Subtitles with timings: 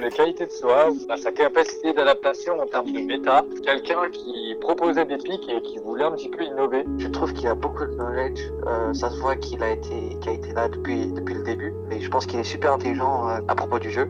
[0.00, 5.18] Les qualités de Soaz, sa capacité d'adaptation en termes de méta, quelqu'un qui proposait des
[5.18, 6.86] pics et qui voulait un petit peu innover.
[6.96, 8.40] Je trouve qu'il a beaucoup de knowledge.
[8.66, 11.74] Euh, ça se voit qu'il a été, qu'il a été là depuis, depuis le début.
[11.90, 14.08] Mais je pense qu'il est super intelligent euh, à propos du jeu.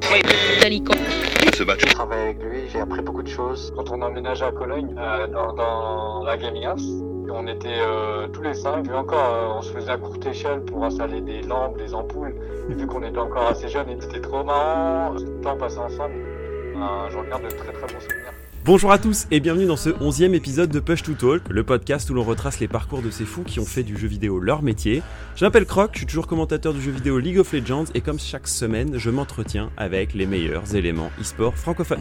[1.89, 3.73] Je travaille avec lui, j'ai appris beaucoup de choses.
[3.75, 6.87] Quand on a emménagé à Cologne, euh, dans, dans la Gaming House,
[7.31, 10.61] on était euh, tous les cinq, et encore, euh, on se faisait à courte échelle
[10.65, 12.35] pour installer des lampes, des ampoules.
[12.69, 16.15] Et vu qu'on était encore assez jeunes, et c'était trop marrant, le temps passé ensemble.
[16.15, 18.44] Euh, je regarde de très très bons souvenirs.
[18.65, 22.09] Bonjour à tous et bienvenue dans ce 11e épisode de Push to Talk, le podcast
[22.09, 24.63] où l'on retrace les parcours de ces fous qui ont fait du jeu vidéo leur
[24.63, 25.03] métier.
[25.37, 28.19] Je m'appelle Croc, je suis toujours commentateur du jeu vidéo League of Legends et comme
[28.19, 32.01] chaque semaine, je m'entretiens avec les meilleurs éléments e-sport francophones.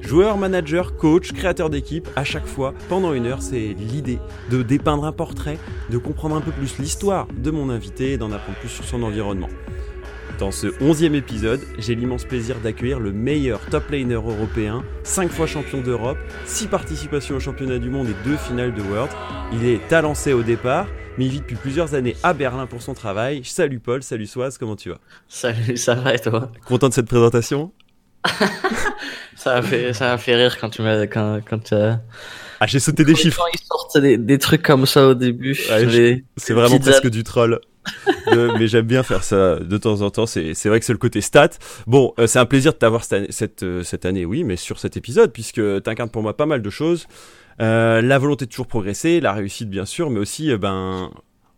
[0.00, 4.20] Joueur, manager, coach, créateur d'équipe, à chaque fois, pendant une heure, c'est l'idée
[4.52, 5.58] de dépeindre un portrait,
[5.90, 9.02] de comprendre un peu plus l'histoire de mon invité et d'en apprendre plus sur son
[9.02, 9.48] environnement.
[10.38, 15.48] Dans ce onzième épisode, j'ai l'immense plaisir d'accueillir le meilleur top laner européen, 5 fois
[15.48, 19.10] champion d'Europe, 6 participations au championnat du monde et 2 finales de World.
[19.52, 20.86] Il est talenté au départ,
[21.16, 23.40] mais il vit depuis plusieurs années à Berlin pour son travail.
[23.42, 25.00] Salut Paul, salut Soaz, comment tu vas?
[25.26, 26.52] Salut, ça va et toi?
[26.64, 27.72] Content de cette présentation?
[29.34, 31.94] Ça m'a fait, fait rire quand tu m'as, quand, quand euh,
[32.58, 33.44] Ah, j'ai sauté des quand chiffres.
[33.54, 35.56] Ils sortent des, des trucs comme ça au début.
[35.70, 37.60] Ouais, C'est vraiment presque du troll.
[38.58, 40.26] Mais j'aime bien faire ça de temps en temps.
[40.26, 41.50] C'est vrai que c'est le côté stat.
[41.86, 44.78] Bon, euh, c'est un plaisir de t'avoir cette, cette, euh, cette année, oui, mais sur
[44.78, 47.06] cet épisode, puisque t'incarnes pour moi pas mal de choses.
[47.60, 51.10] Euh, la volonté de toujours progresser, la réussite bien sûr, mais aussi, ben,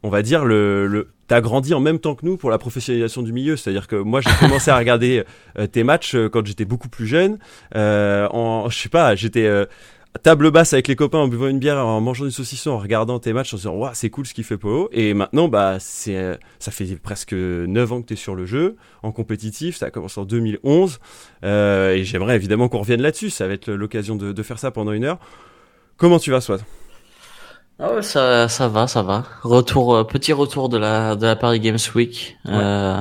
[0.02, 3.22] on va dire le, le t'as grandi en même temps que nous pour la professionnalisation
[3.22, 3.56] du milieu.
[3.56, 5.22] C'est-à-dire que moi j'ai commencé à regarder
[5.70, 7.38] tes matchs quand j'étais beaucoup plus jeune.
[7.74, 9.48] En, je sais pas, j'étais
[10.18, 13.18] table basse avec les copains en buvant une bière, en mangeant du saucisson, en regardant
[13.20, 14.88] tes matchs, en se disant waouh c'est cool ce qu'il fait Polo.
[14.92, 18.44] Et maintenant bah c'est euh, ça fait presque 9 ans que tu es sur le
[18.46, 19.76] jeu en compétitif.
[19.76, 20.98] Ça a commencé en 2011
[21.44, 23.30] euh, et j'aimerais évidemment qu'on revienne là-dessus.
[23.30, 25.18] Ça va être l'occasion de, de faire ça pendant une heure.
[25.96, 26.58] Comment tu vas, Swat?
[27.78, 29.24] Ah ouais, ça, ça va, ça va.
[29.42, 32.36] Retour, euh, petit retour de la, de la Paris Games Week.
[32.46, 33.00] Euh,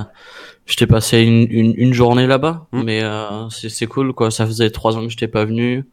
[0.65, 2.83] je t'ai passé une, une, une journée là-bas, Mm.
[2.83, 4.31] mais euh, c'est, c'est cool quoi.
[4.31, 5.83] Ça faisait trois ans que je t'ai pas venu.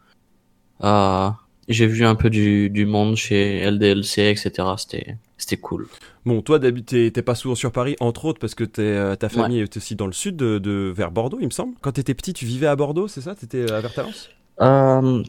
[0.85, 1.31] Euh,
[1.69, 4.77] j'ai vu un peu du, du monde chez LDLC, etc.
[4.79, 5.89] C'était, c'était cool.
[6.25, 9.29] Bon, toi, d'habitude, t'es- pas souvent sur Paris, entre autres, parce que t'es, euh, ta
[9.29, 11.75] famille est aussi dans le sud, de, de- vers Bordeaux, il me semble.
[11.81, 13.35] Quand t'étais petit, tu vivais à Bordeaux, c'est ça?
[13.35, 14.29] T'étais à Vertalence
[14.61, 15.23] Euh,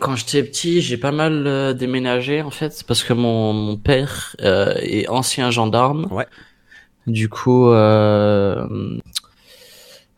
[0.00, 4.34] quand j'étais petit, j'ai pas mal euh, déménagé en fait parce que mon, mon père
[4.40, 6.06] euh, est ancien gendarme.
[6.10, 6.26] Ouais.
[7.06, 8.66] Du coup, euh,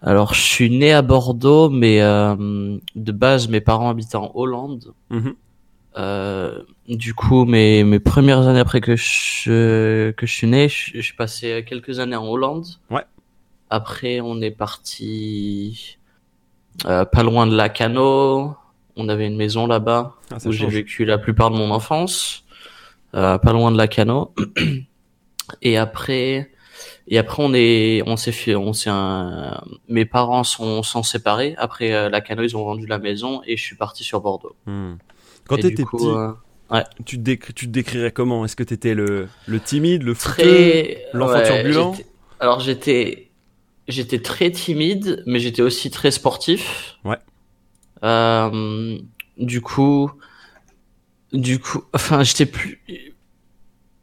[0.04, 4.92] alors je suis né à Bordeaux, mais euh, de base mes parents habitaient en Hollande.
[5.10, 5.34] Mhm.
[5.96, 11.00] Euh, du coup, mes mes premières années après que je que je suis né, je-
[11.00, 12.66] j'ai passé quelques années en Hollande.
[12.90, 13.04] Ouais.
[13.70, 15.96] Après, on est parti
[16.86, 18.54] euh, pas loin de Lacano.
[18.96, 22.44] On avait une maison là-bas Ah, où j'ai vécu la plupart de mon enfance,
[23.14, 24.32] euh, pas loin de Lacano.
[25.62, 26.50] et après,
[27.08, 31.54] et après on est, on s'est fait, on s'est, un- mes parents sont sont séparés.
[31.58, 34.54] Après euh, Lacano, ils ont vendu la maison et je suis parti sur Bordeaux.
[34.66, 34.94] Hmm.
[35.46, 36.06] Quand du coup, petit,
[36.72, 38.44] euh, tu, te décri- tu te décrirais comment?
[38.44, 41.92] Est-ce que t'étais le, le timide, le très l'enfant ouais, turbulent?
[41.94, 42.08] j'étais-
[42.40, 43.30] Alors j'étais
[43.86, 46.96] j'étais très timide, mais j'étais aussi très sportif.
[47.04, 47.18] Ouais.
[48.02, 48.98] Euh,
[49.38, 50.10] du coup,
[51.32, 52.80] du coup, enfin j'étais plus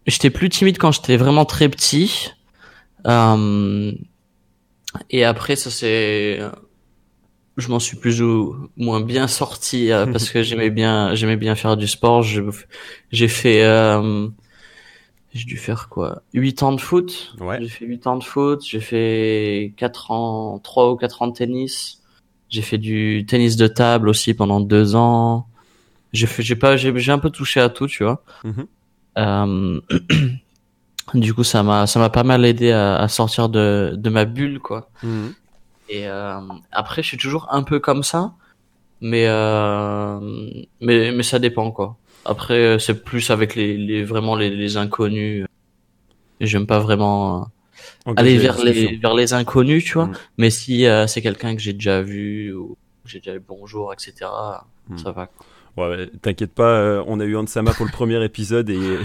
[0.07, 2.31] j'étais plus timide quand j'étais vraiment très petit.
[3.07, 3.91] Euh,
[5.09, 6.39] et après ça c'est
[7.57, 11.55] je m'en suis plus ou moins bien sorti euh, parce que j'aimais bien j'aimais bien
[11.55, 12.23] faire du sport.
[12.23, 14.27] J'ai fait euh,
[15.33, 16.23] j'ai dû faire quoi?
[16.33, 17.33] 8 ans de foot.
[17.39, 17.57] Ouais.
[17.61, 21.33] J'ai fait 8 ans de foot, j'ai fait 4 ans 3 ou 4 ans de
[21.33, 22.01] tennis.
[22.49, 25.47] J'ai fait du tennis de table aussi pendant 2 ans.
[26.11, 28.23] J'ai fait j'ai pas j'ai un peu touché à tout, tu vois.
[28.43, 28.67] Mhm.
[29.17, 29.81] Euh,
[31.13, 34.25] du coup, ça m'a ça m'a pas mal aidé à, à sortir de de ma
[34.25, 34.89] bulle quoi.
[35.03, 35.33] Mhm.
[35.89, 36.39] Et euh,
[36.71, 38.33] après, je suis toujours un peu comme ça,
[39.01, 40.19] mais euh,
[40.79, 41.97] mais mais ça dépend quoi.
[42.23, 45.45] Après, c'est plus avec les, les vraiment les, les inconnus.
[46.39, 47.51] J'aime pas vraiment
[48.07, 50.07] euh, aller vers les vers les inconnus, tu vois.
[50.07, 50.13] Mm.
[50.37, 53.93] Mais si euh, c'est quelqu'un que j'ai déjà vu ou que j'ai déjà eu bonjour,
[53.93, 54.29] etc.
[54.87, 54.97] Mm.
[54.97, 55.27] Ça va.
[55.27, 55.45] Quoi.
[55.77, 58.97] Ouais, t'inquiète pas, euh, on a eu Ansama pour le premier épisode et,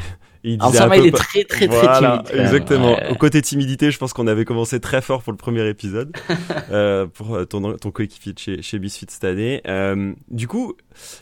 [0.48, 2.40] il Alors disait ça va, peu il est pas- très très très Voilà, timide.
[2.40, 2.94] Exactement.
[2.94, 3.08] Ouais.
[3.10, 6.16] Au côté timidité, je pense qu'on avait commencé très fort pour le premier épisode,
[6.70, 9.60] euh, pour euh, ton, ton coéquipier de chez, chez Bisfit cette année.
[9.66, 10.74] Euh, du coup,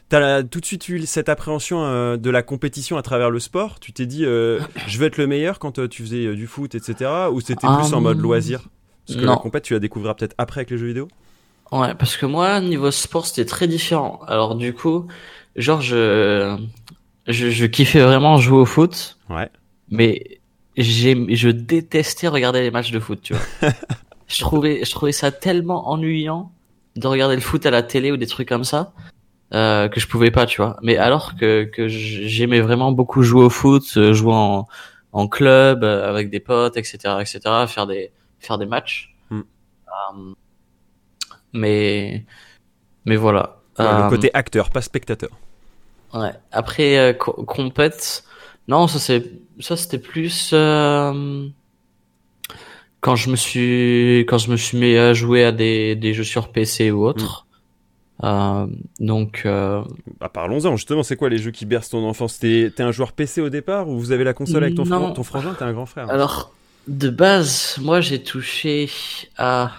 [0.09, 3.41] t'as la- tout de suite eu cette appréhension euh, de la compétition à travers le
[3.41, 3.81] sport.
[3.81, 7.11] Tu t'es dit, je veux être le meilleur quand tu faisais du foot, etc.
[7.33, 8.61] Ou c'était plus en Um, mode loisir?
[9.07, 11.09] Parce que la compète, tu la découvriras peut-être après avec les jeux vidéo?
[11.73, 14.21] Ouais, parce que moi, niveau sport, c'était très différent.
[14.29, 15.07] Alors du coup,
[15.57, 16.57] genre, je,
[17.27, 19.19] je, je kiffais vraiment jouer au foot.
[19.31, 19.49] Ouais.
[19.91, 20.41] Mais
[20.77, 23.71] j'ai, je détestais regarder les matchs de foot, tu vois.
[24.27, 26.53] je trouvais, je trouvais ça tellement ennuyant
[26.97, 28.93] de regarder le foot à la télé ou des trucs comme ça.
[29.53, 30.77] Euh, que je pouvais pas, tu vois.
[30.83, 34.67] Mais alors que, que j'aimais vraiment beaucoup jouer au foot, euh, jouer en,
[35.13, 38.11] en club euh, avec des potes, etc., etc., faire des
[38.41, 39.15] faire des matchs.
[39.31, 39.43] Mm.
[41.53, 42.25] mais
[43.05, 43.61] mais voilà.
[43.79, 45.31] le côté acteur, pas spectateur.
[46.15, 46.33] Ouais.
[46.53, 48.25] Après compète,
[48.69, 50.51] non, ça c'est ça c'était plus
[53.01, 56.25] quand je me suis quand je me suis mis à jouer à des des jeux
[56.25, 57.45] sur PC ou autre.
[58.23, 58.67] Euh,
[59.01, 59.83] donc, euh...
[60.21, 60.77] bah, parlons-en.
[60.77, 62.39] Justement, c'est quoi les jeux qui bercent ton enfance?
[62.39, 65.23] T'es un joueur PC au départ ou vous avez la console avec ton, frangin, ton
[65.25, 66.09] frangin T'es un grand frère.
[66.11, 66.53] Alors,
[66.87, 68.89] de base, moi j'ai touché
[69.37, 69.73] à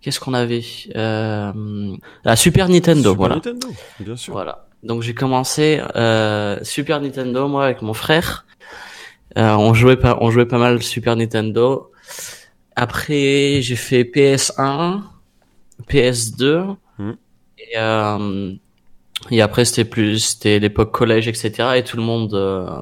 [0.00, 0.64] qu'est-ce qu'on avait?
[0.96, 1.96] Euh...
[2.24, 3.34] La Super Nintendo, Super voilà.
[3.36, 3.68] Nintendo,
[4.00, 4.32] bien sûr.
[4.32, 4.66] Voilà.
[4.82, 8.46] Donc j'ai commencé euh, Super Nintendo moi avec mon frère.
[9.38, 11.92] Euh, on jouait pas, on jouait pas mal Super Nintendo.
[12.76, 15.02] Après j'ai fait PS1,
[15.88, 16.76] PS2.
[17.58, 18.54] Et, euh,
[19.30, 21.70] et après, c'était plus, c'était l'époque collège, etc.
[21.76, 22.80] Et tout le monde, euh,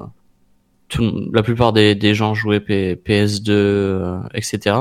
[0.87, 4.77] tout, la plupart des, des gens jouaient PS2, euh, etc.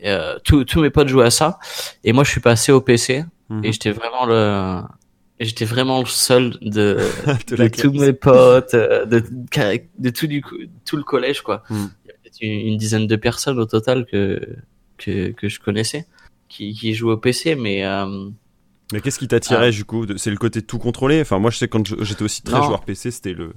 [0.00, 1.58] Et, euh, tous mes potes jouaient à ça.
[2.04, 3.24] Et moi, je suis passé au PC.
[3.48, 3.64] Mhm.
[3.64, 4.82] Et j'étais vraiment le,
[5.40, 6.98] j'étais vraiment le seul de,
[7.48, 9.22] de, tous mes potes, euh, de,
[9.98, 10.42] de tout du
[10.84, 11.62] tout le collège, quoi.
[11.70, 14.56] Il y avait une, une, dizaine de personnes au total que,
[14.98, 16.06] que, que je connaissais
[16.48, 18.28] qui, qui jouaient au PC, mais, euh,
[18.92, 19.70] mais qu'est-ce qui t'attirait ah.
[19.70, 21.20] du coup C'est le côté tout contrôlé?
[21.20, 23.52] Enfin, moi je sais quand j'étais aussi très joueur PC, c'était le.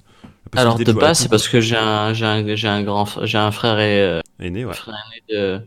[0.56, 3.52] Alors de, base, c'est parce que j'ai un, j'ai un, j'ai un grand, j'ai un
[3.52, 4.74] frère et, euh, aîné, ouais.
[4.74, 5.62] frère aîné de,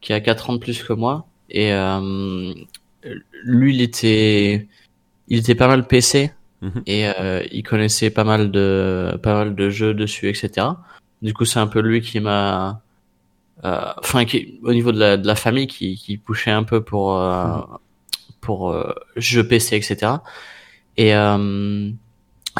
[0.00, 2.52] qui a 4 ans de plus que moi et euh,
[3.44, 4.66] lui il était,
[5.28, 6.32] il était pas mal PC
[6.62, 6.82] mhm.
[6.86, 10.66] et euh, il connaissait pas mal de, pas mal de jeux dessus, etc.
[11.22, 12.82] Du coup, c'est un peu lui qui m'a,
[13.64, 16.82] euh, enfin, qui, au niveau de la, de la famille, qui, qui poussait un peu
[16.82, 17.16] pour.
[17.18, 17.60] Euh,
[18.44, 20.12] pour euh, jeux PC, etc.
[20.96, 21.90] Et, euh,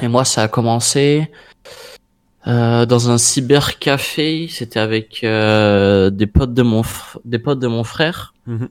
[0.00, 1.30] et moi, ça a commencé
[2.46, 4.48] euh, dans un cybercafé.
[4.48, 6.82] C'était avec euh, des potes de mon
[7.24, 8.34] des potes de mon frère.
[8.46, 8.68] Mhm.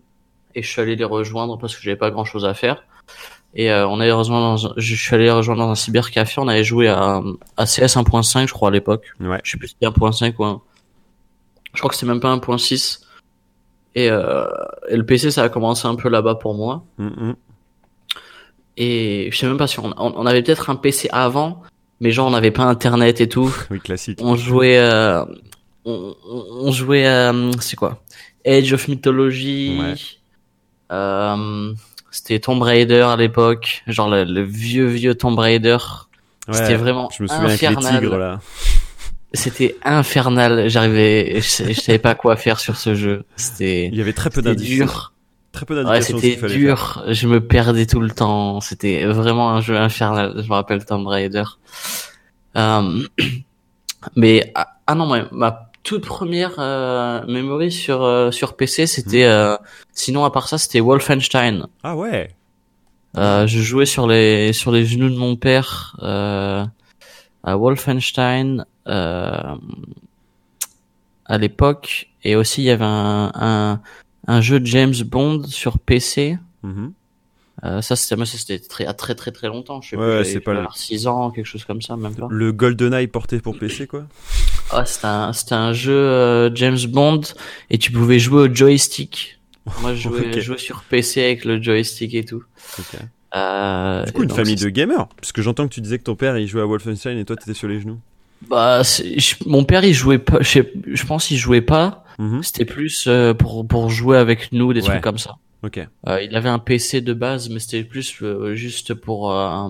[0.55, 2.83] Et je suis allé les rejoindre parce que j'avais pas grand chose à faire.
[3.55, 6.41] Et euh, on allait rejoindre dans, je suis allé rejoindre dans un cybercafé.
[6.41, 7.21] On avait joué à,
[7.57, 9.05] à CS 1.5, je crois à l'époque.
[9.19, 9.39] Ouais.
[9.43, 10.61] Je sais plus si c'était 1.5 ou
[11.73, 13.01] Je crois que c'est même pas 1.6.
[13.95, 14.47] Et, euh,
[14.89, 16.83] et, le PC, ça a commencé un peu là-bas pour moi.
[16.99, 17.35] Mm-hmm.
[18.77, 21.61] Et je sais même pas si on, on avait peut-être un PC avant,
[21.99, 23.55] mais genre on n'avait pas Internet et tout.
[23.69, 24.19] Oui, classique.
[24.21, 25.23] On jouait, euh,
[25.85, 28.03] on, on, jouait, euh, c'est quoi?
[28.45, 29.79] Age of Mythology.
[29.79, 29.93] Ouais.
[30.91, 31.73] Euh,
[32.13, 35.77] c'était Tomb Raider à l'époque, genre le, vieux vieux Tomb Raider.
[36.47, 37.85] Ouais, c'était vraiment je me souviens infernal.
[37.87, 38.39] Avec les tigres, là.
[39.33, 40.69] C'était infernal.
[40.69, 43.23] J'arrivais, je, savais pas quoi faire sur ce jeu.
[43.35, 43.87] C'était.
[43.87, 44.69] Il y avait très peu d'indices.
[44.69, 45.13] dur.
[45.53, 46.17] Très peu d'indications.
[46.17, 47.03] Ouais, c'était dur.
[47.09, 48.61] Je me perdais tout le temps.
[48.61, 50.35] C'était vraiment un jeu infernal.
[50.37, 51.45] Je me rappelle Tomb Raider.
[52.57, 53.07] Euh...
[54.15, 59.25] Mais ah, ah non, ma, ma toute première euh, mémoire sur euh, sur PC, c'était.
[59.25, 59.31] Hmm.
[59.31, 59.57] Euh,
[59.91, 61.67] sinon, à part ça, c'était Wolfenstein.
[61.83, 62.29] Ah ouais.
[63.15, 66.65] Euh, je jouais sur les sur les genoux de mon père euh,
[67.43, 69.55] à Wolfenstein euh,
[71.25, 72.09] à l'époque.
[72.23, 73.81] Et aussi, il y avait un, un,
[74.27, 76.39] un, jeu de James Bond sur PC.
[76.63, 76.91] Mm-hmm.
[77.63, 79.81] Euh, ça, c'était, c'était très, très, très, très longtemps.
[79.81, 82.27] Je sais ouais, c'est pas 6 ans, quelque chose comme ça, même pas.
[82.29, 84.03] Le GoldenEye porté pour PC, quoi.
[84.71, 87.21] Ah, c'était un, c'était un jeu euh, James Bond
[87.69, 89.39] et tu pouvais jouer au joystick.
[89.81, 92.43] Moi, je jouais, jouais sur PC avec le joystick et tout.
[93.35, 96.37] Euh, du coup, une famille de gamers, puisque j'entends que tu disais que ton père
[96.37, 97.99] il jouait à Wolfenstein et toi t'étais sur les genoux.
[98.47, 98.81] Bah,
[99.45, 102.03] mon père il jouait pas, je, je pense il jouait pas.
[102.19, 102.43] Mhm.
[102.43, 105.35] C'était plus euh, pour pour jouer avec nous des trucs comme ça.
[105.63, 105.79] Ok.
[106.07, 109.69] Euh, il avait un PC de base, mais c'était plus euh, juste pour euh,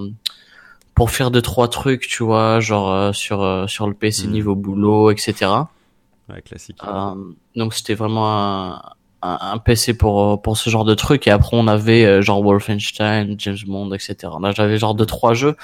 [0.95, 4.33] pour faire deux trois trucs, tu vois, genre sur sur le PC mhm.
[4.33, 5.51] niveau boulot, etc.
[6.29, 6.77] Ouais, classique.
[7.55, 8.81] donc c'était vraiment un,
[9.21, 13.57] un, PC pour pour ce genre de trucs et après on avait genre Wolfenstein, James
[13.67, 14.15] Bond, etc.
[14.41, 15.55] Là j'avais genre deux trois jeux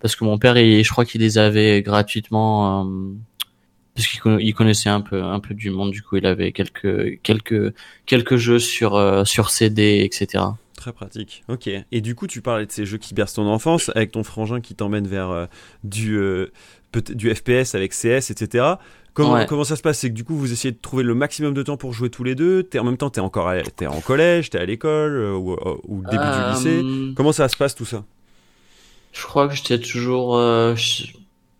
[0.00, 3.14] parce que mon père, il, je crois qu'il les avait gratuitement euh,
[3.98, 5.90] parce qu'il connaissait un peu un peu du monde.
[5.90, 7.74] Du coup, il avait quelques quelques
[8.06, 10.44] quelques jeux sur euh, sur CD, etc.
[10.76, 11.42] très pratique.
[11.48, 11.68] Ok.
[11.90, 14.60] Et du coup, tu parlais de ces jeux qui bercent ton enfance, avec ton frangin
[14.60, 15.46] qui t'emmène vers euh,
[15.82, 16.52] du, euh,
[16.94, 18.64] du FPS avec CS, etc.
[19.14, 19.98] Comment, comment ça se passe?
[19.98, 22.22] C'est que du coup, vous essayez de trouver le maximum de temps pour jouer tous
[22.22, 22.68] les deux.
[22.72, 25.34] Es, en même temps, tu es encore es en collège, tu es à l'école euh,
[25.34, 25.56] ou,
[25.88, 27.14] ou, début du lycée.
[27.16, 28.04] Comment ça se passe tout ça?
[29.12, 30.36] Je crois que j'étais toujours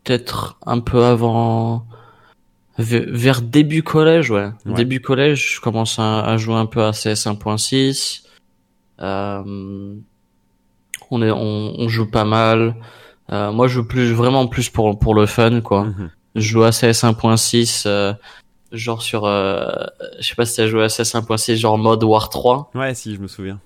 [0.04, 1.84] peut-être un peu avant
[2.78, 4.50] vers début collège, ouais.
[4.64, 8.22] Début collège, je commence à, jouer un peu à CS 1.6.
[9.00, 9.94] Euh,
[11.10, 12.76] on est, on, joue pas mal.
[13.32, 15.84] Euh, moi, je joue plus, vraiment plus pour pour le fun, quoi.
[15.84, 16.10] Mhm.
[16.36, 18.12] Je joue à CS 1.6, euh,
[18.70, 19.66] genre sur, euh,
[20.20, 22.70] je sais pas si t'as joué à CS 1.6, genre mode War 3.
[22.74, 23.60] Ouais, si, je me souviens.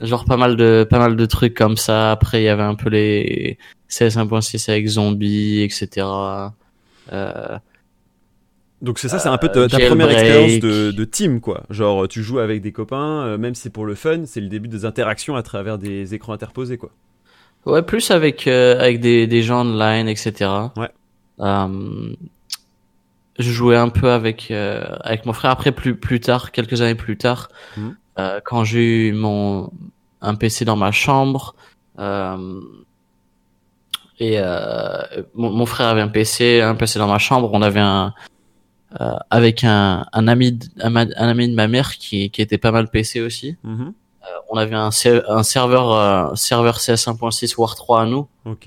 [0.00, 2.12] Genre pas mal de pas mal de trucs comme ça.
[2.12, 3.58] Après, il y avait un peu les
[3.88, 6.06] CS 1.6 avec zombies, etc.
[7.12, 7.58] Euh,
[8.80, 11.64] donc c'est ça, c'est un peu ta, première expérience de, de, team, quoi.
[11.68, 14.48] Genre tu joues avec des copains, euh, même si c'est pour le fun, c'est le
[14.48, 16.90] début des interactions à travers des écrans interposés, quoi.
[17.66, 20.50] Ouais, plus avec euh, avec des, des gens online, etc.
[20.76, 20.90] Ouais.
[21.40, 22.14] Euh,
[23.38, 25.50] je jouais un peu avec euh, avec mon frère.
[25.50, 27.88] Après, plus plus tard, quelques années plus tard, mmh.
[28.44, 29.70] quand j'ai eu mon
[30.20, 31.54] un PC dans ma chambre.
[31.98, 32.02] et
[35.34, 37.50] mon, mon, frère avait un PC, un PC dans ma chambre.
[37.52, 38.14] On avait un,
[39.00, 42.72] euh, avec un, un, ami de, un, ami de ma mère qui, qui était pas
[42.72, 43.58] mal PC aussi.
[43.62, 43.86] Mm-hmm.
[43.88, 48.28] Euh, on avait un, un serveur euh, serveur CS 1.6 War 3 à nous.
[48.46, 48.66] Ok.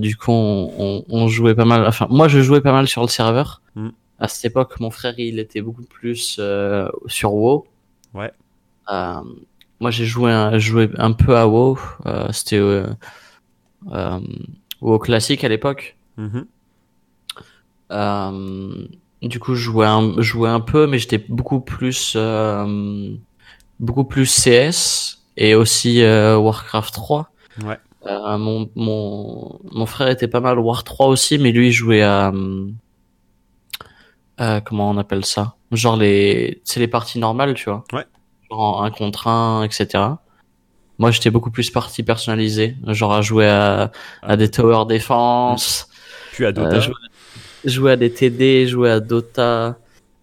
[0.00, 1.84] du coup, on, on, jouait pas mal.
[1.84, 3.60] Enfin, moi, je jouais pas mal sur le serveur.
[3.74, 3.88] Mm.
[4.20, 6.40] À cette époque, mon frère, il était beaucoup plus
[7.06, 7.66] sur WoW.
[8.14, 8.30] Ouais.
[9.80, 11.76] moi, j'ai joué un, joué un peu à WoW.
[12.30, 12.60] C'était
[14.80, 15.96] WoW classique à l'époque.
[16.18, 16.44] Mm-hmm.
[19.24, 23.14] Du coup, je jouais un, jouais un peu, mais j'étais beaucoup plus, euh,
[23.80, 27.30] beaucoup plus CS et aussi euh, Warcraft 3.
[27.64, 27.78] Ouais.
[28.06, 32.02] Euh, mon, mon, mon frère était pas mal War 3 aussi, mais lui il jouait
[32.02, 32.32] à,
[34.40, 35.54] euh, comment on appelle ça?
[35.72, 37.84] Genre les, c'est les parties normales, tu vois.
[37.92, 38.04] Ouais.
[38.50, 40.04] Genre un contre un, etc.
[40.98, 43.90] Moi, j'étais beaucoup plus partie personnalisée, genre à jouer à,
[44.22, 45.88] à des tower defense.
[46.32, 46.76] Puis à Dota.
[46.76, 46.92] Euh,
[47.64, 49.78] jouer à des TD, jouer à Dota.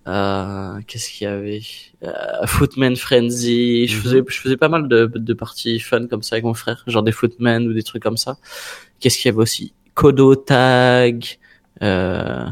[0.08, 1.62] Euh, Qu'est-ce qu'il y avait?
[2.04, 3.88] Euh, Footman Frenzy.
[3.88, 4.02] Je mhm.
[4.02, 7.04] faisais, je faisais pas mal de, de parties fun comme ça avec mon frère, genre
[7.04, 8.38] des Footman ou des trucs comme ça.
[9.00, 9.74] Qu'est-ce qu'il y avait aussi?
[9.94, 11.26] Kodo Tag.
[11.82, 12.46] Euh,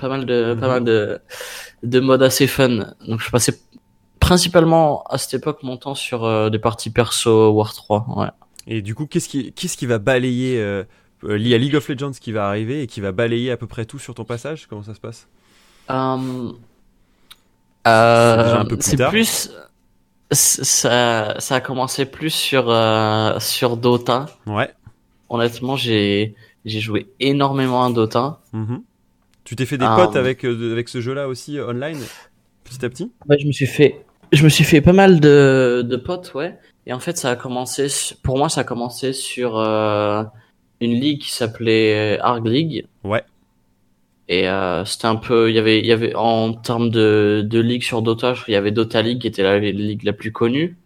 [0.00, 1.20] pas mal de, pas mal de,
[1.82, 2.94] de modes assez fun.
[3.06, 3.58] Donc je passais
[4.20, 8.06] principalement à cette époque mon temps sur euh, des parties perso War 3.
[8.16, 8.28] Ouais.
[8.68, 10.84] Et du coup, qu'est-ce qui, qu'est-ce qui va balayer
[11.24, 13.50] euh, euh, il y a League of Legends qui va arriver et qui va balayer
[13.50, 15.28] à peu près tout sur ton passage Comment ça se passe?
[15.90, 16.52] Euh,
[17.86, 19.50] euh, C'est plus,
[20.30, 24.26] ça, ça a commencé plus sur euh, sur Dota.
[24.46, 24.70] Ouais.
[25.28, 28.40] Honnêtement, j'ai joué énormément à Dota.
[28.54, 28.82] Mm-hmm.
[29.44, 31.98] Tu t'es fait des potes avec avec ce jeu-là aussi online
[32.64, 33.10] petit à petit?
[33.28, 36.58] Ouais, je me suis fait je me suis fait pas mal de de potes, ouais.
[36.86, 37.86] Et en fait, ça a commencé
[38.22, 39.58] pour moi, ça a commencé sur
[40.82, 42.86] une ligue qui s'appelait Arg League.
[43.04, 43.22] Ouais.
[44.28, 47.58] Et euh, c'était un peu, il y avait, il y avait en termes de, de
[47.58, 50.76] ligue sur Dota, il y avait Dota League qui était la, ligue la plus connue.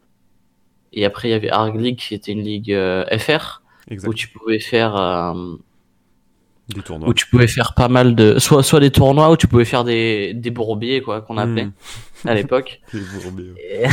[0.92, 3.62] Et après il y avait Arg League qui était une ligue euh, FR
[4.04, 5.54] où tu pouvais faire euh,
[6.74, 7.08] des tournois.
[7.08, 9.84] Où tu pouvais faire pas mal de, soit soit des tournois où tu pouvais faire
[9.84, 12.28] des des bourbiers quoi qu'on appelait hmm.
[12.28, 12.80] à l'époque.
[12.94, 13.54] les bourbiers.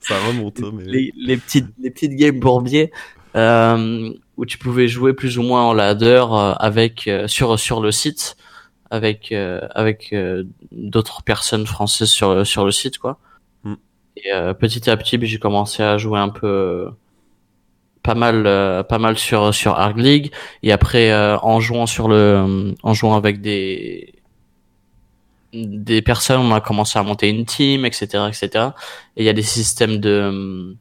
[0.00, 0.60] Ça remonte.
[0.62, 0.84] Hein, mais...
[0.84, 2.92] Les, les petites les petites games bourbiers.
[3.36, 7.80] Euh, où tu pouvais jouer plus ou moins en ladder euh, avec euh, sur sur
[7.80, 8.36] le site
[8.90, 10.14] avec euh, avec
[10.72, 13.18] d'autres personnes françaises sur sur le site quoi.
[13.64, 13.74] Mm.
[14.16, 16.88] Et petit à petit, j'ai commencé à jouer un peu
[18.02, 18.44] pas mal
[18.88, 23.40] pas mal sur sur Arc League et après en jouant sur le en jouant avec
[23.40, 24.14] des
[25.52, 28.66] des personnes on a commencé à monter une team etc etc
[29.16, 30.76] et il y a des systèmes de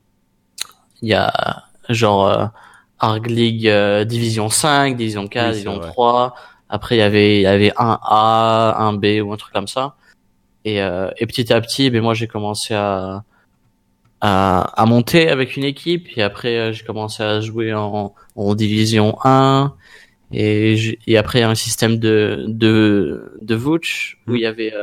[1.02, 2.52] il y a genre
[3.04, 6.36] Arg League euh, Division 5, Division 4, Division 3.
[6.70, 9.68] Après, il y avait, il y avait un A, un B ou un truc comme
[9.68, 9.96] ça.
[10.64, 13.26] Et, euh, et petit à petit, ben moi j'ai commencé à,
[14.22, 16.08] à, à monter avec une équipe.
[16.16, 19.74] Et après, euh, j'ai commencé à jouer en, en Division 1.
[20.32, 24.46] Et, et après, il y a un système de de de Vouch où il y
[24.46, 24.74] avait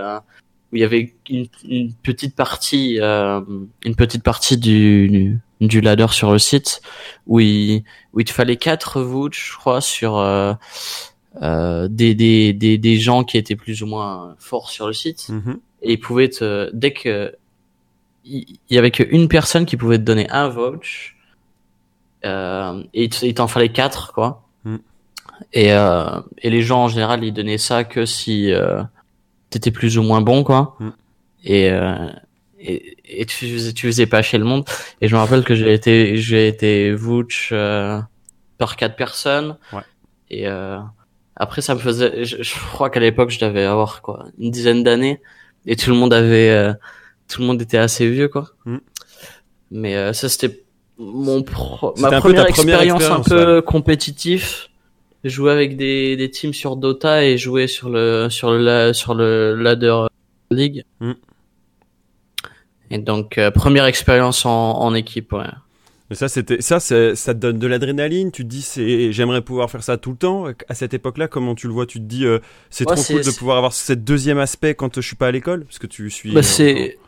[0.72, 6.32] où il y avait une, une petite partie une petite partie du du ladder sur
[6.32, 6.80] le site
[7.26, 10.54] où il où il te fallait quatre votes, je crois, sur euh,
[11.42, 15.28] euh, des, des, des des gens qui étaient plus ou moins forts sur le site.
[15.30, 15.56] Mm-hmm.
[15.82, 17.34] Et ils pouvaient te dès que
[18.24, 21.16] il y, avait qu'une personne qui pouvait te donner un vouch
[22.26, 24.46] euh, et il t'en fallait quatre quoi.
[24.64, 24.76] Mm.
[25.54, 28.82] Et euh, et les gens en général ils donnaient ça que si euh,
[29.50, 30.76] t'étais plus ou moins bon quoi.
[30.80, 30.88] Mm.
[31.44, 32.08] Et, euh,
[32.58, 34.64] et et tu faisais tu faisais pas chez le monde.
[35.00, 38.00] Et je me rappelle que j'ai été j'ai été vouch euh,
[38.58, 39.56] par quatre personnes.
[39.72, 39.82] Ouais.
[40.30, 40.78] Et euh,
[41.36, 44.82] après ça me faisait je, je crois qu'à l'époque je devais avoir quoi une dizaine
[44.82, 45.20] d'années
[45.66, 46.72] et tout le monde avait euh,
[47.28, 48.50] tout le monde était assez vieux quoi.
[48.64, 48.76] Mm.
[49.72, 50.64] Mais euh, ça c'était
[50.98, 51.94] mon pro...
[51.98, 54.69] ma première, expérience un peu compétitif.
[55.22, 59.54] Jouer avec des, des teams sur Dota et jouer sur le sur le sur le
[59.54, 60.06] ladder
[60.50, 60.84] league.
[61.00, 61.12] Mm.
[62.90, 65.32] Et donc euh, première expérience en, en équipe.
[65.32, 65.44] Ouais.
[66.08, 68.32] Mais ça, c'était ça, ça te donne de l'adrénaline.
[68.32, 70.46] Tu te dis, c'est, j'aimerais pouvoir faire ça tout le temps.
[70.68, 71.86] À cette époque-là, comment tu le vois?
[71.86, 75.06] Tu te dis, euh, c'est trop cool de pouvoir avoir ce deuxième aspect quand je
[75.06, 76.32] suis pas à l'école, parce que tu suis.
[76.32, 76.98] Bah, c'est,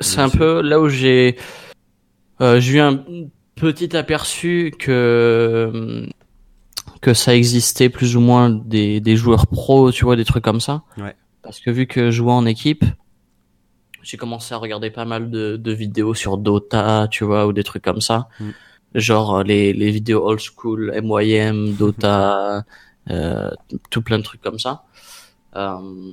[0.00, 1.36] c'est un peu là où j'ai,
[2.40, 3.04] euh, j'ai eu un
[3.54, 6.06] petit aperçu que
[7.00, 10.60] que ça existait plus ou moins des, des joueurs pros, tu vois, des trucs comme
[10.60, 10.82] ça.
[10.96, 11.14] Ouais.
[11.42, 12.84] Parce que vu que je jouais en équipe,
[14.02, 17.64] j'ai commencé à regarder pas mal de, de, vidéos sur Dota, tu vois, ou des
[17.64, 18.28] trucs comme ça.
[18.40, 18.50] Mm.
[18.94, 22.64] Genre euh, les, les vidéos old school, MYM, Dota,
[23.10, 23.50] euh,
[23.90, 24.84] tout plein de trucs comme ça.
[25.56, 26.12] Euh,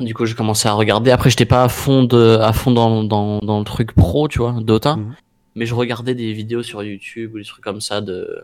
[0.00, 1.10] du coup, j'ai commencé à regarder.
[1.10, 4.38] Après, j'étais pas à fond de, à fond dans, dans, dans le truc pro, tu
[4.38, 4.96] vois, Dota.
[4.96, 5.16] Mm.
[5.54, 8.42] Mais je regardais des vidéos sur YouTube ou des trucs comme ça de,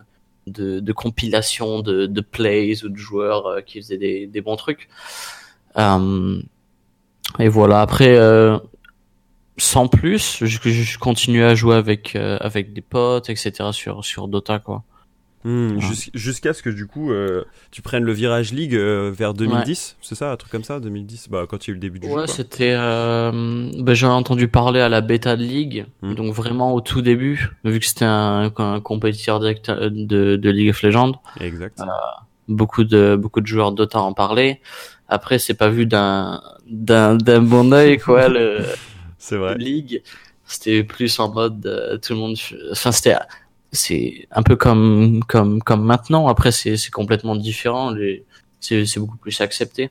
[0.48, 4.88] de, de compilation de, plays ou de joueurs euh, qui faisaient des, bons trucs.
[5.76, 6.40] Euh,
[7.38, 7.80] et voilà.
[7.80, 8.58] Après, euh,
[9.56, 13.70] sans plus, je, je continue à jouer avec avec des potes, etc.
[13.72, 14.84] sur sur Dota quoi.
[15.44, 15.78] Hmm,
[16.14, 20.32] jusqu'à ce que du coup euh, tu prennes le virage League vers 2010, c'est ça,
[20.32, 22.14] un truc comme ça, 2010, bah quand il y a eu le début du jeu.
[22.14, 22.74] Ouais, c'était.
[22.74, 26.14] Bah, J'en ai entendu parler à la bêta de League, hmm.
[26.14, 30.82] donc vraiment au tout début, vu que c'était un, un, compétiteur de, de League of
[30.82, 31.20] Legends.
[31.40, 31.80] Exact.
[32.48, 34.60] beaucoup de beaucoup de joueurs Dota en parlaient.
[35.08, 38.58] Après, c'est pas vu d'un d'un d'un bon oeil quoi le.
[39.36, 39.56] vrai.
[39.56, 40.02] Ligue,
[40.44, 42.36] c'était plus en mode euh, tout le monde.
[42.70, 43.16] Enfin, c'était
[43.72, 46.28] c'est un peu comme comme comme maintenant.
[46.28, 47.94] Après, c'est c'est complètement différent.
[48.60, 49.90] C'est c'est beaucoup plus accepté.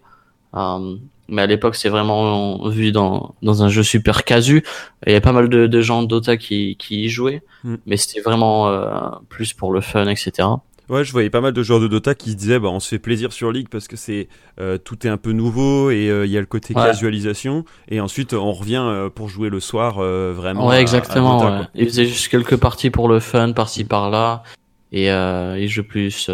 [0.55, 0.95] Euh,
[1.29, 4.63] mais à l'époque, c'est vraiment vu dans dans un jeu super casu.
[5.05, 7.75] Il y a pas mal de, de gens Dota qui qui y jouaient, mm.
[7.85, 10.47] mais c'était vraiment euh, plus pour le fun, etc.
[10.89, 12.99] Ouais, je voyais pas mal de joueurs de Dota qui disaient bah on se fait
[12.99, 16.31] plaisir sur League parce que c'est euh, tout est un peu nouveau et euh, il
[16.31, 20.67] y a le côté casualisation et ensuite on revient euh, pour jouer le soir vraiment.
[20.67, 21.41] Ouais, exactement.
[21.41, 21.65] À, ouais.
[21.75, 24.43] Ils faisaient juste quelques parties pour le fun, par-ci par-là
[24.91, 26.29] et euh, ils jouent plus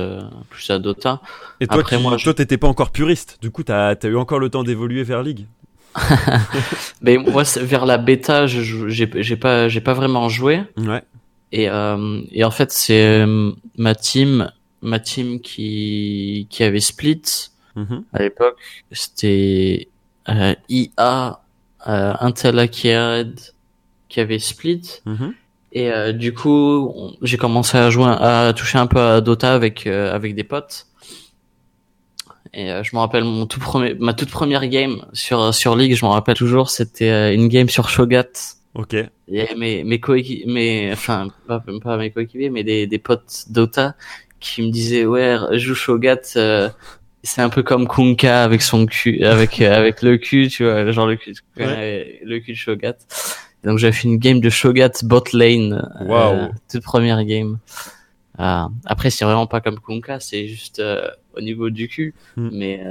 [0.49, 1.21] plus à Dota.
[1.59, 3.39] Et toi, Après, moi, toi, t'étais pas encore puriste.
[3.41, 5.47] Du coup, t'as as eu encore le temps d'évoluer vers League.
[7.01, 10.61] Mais moi, vers la bêta, j'ai pas j'ai pas vraiment joué.
[10.77, 11.03] Ouais.
[11.53, 17.21] Et, euh, et en fait, c'est euh, ma team, ma team qui qui avait split
[17.77, 18.03] mm-hmm.
[18.11, 18.57] à l'époque.
[18.91, 19.87] C'était
[20.29, 21.41] euh, IA,
[21.87, 23.39] euh, Intel Acquired
[24.09, 24.81] qui avait split.
[25.05, 25.33] Mm-hmm.
[25.73, 29.85] Et euh, du coup, j'ai commencé à jouer, à toucher un peu à Dota avec
[29.85, 30.87] euh, avec des potes.
[32.55, 36.03] Et je me rappelle mon tout premier, ma toute première game sur sur League, je
[36.03, 38.95] me rappelle toujours, c'était une game sur Shogat Ok.
[39.27, 43.95] Et mes mes coéquipiers, mes enfin pas, pas mes coéquipiers, mais des des potes Dota
[44.39, 46.69] qui me disaient ouais joue Shogat, euh,
[47.23, 50.91] c'est un peu comme Kunka avec son cul, avec euh, avec le cul, tu vois,
[50.91, 52.97] genre le cul, le cul de Shogat.
[53.63, 56.51] donc j'ai fait une game de Shogat bot lane, euh, wow.
[56.69, 57.59] toute première game.
[58.37, 60.81] après c'est vraiment pas comme Kunka, c'est juste
[61.35, 62.49] au niveau du cul, hmm.
[62.51, 62.83] mais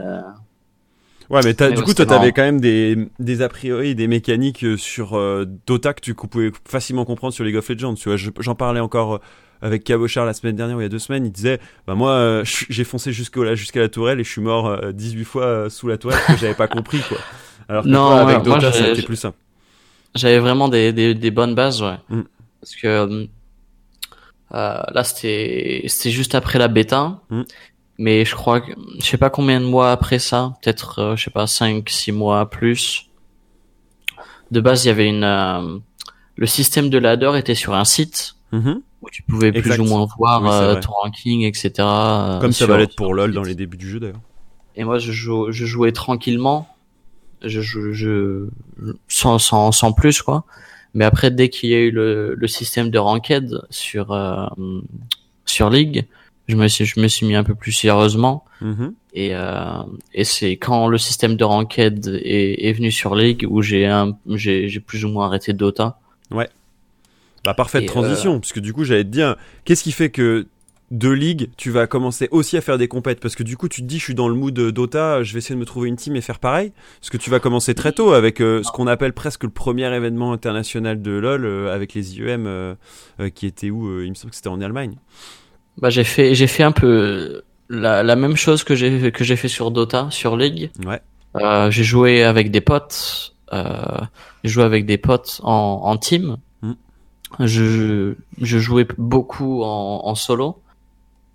[1.33, 4.77] Ouais, mais, du coup, toi, t'avais quand même des, des a priori, des mécaniques euh,
[4.77, 7.95] sur euh, Dota que tu pouvais facilement comprendre sur League of Legends.
[7.95, 9.19] Tu vois, j'en parlais encore euh,
[9.63, 11.25] avec Cabochard la semaine dernière ou il y a deux semaines.
[11.25, 15.25] Il disait, bah moi, j'ai foncé jusqu'à jusqu'à la tourelle et je suis mort 18
[15.25, 17.17] fois sous la tourelle parce que j'avais pas compris quoi.
[17.69, 19.39] Alors que non, avec Dota, ça a été plus simple.
[20.15, 21.97] J'avais vraiment des, des, des, bonnes bases, ouais.
[22.11, 22.23] Mm.
[22.61, 23.29] Parce que
[24.51, 27.21] là, c'était c'était juste après la bêta.
[27.31, 27.43] Mm
[28.03, 31.23] mais je crois que je sais pas combien de mois après ça, peut-être euh, je
[31.23, 33.09] sais pas 5 6 mois plus.
[34.51, 35.79] De base, il y avait une euh,
[36.35, 38.81] le système de ladder était sur un site mm-hmm.
[39.03, 41.71] où tu pouvais plus ou moins voir euh, ton ranking etc.
[42.41, 44.21] Comme ça va l'être pour LoL dans les débuts du jeu d'ailleurs.
[44.75, 46.67] Et moi je, je jouais tranquillement,
[47.41, 48.49] je, je, je
[49.07, 50.45] sans, sans sans plus quoi.
[50.93, 54.13] Mais après dès qu'il y a eu le, le système de ranked sur
[55.45, 56.09] sur League,
[56.49, 58.95] je me suis je me suis mis un peu plus sérieusement Mhm.
[59.15, 59.83] et euh,
[60.15, 64.17] et c'est quand le système de ranked est, est venu sur League où j'ai un
[64.29, 65.99] j'ai j'ai plus ou moins arrêté Dota.
[67.45, 70.47] Bah, parfaite Et, transition, puisque du coup, j'allais te dire, qu'est-ce qui fait que
[70.93, 73.19] de ligue, tu vas commencer aussi à faire des compètes?
[73.19, 75.39] Parce que du coup, tu te dis, je suis dans le mood Dota, je vais
[75.39, 76.73] essayer de me trouver une team et faire pareil.
[77.01, 79.93] Parce que tu vas commencer très tôt avec euh, ce qu'on appelle presque le premier
[79.93, 82.75] événement international de LoL, euh, avec les IEM euh,
[83.19, 84.95] euh, qui était où euh, Il me semble que c'était en Allemagne.
[85.81, 89.37] Bah j'ai fait j'ai fait un peu la la même chose que j'ai que j'ai
[89.37, 90.71] fait sur Dota sur League.
[90.85, 91.01] Ouais.
[91.37, 93.35] Euh, j'ai joué avec des potes.
[93.53, 93.99] Euh,
[94.45, 96.37] j'ai joué avec des potes en, en team.
[96.63, 96.73] Mm.
[97.41, 100.61] Je, je jouais beaucoup en, en solo,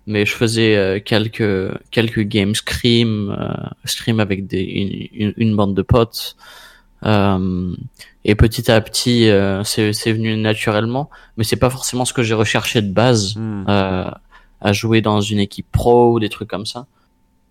[0.06, 3.52] mais je faisais euh, quelques quelques games scream, euh,
[3.84, 6.36] scream avec des une, une, une bande de potes.
[7.04, 7.74] Euh,
[8.24, 12.22] et petit à petit, euh, c'est c'est venu naturellement, mais c'est pas forcément ce que
[12.22, 13.64] j'ai recherché de base Hmm.
[13.68, 14.10] euh,
[14.60, 16.86] à jouer dans une équipe pro ou des trucs comme ça.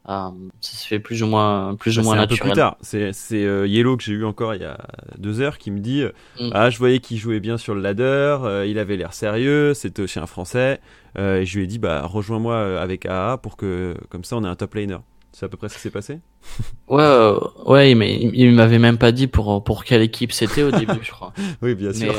[0.09, 0.29] Euh,
[0.61, 2.51] ça se fait plus ou moins plus ou Bah, moins c'est un peu naturel.
[2.53, 2.77] plus tard.
[2.79, 4.77] C'est c'est, euh, Yellow que j'ai eu encore il y a
[5.17, 6.03] deux heures qui me dit
[6.39, 6.49] Mm.
[6.53, 10.07] Ah, je voyais qu'il jouait bien sur le ladder, euh, il avait l'air sérieux, c'était
[10.07, 10.79] chez un Français.
[11.17, 14.37] Euh, et je lui ai dit bah, Rejoins-moi euh, avec AA pour que, comme ça,
[14.37, 14.97] on ait un top laner.
[15.33, 16.19] C'est à peu près ce qui s'est passé
[16.87, 20.71] Ouais, euh, ouais, mais il, m'avait même pas dit pour pour quelle équipe c'était au
[20.71, 21.33] début, je crois.
[21.61, 22.13] Oui, bien sûr.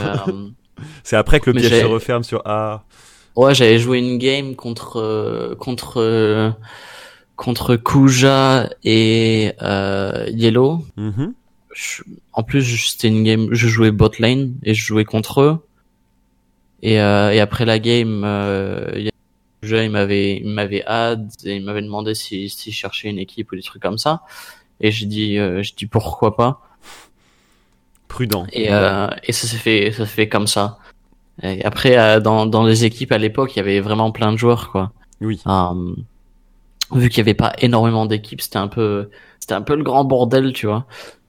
[1.03, 2.85] C'est après que le piège se referme sur AA.
[3.39, 6.51] Ouais, j'avais joué une game contre euh, contre euh,
[7.37, 10.85] contre Kuja et euh, Yellow.
[10.97, 11.35] Mhm.
[11.75, 15.59] Je- en plus, c'était une game, je jouais bot lane et je jouais contre eux.
[16.83, 19.09] Et, euh, et après la game, euh,
[19.63, 23.19] Kuja, il m'avait il m'avait add et il m'avait demandé si si je cherchais une
[23.19, 24.23] équipe ou des trucs comme ça.
[24.81, 26.61] Et j'ai dit euh, j'ai dit pourquoi pas.
[28.09, 28.47] Prudent.
[28.53, 30.79] Et, euh, et ça s'est fait, ça s'est fait comme ça.
[31.43, 34.37] Et après, euh, dans, dans les équipes à l'époque, il y avait vraiment plein de
[34.37, 34.93] joueurs, quoi.
[35.21, 35.41] Oui.
[35.47, 35.95] Euh,
[36.93, 39.09] vu qu'il y avait pas énormément d'équipes, c'était un peu,
[39.41, 40.87] c'était un peu le grand bordel, tu vois.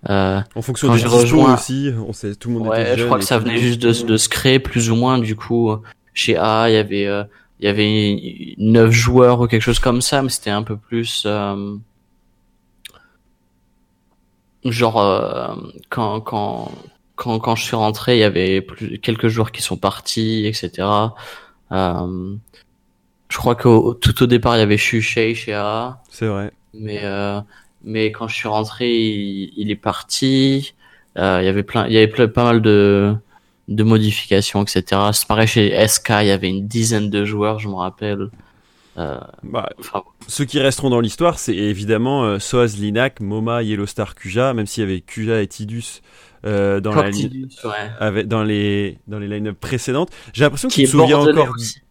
[0.09, 3.05] Euh, En fonction des rejoint- aussi, on sait, tout le monde était ouais, je jeune
[3.07, 5.17] crois et que ça venait juste de, de se créer plus ou moins.
[5.19, 5.75] Du coup,
[6.13, 7.23] chez A, il y avait, euh,
[7.59, 11.23] il y avait neuf joueurs ou quelque chose comme ça, mais c'était un peu plus.
[11.25, 11.75] euh,
[14.65, 15.55] genre euh,
[15.89, 16.71] quand quand
[17.19, 20.87] quand quand je suis rentré, il y avait plus quelques joueurs qui sont partis, etc.
[21.71, 22.35] Euh,
[23.29, 26.51] je crois que tout au départ, il y avait Shushei chez A, C'est vrai.
[26.73, 27.39] mais euh,
[27.83, 30.73] mais quand je suis rentré, il, il est parti.
[31.17, 33.15] Euh, il y avait plein, il y avait plein- pas mal de
[33.67, 34.83] de modifications, etc.
[35.13, 38.29] C'est pareil chez SK, il y avait une dizaine de joueurs, je me rappelle.
[38.97, 44.53] Euh, Bah, enfin, ceux qui resteront dans l'histoire, c'est évidemment Soaz, Linak, Moma, Yellowstar, Kuja,
[44.55, 46.01] même s'il y avait Kuja et Tidus
[46.45, 47.91] euh, dans, la ouais.
[47.99, 50.09] avec, dans les, dans les line-up précédentes.
[50.33, 51.81] J'ai l'impression que tu te souviens encore aussi.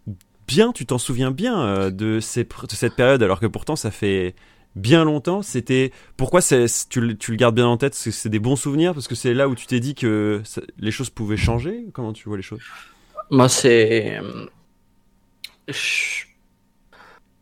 [0.46, 3.90] bien, tu t'en souviens bien euh, de, ces, de cette période, alors que pourtant ça
[3.90, 4.34] fait
[4.76, 5.42] bien longtemps.
[5.42, 7.92] C'était pourquoi tu, le- tu le gardes bien en tête?
[7.92, 10.40] Parce que c'est des bons souvenirs, parce que c'est là où tu t'es dit que
[10.44, 11.86] ça- les choses pouvaient changer?
[11.92, 12.60] Comment tu vois les choses?
[13.30, 14.20] Moi, c'est.
[15.66, 16.24] Je...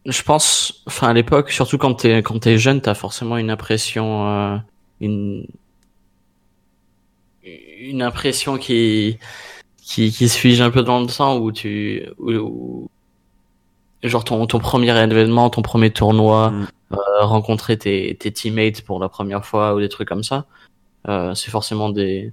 [0.05, 0.83] je pense.
[0.87, 4.57] Enfin, à l'époque, surtout quand t'es quand t'es jeune, t'as forcément une impression, euh,
[5.01, 5.47] une
[7.80, 9.18] une impression qui
[9.78, 12.90] qui qui se fige un peu dans le temps où tu où, où-
[14.02, 16.66] genre ton ton premier événement, ton premier tournoi, Mm.
[16.92, 20.46] euh, rencontrer tes tes teammates pour la première fois ou des trucs comme ça,
[21.09, 22.32] euh, c'est forcément des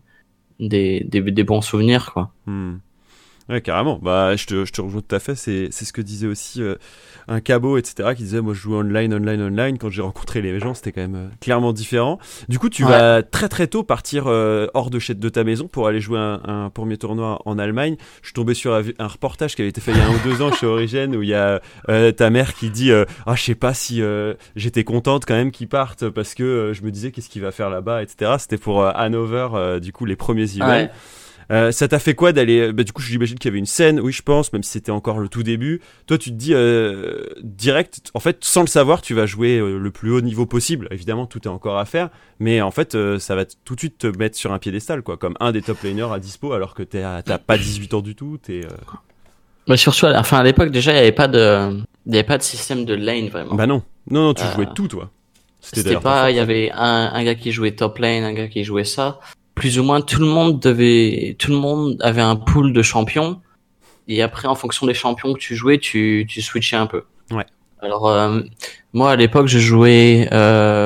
[0.59, 2.31] des, des des bons souvenirs quoi.
[2.45, 2.77] Hmm.
[3.49, 3.99] Ouais, carrément.
[4.01, 5.35] Bah, je te, je te rejoins tout à fait.
[5.35, 6.75] C'est, c'est ce que disait aussi euh,
[7.27, 9.77] un cabot, etc., qui disait, moi, je joue online, online, online.
[9.77, 12.19] Quand j'ai rencontré les gens, c'était quand même euh, clairement différent.
[12.49, 12.89] Du coup, tu Ouais.
[12.91, 16.19] vas très, très tôt partir euh, hors de chez de ta maison pour aller jouer
[16.19, 17.95] un, un premier tournoi en Allemagne.
[18.21, 20.11] Je suis tombé sur un, un reportage qui avait été fait il y a un
[20.13, 23.35] ou deux ans chez Origin où il y a euh, ta mère qui dit, ah,
[23.35, 24.01] je sais pas si
[24.55, 27.69] j'étais contente quand même qu'ils partent parce que je me disais qu'est-ce qu'il va faire
[27.69, 28.31] là-bas, etc.
[28.39, 30.67] C'était pour Hanover, du coup, les premiers events.
[30.67, 30.91] Ouais.
[31.53, 33.99] Euh, ça t'a fait quoi d'aller bah, Du coup, j'imagine qu'il y avait une scène,
[33.99, 35.79] oui, je pense, même si c'était encore le tout début.
[36.07, 39.77] Toi, tu te dis euh, direct, en fait, sans le savoir, tu vas jouer euh,
[39.77, 40.87] le plus haut niveau possible.
[40.91, 43.99] Évidemment, tout est encore à faire, mais en fait, euh, ça va tout de suite
[43.99, 46.83] te mettre sur un piédestal, quoi, comme un des top laners à dispo, alors que
[46.83, 48.39] t'as pas 18 ans du tout.
[48.41, 48.69] T'es, euh,
[49.67, 52.37] Mais surtout, enfin à l'époque déjà, il n'y avait pas de, il y avait pas
[52.37, 53.53] de système de lane vraiment.
[53.55, 55.11] Bah non, non, non, tu Euh, jouais tout, toi.
[55.61, 58.63] C'était pas, il y avait un, un gars qui jouait top lane, un gars qui
[58.65, 59.19] jouait ça.
[59.55, 63.41] Plus ou moins tout le monde devait, tout le monde avait un pool de champions.
[64.07, 67.03] Et après, en fonction des champions que tu jouais, tu, tu switchais un peu.
[67.31, 67.45] Ouais.
[67.83, 68.41] Alors euh,
[68.93, 70.85] moi à l'époque, je jouais, euh,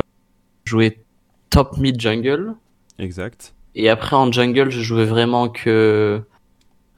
[0.66, 1.04] je jouais
[1.50, 2.56] top mid jungle.
[2.98, 3.54] Exact.
[3.76, 6.24] Et après en jungle, je jouais vraiment que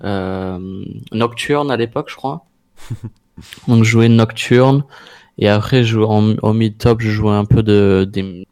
[0.03, 2.45] euh, Nocturne à l'époque, je crois.
[3.67, 4.84] Donc je jouais Nocturne
[5.38, 8.45] et après je en, en mid top je jouais un peu de des,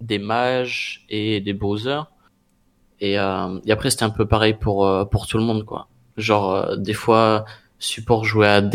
[0.00, 2.06] des mages et des browsers.
[3.04, 5.88] Et, euh, et après c'était un peu pareil pour euh, pour tout le monde quoi.
[6.16, 7.44] Genre euh, des fois
[7.78, 8.74] support jouait AD,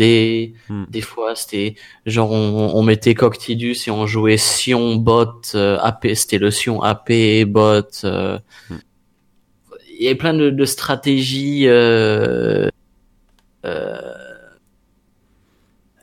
[0.68, 0.84] hmm.
[0.88, 1.74] des fois c'était
[2.06, 7.10] genre on, on mettait Coctidus et on jouait Sion bot AP, c'était le Sion AP
[7.48, 7.82] bot.
[8.04, 8.36] Hmm.
[9.98, 11.64] Il y avait plein de, de stratégies.
[11.66, 12.70] Euh,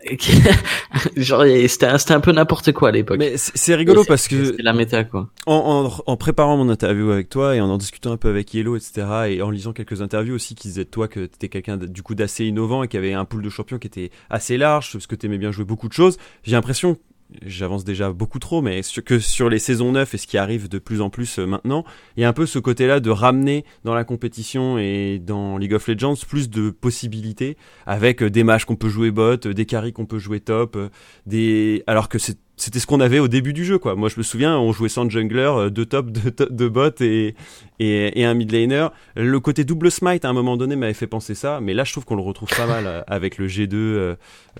[1.17, 3.17] genre c'était un peu n'importe quoi à l'époque.
[3.19, 5.29] Mais c'est rigolo parce que la méta quoi.
[5.45, 8.53] En, en, en, préparant mon interview avec toi et en en discutant un peu avec
[8.53, 11.77] Yellow etc et en lisant quelques interviews aussi qui disaient de toi que t'étais quelqu'un
[11.77, 14.91] du coup d'assez innovant et qui avait un pool de champions qui était assez large
[14.93, 16.17] parce que t'aimais bien jouer beaucoup de choses.
[16.43, 16.97] J'ai l'impression
[17.45, 20.79] j'avance déjà beaucoup trop, mais que sur les saisons 9 et ce qui arrive de
[20.79, 21.83] plus en plus euh, maintenant,
[22.15, 25.73] il y a un peu ce côté-là de ramener dans la compétition et dans League
[25.73, 29.65] of Legends plus de possibilités avec euh, des matchs qu'on peut jouer bot, euh, des
[29.65, 30.77] carries qu'on peut jouer top,
[31.25, 33.95] des alors que c'était ce qu'on avait au début du jeu quoi.
[33.95, 37.35] Moi je me souviens, on jouait sans jungler, deux top, deux, de bot et,
[37.79, 38.87] et, et, un mid laner.
[39.15, 41.91] Le côté double smite à un moment donné m'avait fait penser ça, mais là je
[41.91, 44.15] trouve qu'on le retrouve pas mal avec le G2,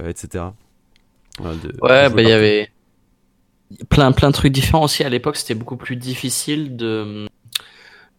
[0.05, 0.43] etc.
[1.39, 2.71] Ouais, bah il y avait
[3.89, 5.03] plein plein de trucs différents aussi.
[5.03, 7.27] À l'époque, c'était beaucoup plus difficile de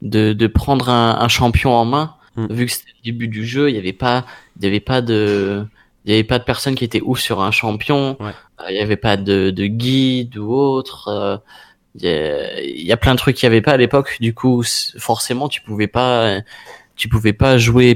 [0.02, 2.46] de, de prendre un, un, champion en main, hmm.
[2.50, 3.68] vu que c'était le début du jeu.
[3.70, 4.24] Il y avait pas
[4.58, 5.66] il y avait pas de
[6.04, 8.16] il y avait pas de personne qui était ouf sur un champion.
[8.20, 8.32] Euh,
[8.70, 11.08] il y avait pas de, de guide ou autre.
[11.08, 11.36] Euh,
[11.96, 14.16] il y, a, il y a plein de trucs qu'il y avait pas à l'époque.
[14.20, 14.62] Du coup,
[14.98, 16.40] forcément, tu pouvais pas
[16.96, 17.94] tu pouvais pas jouer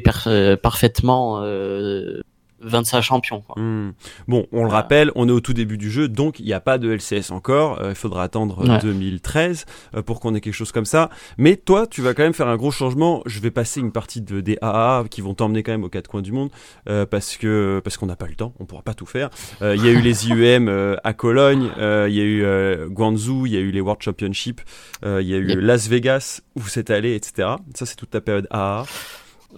[0.63, 2.21] parfaitement euh,
[2.63, 3.41] 25 champions.
[3.41, 3.61] Quoi.
[3.61, 3.93] Hmm.
[4.29, 6.61] Bon, on le rappelle, on est au tout début du jeu, donc il n'y a
[6.61, 7.81] pas de LCS encore.
[7.81, 11.11] Euh, il faudra attendre 2013 euh, pour qu'on ait quelque chose comme ça.
[11.39, 13.23] Mais toi, tu vas quand même faire un gros changement.
[13.27, 16.09] Je vais passer une partie de, des AA qui vont t'emmener quand même aux quatre
[16.09, 16.51] coins du monde
[16.89, 19.31] euh, parce que parce qu'on n'a pas le temps, on pourra pas tout faire.
[19.61, 23.57] Il y a eu les IUM à Cologne, il y a eu Guangzhou, il y
[23.57, 24.61] a eu les World Championship,
[25.05, 27.49] il y a eu Las Vegas où vous êtes allé, etc.
[27.75, 28.85] Ça, c'est toute ta période AA.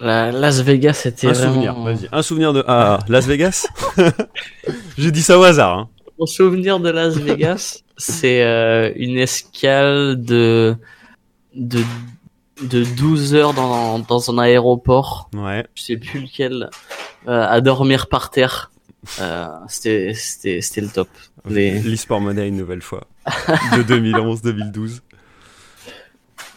[0.01, 1.75] Las Vegas, c'était un souvenir.
[1.75, 3.67] Vas-y, un souvenir de ah, Las Vegas?
[4.99, 5.79] J'ai dit ça au hasard.
[5.79, 5.89] Hein.
[6.19, 10.77] Mon souvenir de Las Vegas, c'est euh, une escale de
[11.55, 11.81] de
[12.63, 15.31] de 12 heures dans dans un aéroport.
[15.35, 15.67] Ouais.
[15.75, 16.71] Je sais plus lequel.
[17.27, 18.71] Euh, à dormir par terre.
[19.21, 21.09] Euh, c'était c'était c'était le top.
[21.49, 21.81] Les...
[21.81, 23.07] L'e-sport money une nouvelle fois.
[23.27, 25.01] de 2011-2012.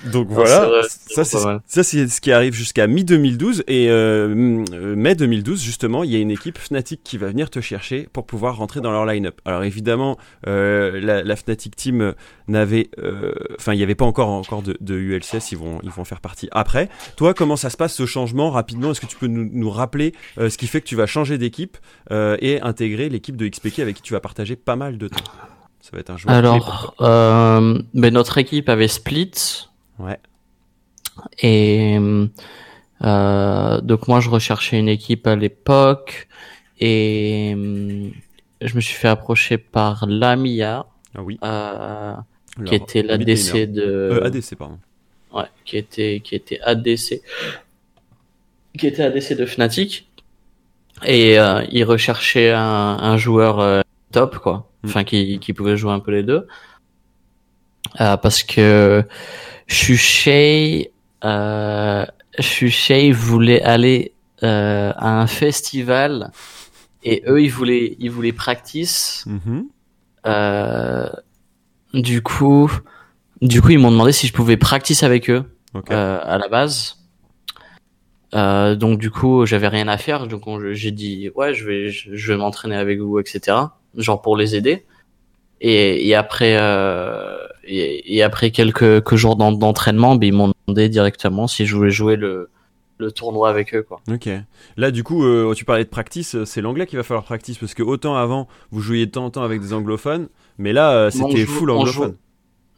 [0.06, 4.64] Donc voilà, ça c'est ça c'est ce qui arrive jusqu'à mi 2012 et euh,
[4.96, 8.26] mai 2012 justement, il y a une équipe Fnatic qui va venir te chercher pour
[8.26, 9.42] pouvoir rentrer dans leur line-up.
[9.46, 12.14] Alors évidemment, euh, la, la, Fnatic team
[12.48, 15.90] n'avait, euh, enfin il n'y avait pas encore encore de, de, ULCS, ils vont ils
[15.90, 16.90] vont faire partie après.
[17.16, 18.92] Toi, comment ça se passe ce changement rapidement?
[18.92, 21.38] Est-ce que tu peux nous, nous rappeler euh, ce qui fait que tu vas changer
[21.38, 21.78] d'équipe
[22.12, 25.24] euh, et intégrer l'équipe de XPK avec qui tu vas partager pas mal de temps?
[25.80, 26.36] Ça va être un joueur.
[26.36, 29.32] Alors, euh, ben notre équipe avait split.
[30.00, 30.20] Ouais.
[31.42, 31.98] Et
[33.04, 36.28] euh, donc moi je recherchais une équipe à l'époque
[36.80, 37.52] et
[38.62, 40.86] je me suis fait approcher par Lamia.
[41.16, 41.40] Ah oui.
[41.44, 42.14] Euh,
[42.66, 43.82] qui était l'ADC de.
[43.82, 44.80] Euh, ADC pardon.
[45.34, 47.22] Ouais, qui était qui était ADC,
[48.78, 50.08] qui était ADC de Fnatic
[51.06, 52.60] et euh, il recherchait un,
[53.00, 53.82] un joueur euh,
[54.12, 54.88] top quoi, hmm.
[54.88, 56.48] enfin qui qui pouvait jouer un peu les deux.
[58.02, 59.04] Euh, parce que
[59.68, 60.92] Chuchet,
[61.24, 62.06] euh,
[62.40, 66.32] Chuchet voulait aller euh, à un festival
[67.04, 69.26] et eux ils voulaient ils voulaient practice.
[70.26, 71.10] Euh,
[71.94, 72.72] du coup,
[73.42, 75.44] du coup ils m'ont demandé si je pouvais practice avec eux
[75.92, 76.98] euh, à la base.
[78.36, 82.34] Euh, donc du coup j'avais rien à faire donc j'ai dit ouais je vais je,
[82.34, 83.56] vais m'entraîner avec vous etc
[83.96, 84.86] genre pour les aider
[85.62, 87.37] et, et après euh,
[87.68, 92.50] et, après quelques, jours d'entraînement, ben, ils m'ont demandé directement si je voulais jouer le,
[92.98, 94.00] le tournoi avec eux quoi.
[94.12, 94.30] Ok.
[94.78, 97.58] Là du coup euh, tu parlais de practice, euh, c'est l'anglais qui va falloir practice
[97.58, 100.28] parce que autant avant vous jouiez de temps en temps avec des anglophones,
[100.58, 102.16] mais là euh, c'était full anglophone.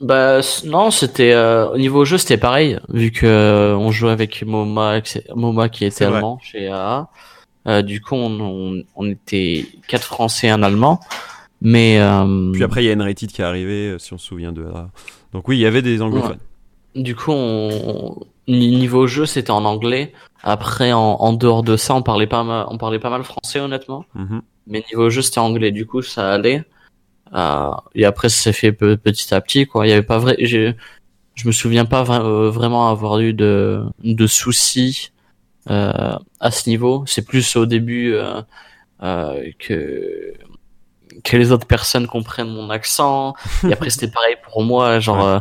[0.01, 5.01] Bah non, c'était au niveau jeu c'était pareil vu que on jouait avec Moma,
[5.35, 7.81] Moma qui était allemand chez AA.
[7.83, 11.01] du coup on, on, était quatre Français et un Allemand.
[11.61, 14.27] Mais euh, puis après il y a Enrated qui est arrivé, euh, si on se
[14.27, 14.65] souvient de.
[15.33, 16.39] Donc oui, il y avait des anglophones.
[16.95, 18.17] Du coup, on...
[18.47, 20.13] niveau jeu, c'était en anglais.
[20.41, 23.59] Après, en, en, dehors de ça, on parlait pas mal, on parlait pas mal français
[23.59, 24.05] honnêtement.
[24.15, 24.41] Mm-hmm.
[24.67, 25.71] Mais niveau jeu, c'était anglais.
[25.71, 26.63] Du coup, ça allait.
[27.33, 29.65] Euh, et après, ça s'est fait petit à petit.
[29.65, 30.37] Quoi, il y avait pas vrai.
[30.39, 30.73] Je
[31.45, 35.11] me souviens pas euh, vraiment avoir eu de, de soucis
[35.69, 37.03] euh, à ce niveau.
[37.05, 38.15] C'est plus au début
[38.99, 40.33] que
[41.23, 43.35] que les autres personnes comprennent mon accent.
[43.67, 45.39] Et après, c'était pareil pour moi, genre, euh,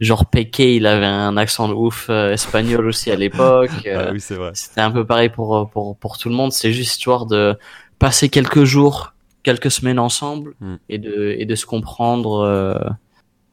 [0.00, 3.70] genre Peke, il avait un accent de ouf euh, espagnol aussi à l'époque.
[3.94, 4.50] ah, oui, c'est vrai.
[4.54, 6.52] C'était un peu pareil pour, euh, pour, pour tout le monde.
[6.52, 7.58] C'est juste histoire de
[7.98, 9.12] passer quelques jours,
[9.42, 10.76] quelques semaines ensemble hmm.
[10.88, 12.96] et de, et de se comprendre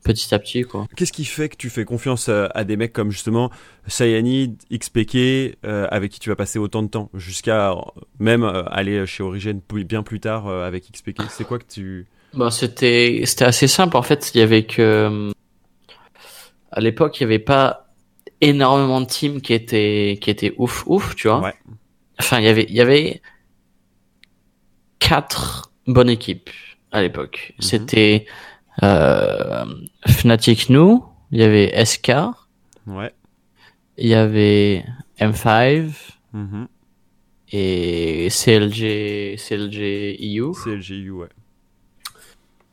[0.07, 0.87] petit à petit quoi.
[0.95, 3.51] Qu'est-ce qui fait que tu fais confiance à, des mecs comme justement
[3.87, 7.75] Sayanid, XPK euh, avec qui tu vas passer autant de temps jusqu'à
[8.19, 12.07] même euh, aller chez Origin bien plus tard euh, avec XPK C'est quoi que tu
[12.33, 15.31] Bah c'était c'était assez simple en fait, il y avait que
[16.71, 17.87] à l'époque, il y avait pas
[18.41, 21.51] énormément de teams qui étaient qui étaient ouf ouf, tu vois.
[22.19, 23.21] Enfin, il y avait il y avait
[24.99, 26.49] quatre bonnes équipes
[26.91, 27.53] à l'époque.
[27.57, 27.61] Mhm.
[27.63, 28.25] C'était
[28.83, 29.65] euh,
[30.07, 32.11] Fnatic nous, il y avait SK.
[32.85, 33.13] Ouais.
[33.97, 34.85] Il y avait
[35.19, 35.91] M5.
[36.33, 36.67] Mm-hmm.
[37.53, 40.51] Et CLG, CLG EU.
[40.53, 41.29] CLG EU, ouais.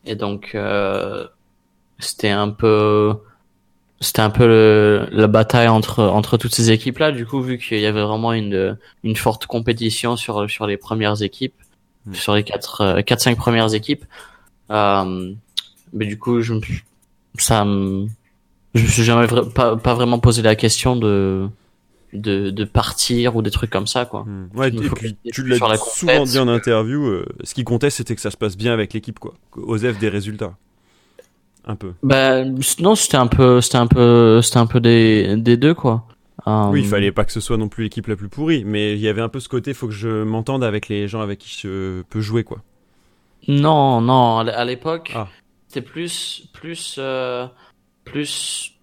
[0.05, 1.27] Et donc, euh,
[1.99, 3.15] c'était un peu,
[4.01, 7.13] c'était un peu le, la bataille entre entre toutes ces équipes là.
[7.13, 11.23] Du coup, vu qu'il y avait vraiment une une forte compétition sur sur les premières
[11.23, 11.55] équipes,
[12.07, 12.15] mm.
[12.15, 14.05] sur les quatre euh, quatre cinq premières équipes,
[14.71, 15.33] euh,
[15.95, 16.61] mais du coup, je me,
[17.39, 18.07] ça me,
[18.75, 21.49] je me suis jamais pas, pas vraiment posé la question de,
[22.13, 24.25] de, de partir ou des trucs comme ça, quoi.
[24.25, 24.49] Hmm.
[24.55, 28.21] Ouais, et puis, tu l'as souvent dit en interview, euh, ce qui comptait, c'était que
[28.21, 29.35] ça se passe bien avec l'équipe, quoi.
[29.57, 30.55] Osef des résultats.
[31.67, 31.93] Un peu.
[32.03, 32.45] Bah,
[32.81, 36.07] non, c'était un peu, c'était un peu, c'était un peu des, des deux, quoi.
[36.47, 38.93] Oui, il euh, fallait pas que ce soit non plus l'équipe la plus pourrie, mais
[38.93, 41.39] il y avait un peu ce côté, faut que je m'entende avec les gens avec
[41.39, 42.59] qui je peux jouer, quoi.
[43.49, 45.29] Non, non, à l'époque, ah
[45.75, 47.49] c'était plus plus euh,
[48.05, 48.75] plus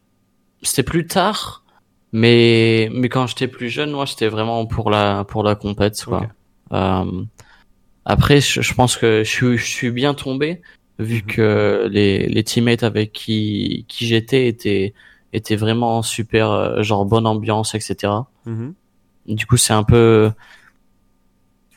[0.62, 1.64] c'était plus tard
[2.12, 6.28] mais mais quand j'étais plus jeune moi j'étais vraiment pour la pour la compète quoi
[6.74, 7.24] euh,
[8.04, 10.62] après je, pense que je suis je suis bien tombé
[11.00, 11.28] vu mhm.
[11.28, 14.94] que les les teammates avec qui qui j'étais étaient
[15.32, 18.12] étaient vraiment super euh, genre bonne ambiance etc
[18.46, 18.74] mhm.
[19.28, 20.32] du coup c'est un peu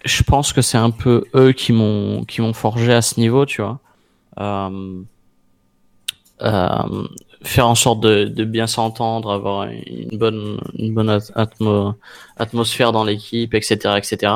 [0.04, 3.46] je pense que c'est un peu eux qui m'ont qui m'ont forgé à ce niveau
[3.46, 3.80] tu vois
[7.44, 11.94] faire en sorte de, de bien s'entendre, avoir une bonne une bonne atmo
[12.36, 14.32] atmosphère dans l'équipe, etc., etc.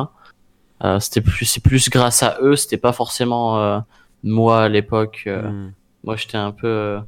[0.84, 3.80] Euh, c'était plus c'est plus grâce à eux, c'était pas forcément euh,
[4.22, 5.24] moi à l'époque.
[5.26, 5.72] Euh, hmm.
[6.04, 6.98] Moi, j'étais un peu,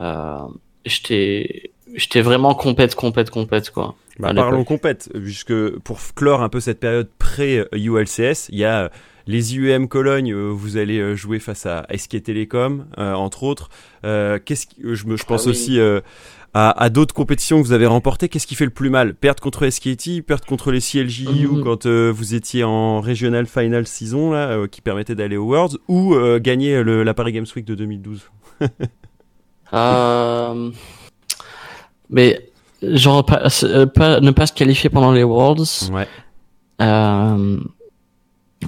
[0.00, 0.38] euh,
[0.84, 3.96] j'étais j'étais vraiment complète, complète, complète quoi.
[4.18, 8.90] Bah, parlons compète, puisque pour clore un peu cette période pré ULCS, il y a
[9.28, 13.68] les IUM Cologne, euh, vous allez euh, jouer face à SK Telecom, euh, entre autres.
[14.02, 15.78] Qu'est-ce je, me, je pense ah aussi
[16.54, 18.30] à, d'autres compétitions que vous avez remportées.
[18.30, 19.14] Qu'est-ce qui fait le plus mal?
[19.14, 21.62] Perdre contre SKT, perdre contre les CLJ ou mhm.
[21.62, 26.82] quand vous étiez en Regional Final Season là, qui permettait d'aller aux Worlds, ou gagner
[26.82, 28.30] le, la Paris Games Week de 2012
[32.10, 32.50] Mais
[32.82, 33.50] genre pas,
[34.20, 35.90] ne pas se qualifier pendant les Worlds.
[35.92, 36.08] Ouais.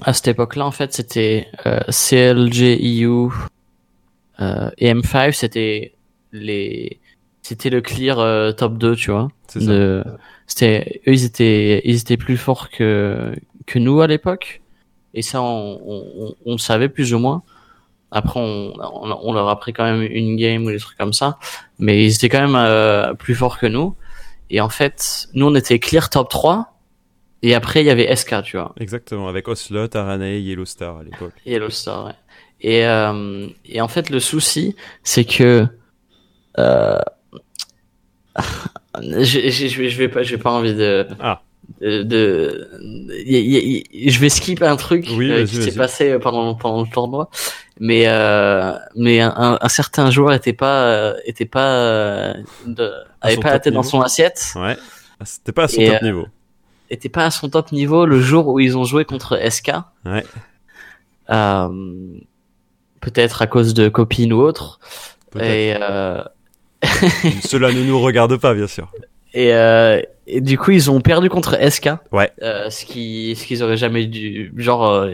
[0.02, 3.28] À cette époque-là, en fait, c'était euh, CLG EU
[4.40, 5.94] euh, et M5, c'était
[6.32, 7.00] les,
[7.42, 9.28] c'était le clear euh, top 2, tu vois.
[9.56, 10.04] De,
[10.46, 13.34] c'était, eux, ils étaient, ils étaient plus forts que
[13.66, 14.62] que nous à l'époque,
[15.14, 17.42] et ça, on, on, on, le savait plus ou moins.
[18.10, 21.38] Après, on, on, leur a pris quand même une game ou des trucs comme ça,
[21.78, 23.94] mais ils étaient quand même euh, plus forts que nous.
[24.50, 26.69] Et en fait, nous, on était clear top 3,
[27.42, 28.74] et après, il y avait SK, tu vois.
[28.78, 31.32] Exactement, avec Oslot, Arane, Yellow Star à l'époque.
[31.46, 32.12] Yellow Star, ouais.
[32.60, 35.66] Et, euh, et en fait, le souci, c'est que
[36.58, 36.98] euh,
[39.02, 41.06] je, je, je, vais, je vais pas, j'ai pas envie de.
[41.20, 41.42] Ah.
[41.80, 47.30] De, de, je vais skip un truc euh, qui s'est passé pendant pendant le tournoi,
[47.78, 52.34] mais euh, mais un, un, certain joueur était pas euh, était pas euh,
[52.66, 54.52] de, avait pas la tête dans son assiette.
[54.56, 54.76] Ouais,
[55.24, 56.26] c'était pas à son top niveau
[56.90, 59.72] était pas à son top niveau le jour où ils ont joué contre SK.
[60.04, 60.24] Ouais.
[61.30, 61.68] Euh,
[63.00, 64.80] peut-être à cause de copines ou autre.
[65.38, 66.22] Et euh...
[67.42, 68.90] cela ne nous regarde pas, bien sûr.
[69.32, 71.90] Et, euh, et, du coup, ils ont perdu contre SK.
[72.10, 72.32] Ouais.
[72.42, 75.12] Euh, ce qui, ce qu'ils auraient jamais dû, genre, euh,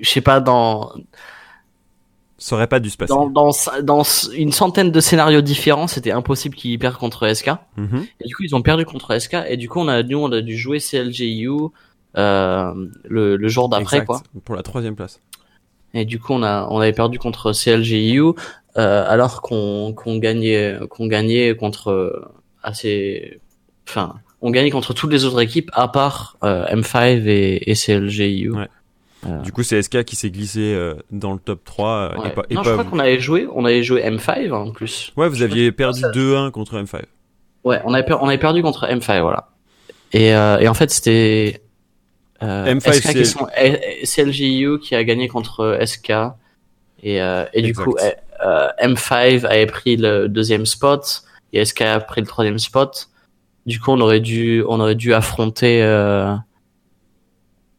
[0.00, 0.92] je sais pas dans
[2.42, 3.12] ça aurait pas dû se passer.
[3.12, 3.52] Dans, dans,
[3.84, 7.50] dans une centaine de scénarios différents, c'était impossible qu'ils perdent contre SK.
[7.78, 8.08] Mm-hmm.
[8.20, 9.36] Et du coup, ils ont perdu contre SK.
[9.48, 11.48] Et du coup, on a, nous, on a dû jouer CLGU
[12.18, 12.74] euh,
[13.04, 14.22] le, le jour d'après, quoi.
[14.44, 15.20] Pour la troisième place.
[15.94, 18.20] Et du coup, on a, on avait perdu contre CLGU,
[18.76, 22.28] euh, alors qu'on qu'on gagnait, qu'on gagnait contre euh,
[22.64, 23.40] assez,
[23.88, 28.50] enfin, on gagnait contre toutes les autres équipes à part euh, M5 et, et CLGU.
[28.50, 28.68] Ouais.
[29.44, 30.76] Du coup, c'est SK qui s'est glissé
[31.10, 32.14] dans le top 3.
[32.24, 35.12] Et pas, non, je crois qu'on avait joué, on avait joué M5 en plus.
[35.16, 37.02] Ouais, vous aviez perdu 2-1 contre M5.
[37.64, 39.48] Ouais, on avait, on avait perdu contre M5, voilà.
[40.12, 41.62] Et, et en fait, c'était
[42.42, 46.12] euh, M5 c'est LGU qui a gagné contre SK
[47.02, 47.94] et, euh, et du coup
[48.44, 53.08] euh, M5 avait pris le deuxième spot et SK a pris le troisième spot.
[53.66, 56.34] Du coup, on aurait dû on aurait dû affronter euh,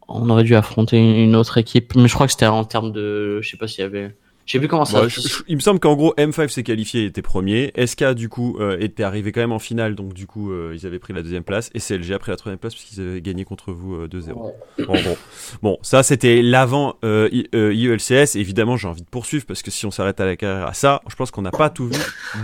[0.08, 3.40] on aurait dû affronter une autre équipe, mais je crois que c'était en termes de
[3.40, 4.14] je sais pas s'il y avait
[4.46, 5.06] je sais plus comment ça.
[5.48, 7.72] il me semble qu'en gros M5 s'est qualifié, était premier.
[7.84, 10.86] SK du coup euh, était arrivé quand même en finale, donc du coup euh, ils
[10.86, 13.44] avaient pris la deuxième place et CLG a pris la troisième place puisqu'ils avaient gagné
[13.44, 14.52] contre vous 2-0.
[14.80, 15.16] Euh, bon,
[15.62, 18.36] bon, ça c'était l'avant IELCS.
[18.36, 21.00] Évidemment j'ai envie de poursuivre parce que si on s'arrête à la carrière à ça,
[21.08, 21.98] je pense qu'on n'a pas tout vu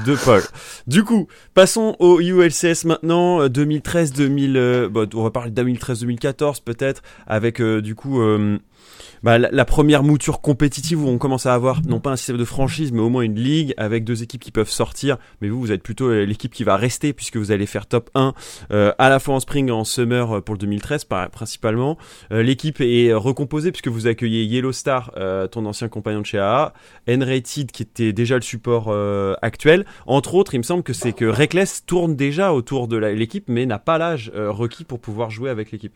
[0.07, 0.43] de Paul.
[0.87, 4.87] Du coup passons au IELCS maintenant 2013-2000.
[4.87, 8.23] Bon, on va parler de 2013-2014 peut-être avec du coup
[9.23, 12.45] bah, la, première mouture compétitive où on commence à avoir non pas un système de
[12.45, 15.18] franchise mais au moins une ligue avec deux équipes qui peuvent sortir.
[15.41, 18.11] Mais vous vous êtes plutôt euh, l'équipe qui va rester puisque vous allez faire top
[18.14, 18.33] 1
[18.73, 21.99] euh, à la fois en spring et en summer euh, pour le 2013 principalement.
[22.31, 25.12] L'équipe est recomposée puisque vous accueillez Yellow Star
[25.51, 26.73] ton ancien compagnon de chez AA
[27.07, 28.95] N-Rated qui était déjà le support
[29.43, 29.85] actuel.
[30.07, 33.66] Entre autres il me semble que c'est que Reckless tourne déjà autour de l'équipe mais
[33.66, 35.95] n'a pas l'âge requis pour pouvoir jouer avec l'équipe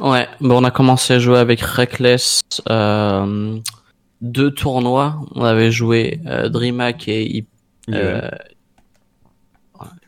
[0.00, 3.58] Ouais, bon, on a commencé à jouer avec Reckless euh,
[4.20, 5.20] deux tournois.
[5.34, 7.46] On avait joué euh, DreamHack et
[7.90, 8.28] euh,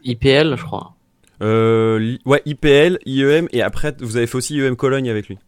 [0.04, 0.94] IPL, je crois.
[1.42, 5.38] Euh, ouais, IPL, IEM, et après, vous avez fait aussi IEM Cologne avec lui.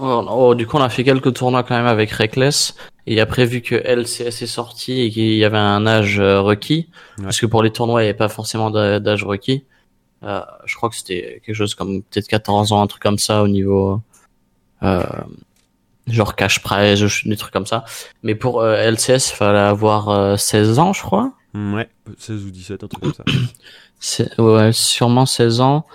[0.00, 2.76] Oh, oh, du coup, on a fait quelques tournois quand même avec Reckless.
[3.06, 6.88] Et après, vu que LCS est sorti et qu'il y avait un âge euh, requis,
[7.20, 9.64] parce que pour les tournois, il n'y avait pas forcément d'âge requis,
[10.24, 13.42] euh, je crois que c'était quelque chose comme peut-être 14 ans, un truc comme ça
[13.42, 14.02] au niveau
[14.82, 15.02] euh,
[16.06, 17.84] genre cash prize, des trucs comme ça.
[18.22, 21.32] Mais pour euh, LCS, il fallait avoir 16 ans, je crois.
[21.54, 21.88] Mm, ouais,
[22.18, 23.24] 16 ou 17, un truc comme ça.
[24.00, 25.86] C'est, ouais, sûrement 16 ans.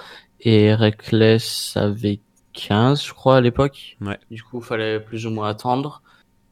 [0.41, 2.19] Et Reckless avait
[2.53, 3.97] 15, je crois, à l'époque.
[4.01, 4.19] Ouais.
[4.29, 6.01] Du coup, il fallait plus ou moins attendre.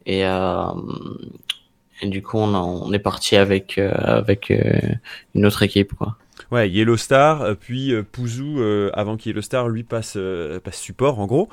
[0.05, 0.65] Et, euh,
[2.01, 4.51] et du coup, on, on est parti avec, avec
[5.35, 6.17] une autre équipe, quoi.
[6.51, 10.17] Ouais, Yellow Star, euh, puis euh, Pouzou, euh, avant Yellow Star lui passe,
[10.63, 11.47] passe support en gros.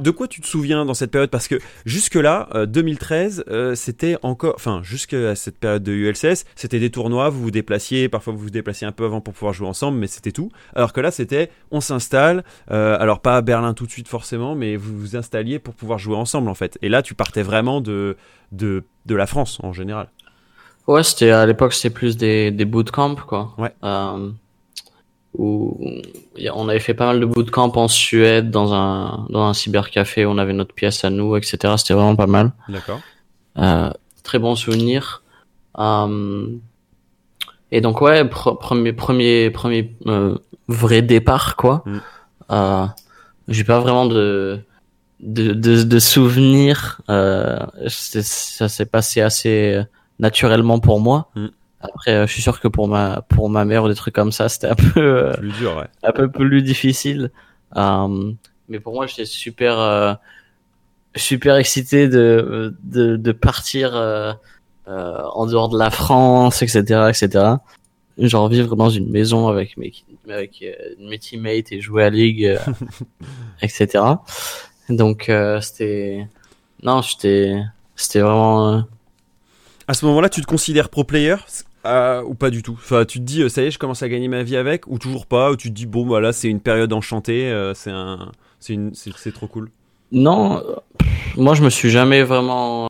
[0.00, 1.30] De quoi tu te souviens dans cette période?
[1.30, 1.54] Parce que
[1.86, 3.44] jusque-là, 2013,
[3.74, 8.32] c'était encore, enfin jusqu'à cette période de ULCS, c'était des tournois, vous vous déplaciez, parfois
[8.32, 10.50] vous vous déplaciez un peu avant pour pouvoir jouer ensemble, mais c'était tout.
[10.74, 14.76] Alors que là, c'était on s'installe, alors pas à Berlin tout de suite forcément, mais
[14.76, 16.78] vous vous installiez pour pouvoir jouer ensemble en fait.
[16.82, 18.16] Et là, tu partais vraiment de,
[18.50, 20.08] de, de la France en général.
[20.88, 23.52] Ouais, c'était à l'époque c'était plus des des bootcamps quoi.
[23.58, 23.72] Ouais.
[23.84, 24.30] Euh,
[25.34, 25.78] où
[26.54, 30.38] on avait fait pas mal de bootcamp en Suède dans un dans un cybercafé, on
[30.38, 31.74] avait notre pièce à nous, etc.
[31.76, 32.52] C'était vraiment pas mal.
[32.70, 33.00] D'accord.
[33.58, 33.90] Euh,
[34.22, 35.22] très bon souvenir.
[35.78, 36.46] Euh,
[37.70, 41.82] et donc ouais, premier premier premier euh, vrai départ quoi.
[41.84, 41.98] Mm.
[42.50, 42.86] Euh,
[43.48, 44.60] J'ai pas vraiment de
[45.20, 47.02] de de, de souvenirs.
[47.10, 47.58] Euh,
[47.88, 49.82] ça s'est passé assez
[50.18, 51.30] naturellement pour moi.
[51.34, 51.46] Mm.
[51.80, 54.32] Après, euh, je suis sûr que pour ma pour ma mère ou des trucs comme
[54.32, 55.86] ça, c'était un peu euh, plus dur, ouais.
[56.02, 57.30] un peu plus difficile.
[57.76, 58.32] Euh,
[58.68, 60.18] mais pour moi, j'étais super
[61.14, 63.94] super excité de de, de partir
[64.86, 67.44] en dehors de la France, etc., etc.
[68.18, 69.92] Genre vivre dans une maison avec mes
[70.28, 70.64] avec
[70.98, 72.58] mes teammates et jouer à Ligue,
[73.62, 74.04] etc.
[74.88, 76.26] Donc c'était
[76.82, 77.62] non, j'étais
[77.94, 78.84] c'était vraiment
[79.88, 81.36] à ce moment-là, tu te considères pro player
[81.86, 82.74] euh, ou pas du tout?
[82.74, 84.86] Enfin, tu te dis, euh, ça y est, je commence à gagner ma vie avec,
[84.86, 87.90] ou toujours pas Ou tu te dis, bon, voilà, c'est une période enchantée, euh, c'est
[87.90, 88.30] un,
[88.60, 89.70] c'est une, c'est trop cool.
[90.12, 90.62] Non,
[91.36, 92.88] moi je me suis jamais vraiment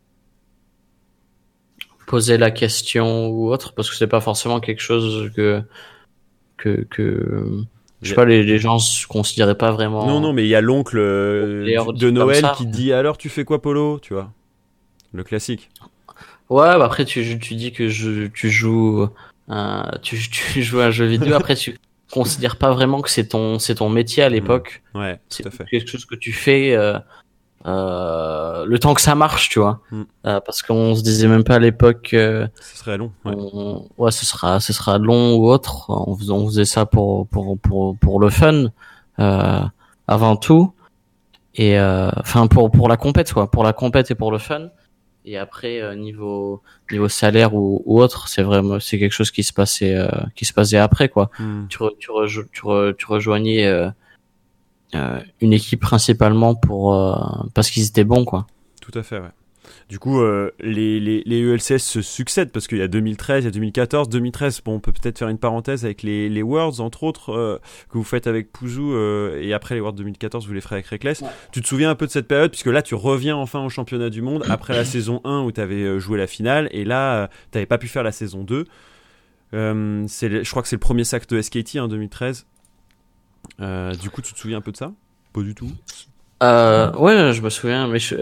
[2.07, 5.63] posé la question ou autre parce que c'est pas forcément quelque chose que
[6.57, 7.65] que que
[8.01, 10.07] je sais pas les, les gens se considéraient pas vraiment.
[10.07, 13.61] Non non, mais il y a l'oncle de Noël qui dit alors tu fais quoi
[13.61, 14.31] Polo, tu vois,
[15.13, 15.71] le classique.
[16.51, 19.09] Ouais, bah après tu, tu dis que je, tu joues
[19.51, 21.35] euh, tu, tu joues à un jeu vidéo.
[21.35, 21.79] Après tu
[22.11, 24.83] considères pas vraiment que c'est ton c'est ton métier à l'époque.
[24.95, 24.99] Mmh.
[24.99, 25.65] Ouais, tout à fait.
[25.65, 26.99] quelque chose que tu fais euh,
[27.67, 29.81] euh, le temps que ça marche, tu vois.
[29.91, 30.03] Mmh.
[30.27, 32.11] Euh, parce qu'on se disait même pas à l'époque.
[32.15, 33.13] Euh, ce serait long.
[33.25, 33.35] Ouais.
[33.99, 35.87] ouais, ce sera ce sera long ou autre.
[35.89, 38.67] On faisait, on faisait ça pour pour pour pour le fun
[39.19, 39.61] euh,
[40.07, 40.73] avant tout.
[41.55, 44.69] Et enfin pour pour la compète quoi, pour la compète et pour le fun.
[45.25, 49.43] Et après euh, niveau niveau salaire ou, ou autre, c'est vraiment c'est quelque chose qui
[49.43, 51.31] se passait euh, qui se passait après quoi.
[51.39, 51.67] Hmm.
[51.69, 52.11] Tu, re, tu,
[52.53, 52.63] tu,
[52.97, 53.91] tu, rejoignais euh,
[55.41, 56.95] une équipe principalement pour
[57.55, 58.47] parce qu'ils étaient bons quoi.
[58.81, 59.29] Tout à fait, ouais.
[59.89, 63.47] Du coup, euh, les, les, les, ELCS se succèdent parce qu'il y a 2013, il
[63.47, 64.09] y a 2014.
[64.09, 67.59] 2013, bon, on peut peut-être faire une parenthèse avec les, les Worlds, entre autres, euh,
[67.91, 70.87] que vous faites avec Pouzou, euh, et après les Worlds 2014, vous les ferez avec
[70.87, 71.23] Reckless.
[71.53, 74.11] Tu te souviens un peu de cette période, puisque là, tu reviens enfin au championnat
[74.11, 77.59] du monde après la saison 1 où tu avais joué la finale, et là, tu
[77.59, 78.67] n'avais pas pu faire la saison 2.
[79.53, 82.47] je crois que c'est le premier sac de SKT en 2013.
[83.59, 84.93] du coup, tu te souviens un peu de ça?
[85.33, 85.71] Pas du tout.
[86.43, 88.15] ouais, je me souviens, mais je,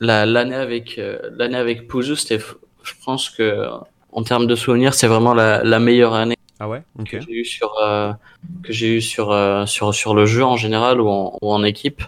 [0.00, 2.38] l'année avec euh, l'année avec Pouzou, c'était,
[2.82, 3.66] je pense que
[4.12, 6.36] en termes de souvenirs, c'est vraiment la, la, meilleure année.
[6.60, 8.12] Ah ouais, que j'ai eu sur euh,
[8.62, 11.62] que j'ai eu sur euh, sur sur le jeu en général ou en, ou en
[11.62, 12.02] équipe.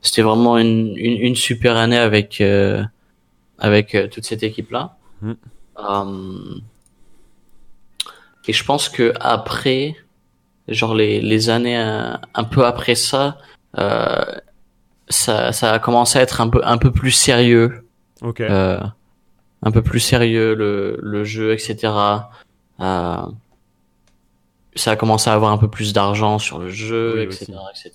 [0.00, 2.42] C'était vraiment une, une, une super année avec
[3.58, 4.96] avec toute cette équipe là.
[5.20, 5.32] Mm.
[8.46, 9.96] et je pense que après,
[10.68, 13.38] genre les les années un, un peu après ça,
[13.76, 14.24] euh,
[15.10, 17.84] ça, ça a commencé à être un peu, un peu plus sérieux.
[18.22, 18.40] Ok.
[18.40, 18.78] Euh,
[19.62, 21.92] un peu plus sérieux le, le jeu, etc.
[22.80, 23.16] Euh,
[24.78, 27.92] ça a commencé à avoir un peu plus d'argent sur le jeu, etc., etc.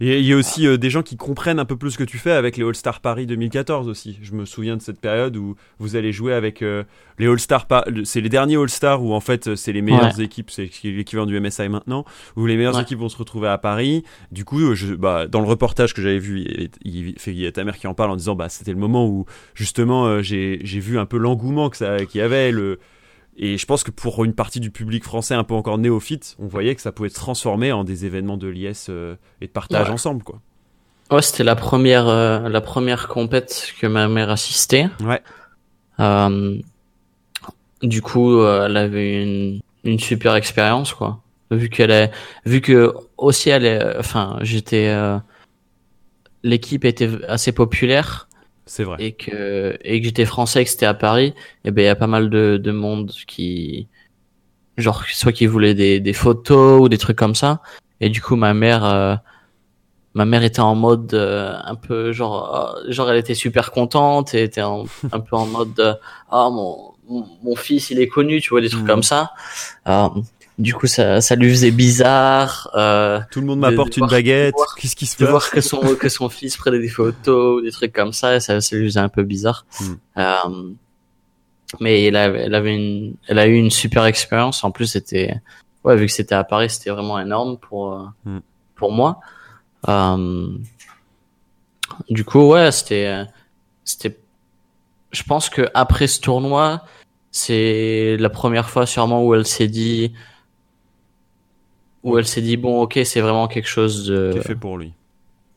[0.00, 2.04] Et il y a aussi euh, des gens qui comprennent un peu plus ce que
[2.04, 4.18] tu fais avec les All-Star Paris 2014 aussi.
[4.22, 6.84] Je me souviens de cette période où vous allez jouer avec euh,
[7.18, 7.66] les All-Star
[8.04, 11.38] c'est les derniers All-Star où en fait euh, c'est les meilleures équipes, c'est l'équivalent du
[11.38, 12.04] MSI maintenant,
[12.36, 14.04] où les meilleures équipes vont se retrouver à Paris.
[14.30, 17.64] Du coup, je, bah, dans le reportage que j'avais vu, il, il, y a ta
[17.64, 21.06] mère qui en parle en disant bah c'était le moment où justement j'ai vu un
[21.06, 22.78] peu l'engouement que ça qu'il y avait le
[23.36, 26.46] et je pense que pour une partie du public français un peu encore néophyte, on
[26.46, 29.88] voyait que ça pouvait se transformer en des événements de liesse euh, et de partage
[29.90, 30.40] ensemble, quoi.
[31.10, 34.88] Ouais, c'était la première, euh, la première compète que ma mère assistait.
[35.02, 35.22] Ouais.
[36.00, 36.58] Euh,
[37.82, 41.20] du coup, elle avait une, une super expérience, quoi.
[41.50, 42.10] Vu qu'elle est,
[42.46, 44.94] vu que aussi elle est, enfin, j'étais,
[46.42, 48.28] l'équipe était assez populaire.
[48.72, 48.96] C'est vrai.
[49.00, 51.34] Et que, et que j'étais français que c'était à Paris,
[51.66, 53.86] et ben il y a pas mal de, de monde qui,
[54.78, 57.60] genre, soit qui voulait des, des photos ou des trucs comme ça.
[58.00, 59.14] Et du coup, ma mère, euh,
[60.14, 64.32] ma mère était en mode euh, un peu genre, euh, genre elle était super contente
[64.32, 66.00] et était un peu en mode,
[66.30, 66.94] ah mon,
[67.42, 68.86] mon fils il est connu, tu vois des trucs mmh.
[68.86, 69.32] comme ça.
[70.58, 72.70] Du coup, ça, ça lui faisait bizarre.
[72.74, 74.54] Euh, Tout le monde m'apporte une baguette.
[74.76, 77.70] Qu'est-ce qui se passe De voir que son que son fils prenait des photos, des
[77.70, 79.64] trucs comme ça, ça, ça lui faisait un peu bizarre.
[79.80, 79.94] Hmm.
[80.18, 80.72] Euh,
[81.80, 84.62] mais elle, avait, elle avait une, elle a eu une super expérience.
[84.62, 85.34] En plus, c'était,
[85.84, 88.40] ouais, vu que c'était à Paris, c'était vraiment énorme pour euh, hmm.
[88.74, 89.20] pour moi.
[89.88, 90.48] Euh,
[92.10, 93.24] du coup, ouais, c'était,
[93.84, 94.18] c'était.
[95.12, 96.84] Je pense que après ce tournoi,
[97.30, 100.12] c'est la première fois sûrement où elle s'est dit
[102.02, 104.78] où elle s'est dit bon ok c'est vraiment quelque chose de qui est fait pour
[104.78, 104.92] lui.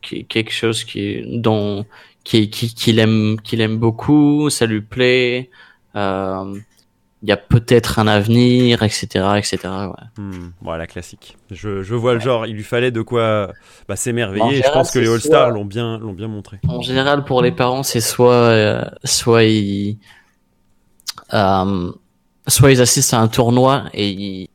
[0.02, 1.84] qui, quelque chose qui dont
[2.24, 5.50] qui qu'il aime qu'il aime beaucoup ça lui plaît
[5.96, 6.54] euh,
[7.22, 10.22] il y a peut-être un avenir etc etc ouais.
[10.22, 11.36] Hmm, voilà classique.
[11.50, 13.52] Je, je vois le genre il lui fallait de quoi
[13.88, 16.58] bah, s'émerveiller je pense que les All Stars l'ont bien l'ont bien montré.
[16.68, 19.98] En général pour les parents c'est soit euh, soit ils
[21.34, 21.90] euh,
[22.46, 24.48] soit ils assistent à un tournoi et ils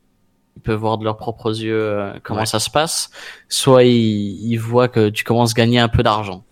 [0.62, 3.10] peuvent voir de leurs propres yeux euh, comment ça se passe,
[3.48, 6.44] soit ils, ils, voient que tu commences à gagner un peu d'argent.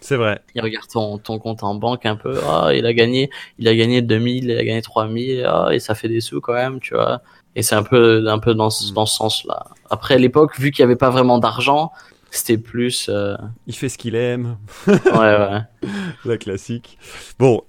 [0.00, 0.40] C'est vrai.
[0.54, 3.74] Ils regardent ton, ton compte en banque un peu, ah, il a gagné, il a
[3.74, 6.94] gagné 2000, il a gagné 3000, ah, et ça fait des sous quand même, tu
[6.94, 7.22] vois.
[7.56, 8.94] Et c'est un peu, un peu dans, ce, mm.
[8.94, 9.66] dans ce sens-là.
[9.90, 11.92] Après, à l'époque, vu qu'il n'y avait pas vraiment d'argent,
[12.30, 13.06] c'était plus.
[13.08, 13.36] Euh...
[13.66, 14.58] Il fait ce qu'il aime.
[14.86, 15.60] ouais, ouais.
[16.24, 16.98] La classique.
[17.38, 17.62] Bon,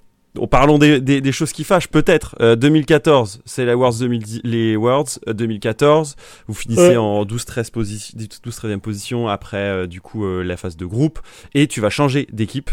[0.46, 2.36] parlons des, des, des, choses qui fâchent, peut-être.
[2.54, 6.14] 2014, euh, c'est la Worlds 2010, les Worlds 2014.
[6.16, 10.76] Euh, vous finissez en 12-13 position, 12 13e position après euh, du coup la phase
[10.76, 11.20] de groupe
[11.54, 12.70] et tu vas changer d'équipe.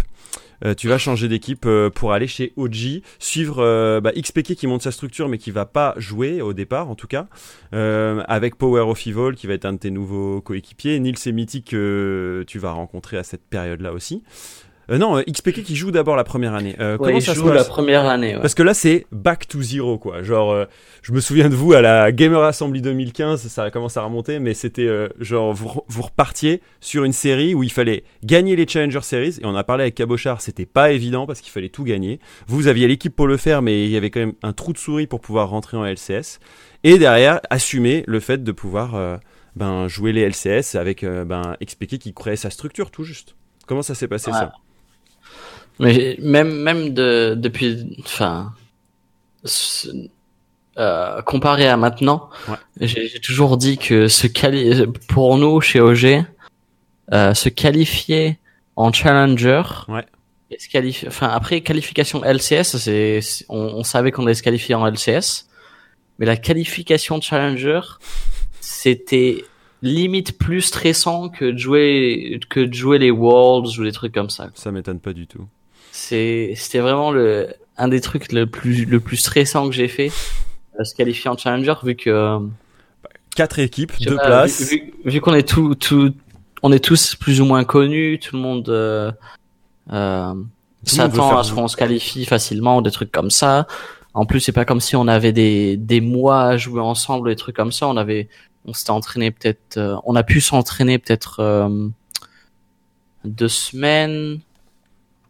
[0.78, 5.28] tu vas changer d'équipe pour aller chez OG, suivre bah, XPK qui monte sa structure
[5.28, 7.28] mais qui va pas jouer au départ en tout cas,
[7.72, 11.72] avec Power of Evil qui va être un de tes nouveaux coéquipiers, Nils et Mythic
[11.72, 14.24] que tu vas rencontrer à cette période-là aussi.
[14.90, 16.76] Euh, non, euh, XPK qui joue d'abord la première année.
[16.80, 18.38] Euh, comment ça joue la première année.
[18.42, 20.24] Parce que là, c'est back to zero, quoi.
[20.24, 20.66] Genre, euh,
[21.02, 24.54] je me souviens de vous à la Gamer Assembly 2015, ça commence à remonter, mais
[24.54, 29.40] c'était genre vous, vous, repartiez sur une série où il fallait gagner les Challenger Series.
[29.42, 32.20] Et on a parlé avec Cabochard, c'était pas évident parce qu'il fallait tout gagner.
[32.48, 34.78] Vous aviez l'équipe pour le faire, mais il y avait quand même un trou de
[34.78, 36.40] souris pour pouvoir rentrer en LCS.
[36.84, 39.20] Et derrière, assumer le fait de pouvoir
[39.56, 43.36] ben, jouer les LCS avec ben, XPK qui créait sa structure, tout juste.
[43.66, 44.54] Comment ça s'est passé ça?
[45.80, 48.54] Mais même même de depuis, enfin,
[50.78, 52.30] euh, comparé à maintenant,
[52.80, 56.26] j'ai toujours dit que ce quali pour nous chez OG,
[57.12, 58.40] se qualifier
[58.76, 59.64] en challenger.
[59.88, 60.06] Ouais.
[60.52, 63.20] Et se qualifier, enfin après qualification LCS, c'est
[63.50, 65.48] on, on savait qu'on allait se qualifier en LCS,
[66.20, 67.82] mais la qualification challenger,
[68.60, 69.44] c'était
[69.84, 74.30] limite plus stressant que de jouer que de jouer les Worlds ou des trucs comme
[74.30, 74.50] ça.
[74.56, 75.48] Ça m'étonne pas du tout.
[76.08, 80.12] C'est c'était vraiment le un des trucs le plus le plus stressant que j'ai fait
[80.84, 82.40] se qualifier en challenger vu que
[83.36, 84.70] quatre équipes, deux places.
[84.70, 86.14] Vu, vu, qu'on est tout tout
[86.62, 89.12] on est tous plus ou moins connus, tout le monde euh,
[89.92, 90.34] euh,
[90.84, 93.68] s'attend à ce qu'on se qualifie facilement ou des trucs comme ça.
[94.14, 97.36] En plus, c'est pas comme si on avait des des mois à jouer ensemble, des
[97.36, 97.88] trucs comme ça.
[97.88, 98.28] On avait
[98.66, 101.88] on s'était entraîné peut-être, euh, on a pu s'entraîner peut-être euh,
[103.26, 104.40] deux semaines,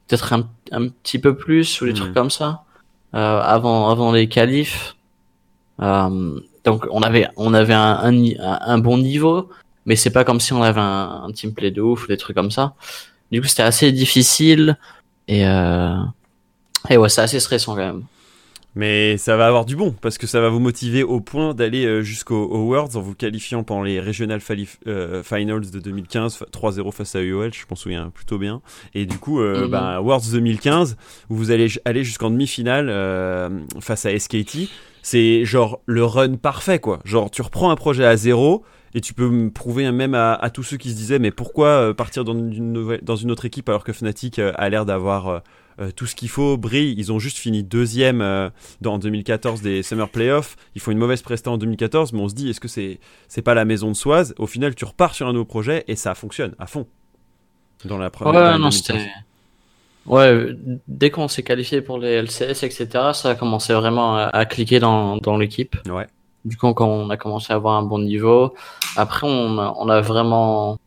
[0.07, 2.13] peut-être un, un, petit peu plus ou des trucs hmm.
[2.13, 2.63] comme ça
[3.13, 4.95] euh, avant avant les qualifs.
[5.79, 9.49] donc on avait on avait un, un, un, bon niveau,
[9.85, 12.17] mais c'est pas comme si on avait un, un team play de ouf ou des
[12.17, 12.73] trucs comme ça.
[13.31, 14.77] Du coup, c'était assez difficile
[15.27, 15.43] et
[16.89, 18.03] et ouais, c'est assez stressant quand même.
[18.75, 21.85] Mais ça va avoir du bon parce que ça va vous motiver au point d'aller
[21.85, 24.41] euh, jusqu'au Worlds en vous qualifiant pendant les Regional
[24.87, 28.61] euh, Finals de 2015, 3-0 face à UOL, je m'en souviens plutôt bien.
[28.95, 29.71] Et du coup, euh, mhm.
[29.71, 30.97] bah, Worlds 2015,
[31.29, 34.69] où vous allez aller jusqu'en demi-finale face à SKT,
[35.03, 36.99] c'est genre le run parfait quoi.
[37.05, 38.63] Genre tu reprends un projet à zéro
[38.95, 41.93] et tu peux me prouver même à, à, tous ceux qui se disaient mais pourquoi
[41.93, 45.41] partir dans une, nouvelle, dans une autre équipe alors que Fnatic a l'air d'avoir
[45.79, 46.93] euh, tout ce qu'il faut brille.
[46.97, 48.49] Ils ont juste fini deuxième euh,
[48.81, 50.55] dans 2014 des Summer Playoffs.
[50.75, 53.41] Ils font une mauvaise prestation en 2014, mais on se dit est-ce que c'est c'est
[53.41, 54.33] pas la maison de Soise?
[54.37, 56.87] Au final, tu repars sur un nouveau projet et ça fonctionne à fond.
[57.85, 58.53] Dans la première.
[58.53, 59.07] Ouais, non, c'était.
[60.05, 60.49] Ouais,
[60.87, 65.17] dès qu'on s'est qualifié pour les LCS, etc., ça a commencé vraiment à, cliquer dans,
[65.17, 65.77] dans l'équipe.
[65.89, 66.07] Ouais.
[66.43, 68.53] Du coup, quand on a commencé à avoir un bon niveau,
[68.97, 70.77] après, on a, on a vraiment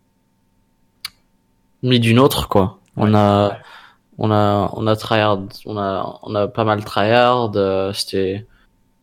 [1.82, 2.78] mis d'une autre, quoi.
[2.96, 3.58] On a,
[4.18, 7.52] on a on a tryhard, on a on a pas mal tryhard.
[7.56, 8.46] Euh, c'était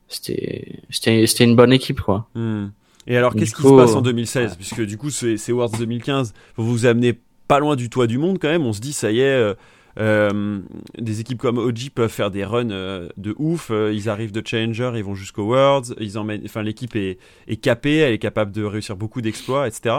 [0.08, 2.28] c'était c'était c'était une bonne équipe quoi.
[2.36, 2.68] Hmm.
[3.06, 6.34] Et alors qu'est-ce qui se passe en 2016 puisque du coup c'est c'est Worlds 2015,
[6.56, 8.66] vous vous amenez pas loin du toit du monde quand même.
[8.66, 9.24] On se dit ça y est.
[9.24, 9.54] Euh,
[10.00, 10.60] euh
[10.98, 13.72] des équipes comme OG peuvent faire des runs euh, de ouf.
[13.72, 15.94] Ils arrivent de Challenger, ils vont jusqu'au Worlds.
[16.00, 19.98] Ils emmènent, enfin l'équipe est, est capée, elle est capable de réussir beaucoup d'exploits, etc.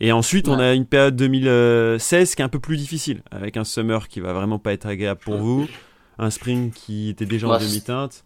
[0.00, 3.64] Et ensuite, on a une période 2016 qui est un peu plus difficile, avec un
[3.64, 5.66] summer qui va vraiment pas être agréable pour vous,
[6.18, 8.24] un spring qui était déjà en demi-teinte.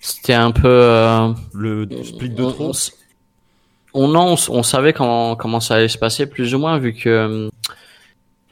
[0.00, 2.72] C'était un peu euh, le split de trop.
[3.94, 7.08] On, on, on, savait comment comment ça allait se passer plus ou moins vu que
[7.08, 7.48] euh,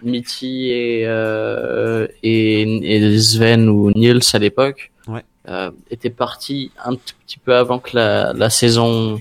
[0.03, 5.25] Mitty et, euh, et, et Sven ou Niels à l'époque ouais.
[5.49, 9.21] euh, étaient partis un petit peu avant que la, la saison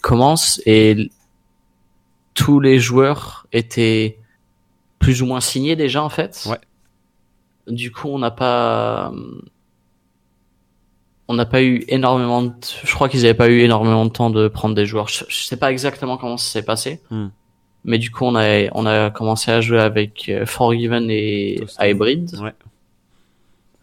[0.00, 1.10] commence et
[2.38, 4.16] tous les joueurs étaient
[5.00, 6.46] plus ou moins signés déjà en fait.
[6.48, 6.58] Ouais.
[7.66, 9.12] Du coup, on n'a pas
[11.26, 12.52] on n'a pas eu énormément de...
[12.84, 15.08] je crois qu'ils n'avaient pas eu énormément de temps de prendre des joueurs.
[15.08, 17.00] Je, sais pas exactement comment ça s'est passé.
[17.10, 17.26] Hmm.
[17.84, 22.38] Mais du coup, on a on a commencé à jouer avec euh, Forgiven et Hybrid.
[22.40, 22.54] Ouais.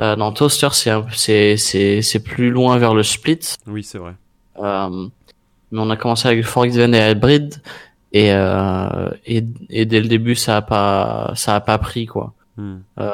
[0.01, 3.55] Euh, dans Toaster, c'est c'est c'est c'est plus loin vers le split.
[3.67, 4.13] Oui, c'est vrai.
[4.59, 5.07] Euh,
[5.71, 7.61] mais on a commencé avec Forgiven et Hybrid
[8.11, 12.33] et, euh, et, et dès le début ça a pas ça a pas pris quoi.
[12.57, 12.77] Hmm.
[12.99, 13.11] euh,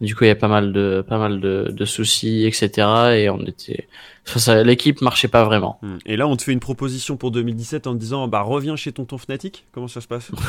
[0.00, 3.28] du coup il y a pas mal de pas mal de, de soucis etc et
[3.30, 3.88] on était
[4.26, 5.78] enfin, l'équipe marchait pas vraiment.
[5.82, 5.98] Hmm.
[6.06, 8.92] et là on te fait une proposition pour 2017 en te disant bah reviens chez
[8.92, 9.66] tonton Fnatic.
[9.72, 10.30] Comment ça se passe?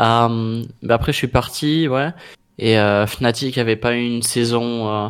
[0.00, 2.12] Euh, bah après je suis parti ouais.
[2.58, 5.08] Et euh, Fnatic avait pas eu une saison euh,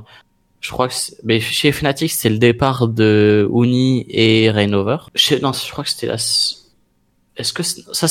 [0.61, 0.95] je crois que
[1.25, 4.99] mais chez Fnatic c'était le départ de Uni et Rainover.
[5.43, 8.07] non, je crois que c'était la est-ce que ça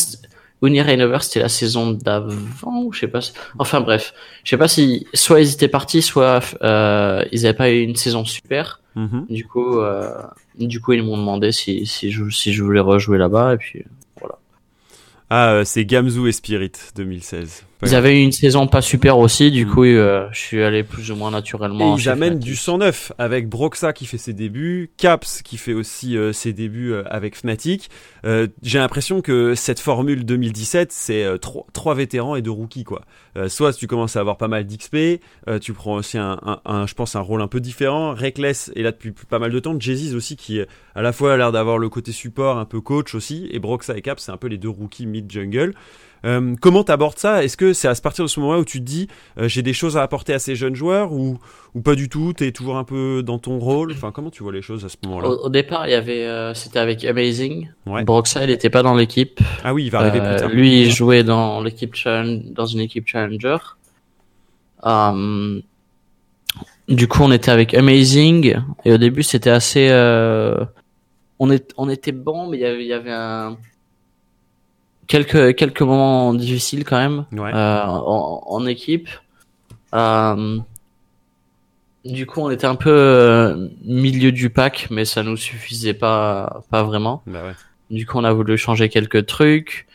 [0.64, 3.20] Uni et Rainover c'était la saison d'avant ou je sais pas.
[3.60, 7.70] Enfin bref, je sais pas si soit ils étaient partis soit euh, ils avaient pas
[7.70, 8.82] eu une saison super.
[8.96, 9.28] Mm-hmm.
[9.28, 10.10] Du coup euh,
[10.56, 13.84] du coup ils m'ont demandé si si je si je voulais rejouer là-bas et puis
[14.20, 14.40] voilà.
[15.30, 17.66] Ah, euh, c'est Gamzu et Spirit 2016.
[17.84, 19.70] Ils avaient eu une saison pas super aussi, du mm.
[19.70, 21.96] coup, euh, je suis allé plus ou moins naturellement.
[21.96, 26.18] Et ils amènent du 109 avec Broxa qui fait ses débuts, Caps qui fait aussi
[26.18, 27.90] euh, ses débuts euh, avec Fnatic.
[28.62, 33.04] J'ai l'impression que cette formule 2017, c'est trois, vétérans et deux rookies, quoi.
[33.48, 35.22] soit tu commences à avoir pas mal d'XP,
[35.62, 38.14] tu prends aussi un, un, je pense, un rôle un peu différent.
[38.14, 39.80] Reckless est là depuis pas mal de temps.
[39.80, 40.60] Jay-Z aussi qui
[40.94, 43.96] à la fois a l'air d'avoir le côté support, un peu coach aussi, et Broxa
[43.96, 45.74] et Caps, c'est un peu les deux rookies mid-jungle.
[46.26, 47.44] Euh, comment t'abordes ça?
[47.44, 49.08] Est-ce que c'est à partir de ce moment-là où tu te dis
[49.38, 51.40] euh, j'ai des choses à apporter à ces jeunes joueurs ou,
[51.76, 52.34] ou pas du tout?
[52.34, 53.92] T'es toujours un peu dans ton rôle?
[53.92, 55.30] Enfin, comment tu vois les choses à ce moment-là?
[55.30, 57.70] Au, départ, il y avait, euh, c'était avec Amazing.
[57.86, 58.04] Ouais.
[58.04, 59.40] Broxa, il était pas dans l'équipe.
[59.64, 60.50] Ah oui, il va arriver plus tard.
[60.50, 63.58] Lui, il jouait dans l'équipe dans une équipe challenger.
[66.88, 68.56] du coup, on était avec Amazing
[68.86, 69.90] et au début, c'était assez.
[71.40, 73.58] on, est, on était bon, mais il y avait, il y avait un
[75.08, 79.10] quelques quelques moments difficiles quand même euh, en, en, équipe.
[79.94, 80.60] Euh,
[82.06, 86.64] du coup, on était un peu euh, milieu du pack, mais ça nous suffisait pas
[86.70, 87.24] pas vraiment.
[87.26, 87.56] Bah ouais.
[87.90, 89.88] Du coup, on a voulu changer quelques trucs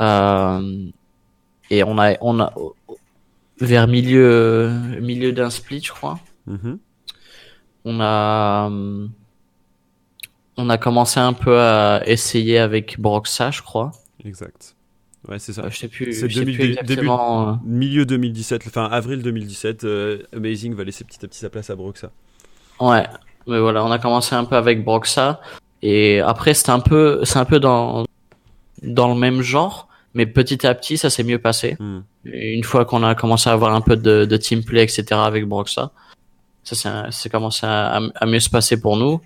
[0.00, 0.86] euh,
[1.70, 2.52] et on a on a
[3.60, 6.18] vers milieu milieu d'un split, je crois.
[6.48, 6.78] Mm-hmm.
[7.84, 8.70] On a
[10.56, 13.92] on a commencé un peu à essayer avec Broxa, je crois.
[14.24, 14.74] Exact.
[15.26, 15.62] Ouais, c'est ça.
[15.62, 16.12] Euh, je sais plus.
[16.12, 17.54] C'est début, euh.
[17.64, 19.84] milieu 2017, enfin avril 2017.
[19.84, 22.10] Euh, Amazing va laisser petit à petit sa place à Broxa.
[22.80, 23.04] Ouais,
[23.46, 25.40] mais voilà, on a commencé un peu avec Broxa
[25.82, 28.04] et après c'était un peu, c'est un peu dans
[28.82, 31.76] dans le même genre, mais petit à petit ça s'est mieux passé.
[31.80, 32.00] Hmm.
[32.24, 35.04] Une fois qu'on a commencé à avoir un peu de, de team play, etc.
[35.12, 35.90] avec Broxa,
[36.62, 39.20] ça c'est commencé à, à, mieux se passer pour nous.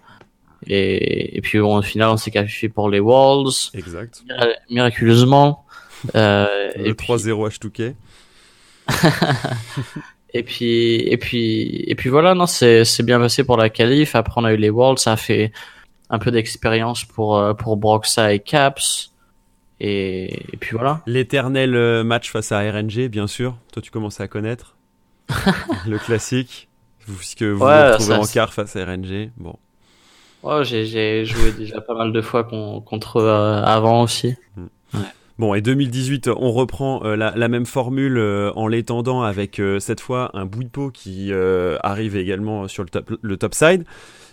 [0.67, 3.53] Et, et puis au final, on s'est qualifié pour les Walls.
[3.75, 4.23] Exact.
[4.71, 5.65] Miraculeusement.
[6.15, 7.95] Euh, le 3-0 H2K.
[10.35, 14.15] et puis et puis et puis voilà, non, c'est c'est bien passé pour la qualif.
[14.15, 15.53] Après, on a eu les Worlds, ça a fait
[16.11, 19.13] un peu d'expérience pour euh, pour Broxa et Caps.
[19.81, 21.03] Et, et puis voilà.
[21.07, 23.57] L'éternel euh, match face à RNG, bien sûr.
[23.73, 24.77] Toi, tu commences à connaître
[25.89, 26.69] le classique,
[27.01, 29.33] puisque vous vous retrouvez en quart face à RNG.
[29.37, 29.57] Bon.
[30.43, 34.35] Oh, j'ai joué déjà pas mal de fois contre euh, avant aussi.
[34.57, 34.63] Mm.
[34.95, 35.01] Ouais.
[35.39, 40.01] Bon, et 2018, on reprend euh, la, la, même formule euh, en l'étendant avec cette
[40.01, 41.33] fois un Bouipo qui
[41.83, 43.85] arrive également sur le top, le top side.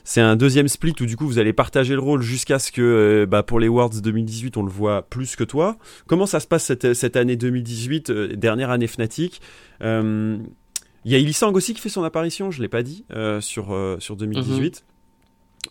[0.03, 3.27] C'est un deuxième split où du coup vous allez partager le rôle jusqu'à ce que
[3.29, 5.77] bah, pour les Worlds 2018 on le voit plus que toi.
[6.07, 9.39] Comment ça se passe cette, cette année 2018, dernière année Fnatic?
[9.81, 13.05] Il y a Ilisang aussi qui fait son apparition, je l'ai pas dit,
[13.39, 14.83] sur, sur 2018.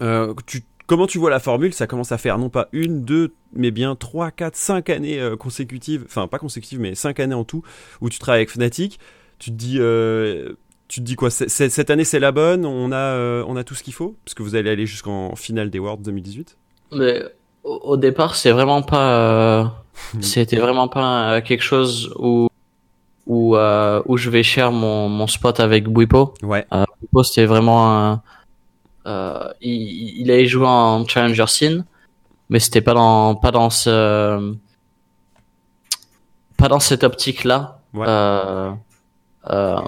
[0.02, 3.34] Euh, tu, comment tu vois la formule Ça commence à faire non pas une, deux,
[3.52, 7.44] mais bien trois, quatre, cinq années euh, consécutives, enfin pas consécutives, mais cinq années en
[7.44, 7.62] tout,
[8.00, 8.98] où tu travailles avec Fnatic.
[9.38, 10.54] Tu te dis, euh,
[10.88, 13.82] tu te dis quoi Cette année c'est la bonne, on a, on a tout ce
[13.82, 16.56] qu'il faut, parce que vous allez aller jusqu'en finale des Worlds 2018.
[16.92, 17.22] Mais
[17.64, 19.84] au, départ, c'est vraiment pas,
[20.20, 22.48] c'était vraiment pas quelque chose où
[23.26, 26.32] où, où je vais cher mon, mon spot avec Buipo.
[26.42, 26.66] Ouais.
[27.00, 28.16] Buipo, c'était vraiment un, euh,
[29.60, 31.84] il, il, a joué en Challenger Scene,
[32.48, 34.54] mais c'était pas dans pas dans ce
[36.56, 37.80] pas dans cette optique là.
[37.96, 38.72] Euh,
[39.50, 39.80] euh,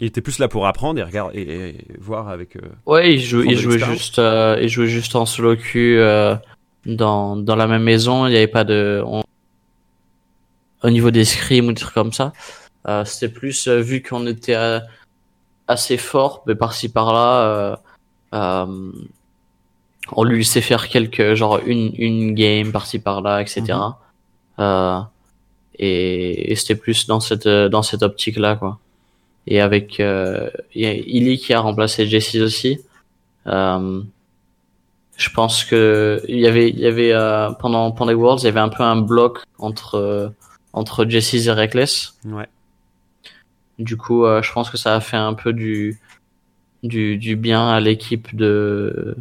[0.00, 2.56] il était plus là pour apprendre et regarder et, voir avec.
[2.86, 6.38] ouais, il, joue, il jouait juste, il jouait juste en solo queue
[6.86, 8.26] dans dans la même maison.
[8.26, 9.02] Il n'y avait pas de
[10.82, 12.32] au niveau des scrims ou des trucs comme ça.
[13.04, 14.80] C'était plus vu qu'on était
[15.66, 17.80] assez fort, mais par-ci par-là
[18.34, 18.92] euh,
[20.12, 23.62] on lui laissait faire quelques, genre une, une game par-ci par-là, etc.
[23.62, 23.94] Mhm.
[24.60, 25.00] Euh,
[25.78, 28.78] et, c'était plus dans cette, dans cette optique-là, quoi.
[29.46, 32.80] Et avec, euh, il y a Illy qui a remplacé Jessie aussi.
[33.46, 34.02] Euh,
[35.16, 38.46] je pense que il y avait, il y avait euh, pendant pendant les Worlds, il
[38.46, 40.32] y avait un peu un bloc entre
[40.72, 42.18] entre Jessie et Reckless.
[42.24, 42.48] Ouais.
[43.78, 46.00] Du coup, je pense que ça a fait un peu du
[46.84, 49.16] du, du bien à l'équipe de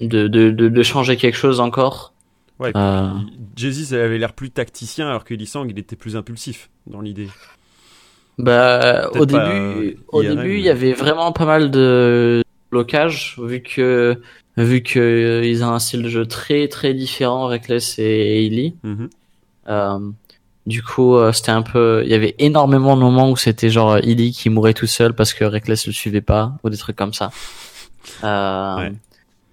[0.00, 2.12] de, de, de, changer quelque chose encore.
[2.58, 3.10] Ouais, euh...
[3.92, 7.28] avait l'air plus tacticien alors que Lisang il était plus impulsif dans l'idée.
[8.38, 13.62] Bah au début, euh, au début il y avait vraiment pas mal de blocages vu
[13.62, 14.20] que
[14.58, 18.74] vu que euh, ils ont un style de jeu très très différent Reckless et Ellie.
[18.82, 19.06] Mm
[19.68, 19.98] euh,
[20.66, 23.98] du coup, euh, c'était un peu, il y avait énormément de moments où c'était genre
[24.00, 27.14] Illy qui mourait tout seul parce que Reckless le suivait pas ou des trucs comme
[27.14, 27.30] ça.
[28.24, 28.90] Euh,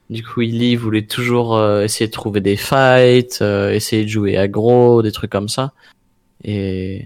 [0.09, 4.38] Du coup, Illy voulait toujours euh, essayer de trouver des fights, euh, essayer de jouer
[4.38, 5.72] aggro, des trucs comme ça.
[6.43, 7.05] Et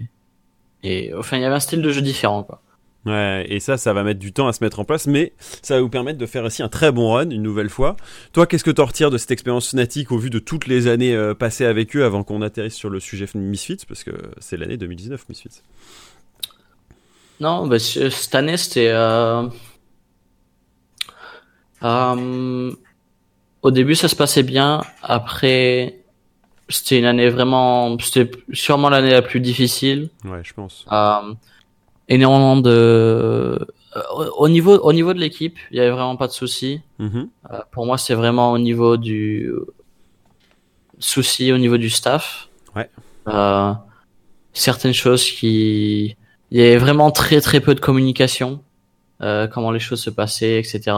[0.82, 2.60] et enfin, il y avait un style de jeu différent quoi.
[3.08, 5.32] Ouais, et ça, ça va mettre du temps à se mettre en place, mais
[5.62, 7.96] ça va vous permettre de faire aussi un très bon run une nouvelle fois.
[8.32, 11.14] Toi, qu'est-ce que tu retires de cette expérience Fnatic au vu de toutes les années
[11.14, 14.76] euh, passées avec eux avant qu'on atterrisse sur le sujet Misfits, parce que c'est l'année
[14.76, 15.62] 2019 Misfits.
[17.40, 18.88] Non, bah, cette année c'était.
[18.88, 19.48] Euh...
[21.82, 22.72] Euh...
[23.62, 24.82] Au début, ça se passait bien.
[25.02, 26.00] Après,
[26.68, 30.10] c'était une année vraiment, c'était sûrement l'année la plus difficile.
[30.24, 30.84] Ouais, je pense.
[32.08, 36.32] Énormément de, euh, au niveau, au niveau de l'équipe, il y avait vraiment pas de
[36.32, 36.80] souci.
[36.98, 37.28] Mhm.
[37.50, 39.50] Euh, pour moi, c'est vraiment au niveau du
[40.98, 42.48] souci au niveau du staff.
[42.74, 42.90] Ouais.
[43.28, 43.72] Euh,
[44.52, 46.16] certaines choses qui,
[46.50, 48.62] il y avait vraiment très très peu de communication,
[49.22, 50.96] euh, comment les choses se passaient, etc.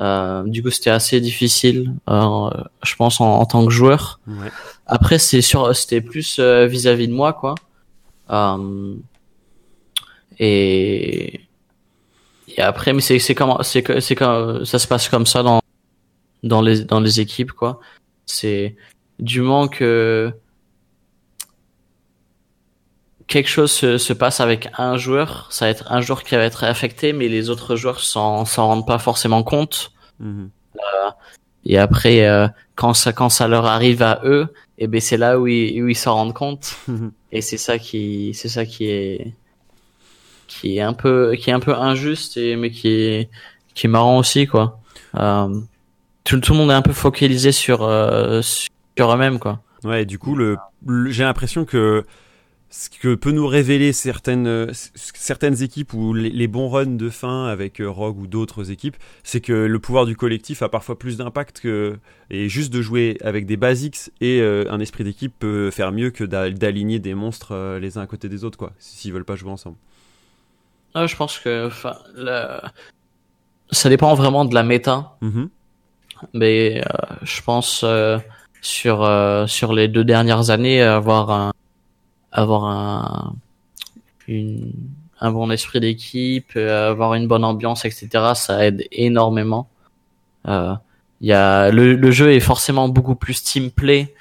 [0.00, 2.50] Euh, du coup, c'était assez difficile, euh,
[2.84, 4.20] je pense, en, en, tant que joueur.
[4.28, 4.50] Ouais.
[4.86, 7.54] Après, c'est sur, c'était plus vis-à-vis de moi, quoi.
[8.30, 8.94] Euh,
[10.38, 11.40] et,
[12.48, 15.42] et après, mais c'est c'est comment, c'est que c'est comme ça se passe comme ça
[15.42, 15.60] dans
[16.42, 17.80] dans les dans les équipes, quoi.
[18.26, 18.76] C'est
[19.18, 20.32] du moment que
[23.26, 26.42] quelque chose se, se, passe avec un joueur, ça va être un joueur qui va
[26.42, 29.92] être affecté, mais les autres joueurs s'en s'en rendent pas forcément compte.
[30.18, 30.46] Mmh.
[30.76, 31.10] Euh,
[31.66, 35.16] et après, euh, quand ça quand ça leur arrive à eux, et eh ben c'est
[35.16, 36.76] là où ils où ils s'en rendent compte.
[37.32, 39.34] et c'est ça qui c'est ça qui est
[40.48, 43.30] qui est un peu qui est un peu injuste et mais qui est
[43.74, 44.80] qui est marrant aussi quoi.
[45.14, 45.60] Euh,
[46.24, 49.60] tout, tout le monde est un peu focalisé sur euh, sur eux-mêmes quoi.
[49.84, 50.56] Ouais, du coup le,
[51.10, 52.04] j'ai l'impression que
[52.70, 57.80] ce que peut nous révéler certaines certaines équipes ou les, bons runs de fin avec
[57.80, 61.60] euh, Rogue ou d'autres équipes, c'est que le pouvoir du collectif a parfois plus d'impact
[61.60, 61.96] que
[62.28, 66.10] et juste de jouer avec des basics et euh, un esprit d'équipe peut faire mieux
[66.10, 69.50] que d'aligner des monstres les uns à côté des autres quoi, s'ils veulent pas jouer
[69.50, 69.76] ensemble.
[70.94, 71.70] Ah, je pense que
[72.16, 72.72] la...
[73.70, 75.16] ça dépend vraiment de la méta.
[75.20, 75.48] Mm -hmm.
[76.34, 77.84] Mais euh, je pense
[78.60, 78.98] sur
[79.46, 81.52] sur les deux dernières années avoir un
[82.32, 83.34] avoir un,
[84.26, 84.72] une,
[85.20, 88.34] un bon esprit d'équipe, avoir une bonne ambiance, etc.
[88.34, 89.68] Ça aide énormément.
[90.46, 90.74] Euh,
[91.20, 94.14] y a, le, le, jeu est forcément beaucoup plus team play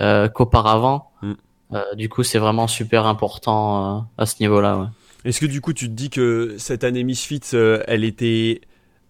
[0.00, 1.10] euh, qu'auparavant.
[1.22, 1.32] Mm.
[1.72, 4.78] Euh, du coup, c'est vraiment super important euh, à ce niveau-là.
[4.78, 4.86] Ouais.
[5.24, 8.62] Est-ce que du coup, tu te dis que cette année Misfits, euh, elle était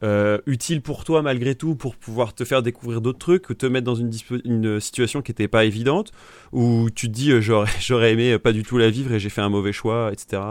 [0.02, 3.66] euh, utile pour toi malgré tout pour pouvoir te faire découvrir d'autres trucs ou te
[3.66, 4.10] mettre dans une,
[4.46, 6.12] une situation qui n'était pas évidente?
[6.52, 9.42] Ou tu te dis euh, j'aurais, aimé pas du tout la vivre et j'ai fait
[9.42, 10.42] un mauvais choix etc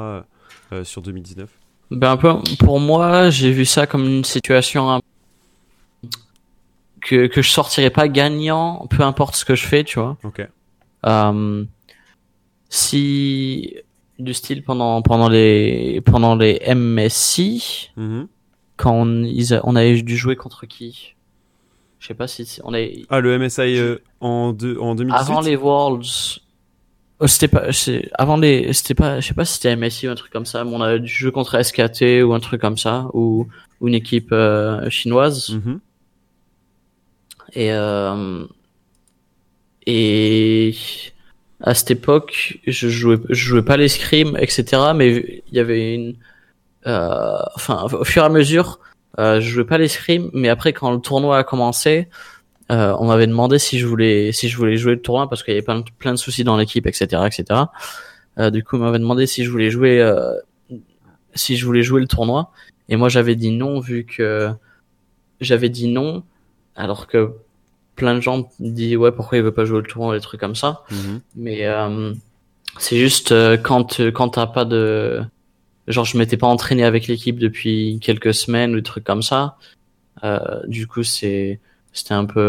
[0.71, 1.49] euh, sur 2019
[1.89, 5.01] ben peu, pour moi j'ai vu ça comme une situation
[7.01, 10.15] que, que je sortirais pas gagnant peu importe ce que je fais tu vois.
[10.23, 10.47] Ok.
[11.07, 11.65] Euh,
[12.69, 13.77] si
[14.19, 18.27] du style pendant pendant les pendant les MSI mm -hmm
[18.79, 21.15] quand on, ils, on avait dû jouer contre qui?
[21.99, 23.05] Je sais pas si on est.
[23.09, 25.19] Ah le MSI euh, en, deux, en 2018.
[25.19, 26.39] Avant les Worlds.
[27.19, 27.65] Oh, c'était pas,
[28.13, 30.63] avant les, c'était pas, je sais pas si c'était MSI ou un truc comme ça,
[30.63, 33.47] mais on a dû jouer contre SKT ou un truc comme ça, ou,
[33.81, 35.49] ou une équipe euh, chinoise.
[35.49, 35.79] Mm -hmm.
[37.53, 38.45] Et euh,
[39.85, 40.73] et
[41.61, 44.93] à cette époque, je jouais, je jouais pas les scrims, etc.
[44.95, 46.15] Mais il y avait une
[46.87, 48.79] euh, enfin au fur et à mesure
[49.19, 52.07] euh, je jouais pas les scrims mais après quand le tournoi a commencé
[52.71, 55.53] euh, on m'avait demandé si je voulais si je voulais jouer le tournoi parce qu'il
[55.53, 57.63] y avait plein de, plein de soucis dans l'équipe etc etc
[58.37, 60.35] euh, du coup on m'avait demandé si je voulais jouer euh,
[61.35, 62.51] si je voulais jouer le tournoi
[62.87, 64.49] et moi j'avais dit non vu que
[65.41, 66.23] j'avais dit non
[66.75, 67.33] alors que
[68.01, 70.59] plein de gens disent ouais pourquoi il veut pas jouer le tournoi des trucs comme
[70.63, 71.19] ça -hmm.
[71.45, 72.13] mais euh,
[72.83, 74.85] c'est juste euh, quand quand t'as pas de
[75.93, 79.39] genre je m'étais pas entraîné avec l'équipe depuis quelques semaines ou des trucs comme ça
[80.23, 81.59] euh, du coup c'est
[81.97, 82.47] c'était un peu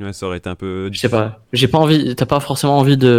[0.00, 1.26] ouais ça aurait été un peu je sais pas
[1.58, 3.16] j'ai pas envie t'as pas forcément envie de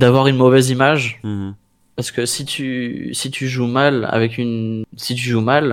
[0.00, 1.52] d'avoir une mauvaise image -hmm.
[1.96, 2.64] parce que si tu
[3.20, 5.66] si tu joues mal avec une si tu joues mal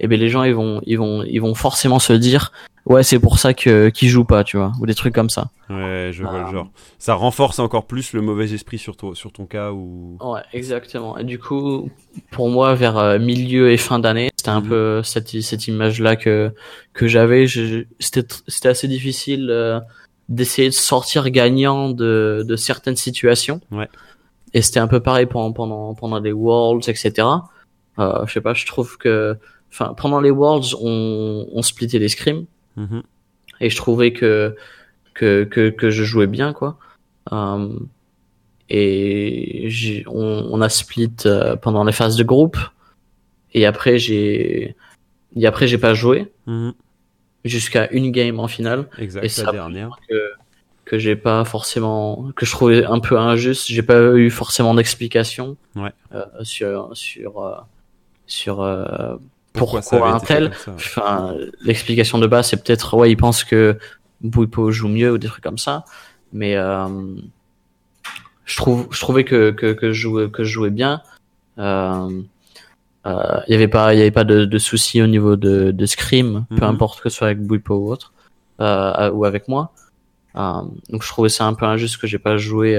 [0.00, 2.52] et eh ben les gens ils vont ils vont ils vont forcément se dire
[2.86, 5.50] ouais c'est pour ça que qu'ils jouent pas tu vois ou des trucs comme ça.
[5.68, 6.68] Ouais je vois le genre.
[6.98, 11.18] Ça renforce encore plus le mauvais esprit sur ton sur ton cas ou ouais exactement.
[11.18, 11.90] Et du coup
[12.30, 14.68] pour moi vers euh, milieu et fin d'année c'était un Mhm.
[14.68, 16.52] peu cette cette image là que
[16.92, 17.46] que j'avais.
[17.98, 19.80] C'était c'était assez difficile euh,
[20.28, 23.60] d'essayer de sortir gagnant de de certaines situations.
[23.72, 23.88] Ouais.
[24.54, 27.26] et c'était un peu pareil pendant pendant pendant les worlds etc
[27.98, 29.36] euh, je sais pas je trouve que
[29.70, 32.46] enfin pendant les worlds on on splittait les scrims.
[32.76, 33.02] Mhm.
[33.60, 34.54] et je trouvais que
[35.14, 36.78] que que, que je jouais bien quoi.
[37.32, 37.68] Euh,
[38.70, 42.56] et j'ai on, on a split euh, pendant les phases de groupe.
[43.54, 44.76] Et après j'ai
[45.36, 46.30] et après j'ai pas joué.
[46.46, 46.72] Mhm.
[47.44, 48.88] jusqu'à une game en finale.
[48.98, 49.90] Exact Et la ça- dernière.
[50.08, 50.14] que
[50.84, 53.66] que j'ai pas forcément que je trouvais un peu injuste.
[53.68, 55.92] J'ai pas eu forcément d'explication Ouais.
[56.14, 57.56] euh, sur sur euh,
[58.26, 59.16] sur euh,
[59.58, 63.78] pourquoi pourquoi un tel Enfin, l'explication de base, c'est peut-être, ouais, ils pensent que
[64.20, 65.84] Bouipo joue mieux ou des trucs comme ça.
[66.32, 66.54] Mais
[68.44, 71.02] je trouve, je trouvais que que, que je jouais que je jouais bien.
[71.56, 76.44] Il avait pas, il y avait pas de, de soucis au niveau de, de scrim,
[76.50, 76.74] peu mhm.
[76.74, 78.12] importe que ce soit avec Bouipo ou autre,
[78.58, 79.72] ou avec moi.
[80.34, 82.76] donc je trouvais ça un peu injuste que j'ai pas joué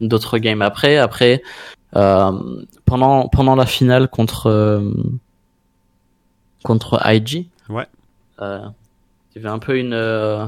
[0.00, 0.96] d'autres games après.
[0.96, 1.42] Après,
[1.96, 2.32] euh,
[2.84, 4.90] pendant pendant la finale contre euh,
[6.64, 7.86] contre IG, ouais,
[8.40, 8.66] euh,
[9.30, 10.44] il y avait un peu une euh,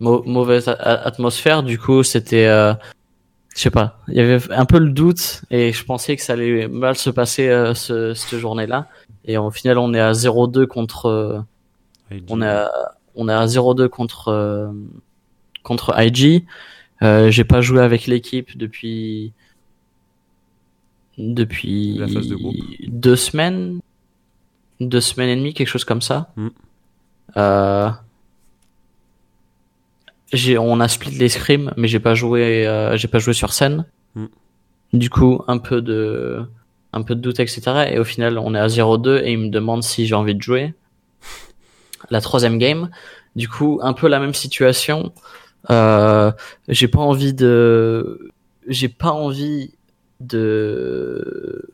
[0.00, 1.62] mauvaise atmosphère.
[1.62, 2.46] Du coup, c'était
[3.54, 6.34] je sais pas, il y avait un peu le doute et je pensais que ça
[6.34, 8.88] allait mal se passer ce, cette journée-là.
[9.24, 11.44] Et au final, on est à 0-2 contre,
[12.28, 12.70] on est à,
[13.14, 14.72] on est à 0-2 contre
[15.62, 16.44] contre IG.
[17.02, 19.32] Euh, j'ai pas joué avec l'équipe depuis
[21.18, 22.00] depuis
[22.88, 23.80] deux semaines,
[24.88, 26.30] deux semaines et demie, quelque chose comme ça.
[26.36, 26.48] Mm.
[27.36, 27.90] Euh,
[30.32, 33.52] j'ai, on a split les scrims, mais j'ai pas joué, euh, j'ai pas joué sur
[33.52, 33.86] scène.
[34.14, 34.26] Mm.
[34.92, 36.46] Du coup, un peu de,
[36.92, 37.90] un peu de doute, etc.
[37.90, 40.42] Et au final, on est à 0-2 et il me demande si j'ai envie de
[40.42, 40.74] jouer.
[42.10, 42.90] La troisième game.
[43.36, 45.12] Du coup, un peu la même situation.
[45.70, 46.32] Euh,
[46.68, 48.30] j'ai pas envie de,
[48.66, 49.72] j'ai pas envie
[50.20, 51.68] de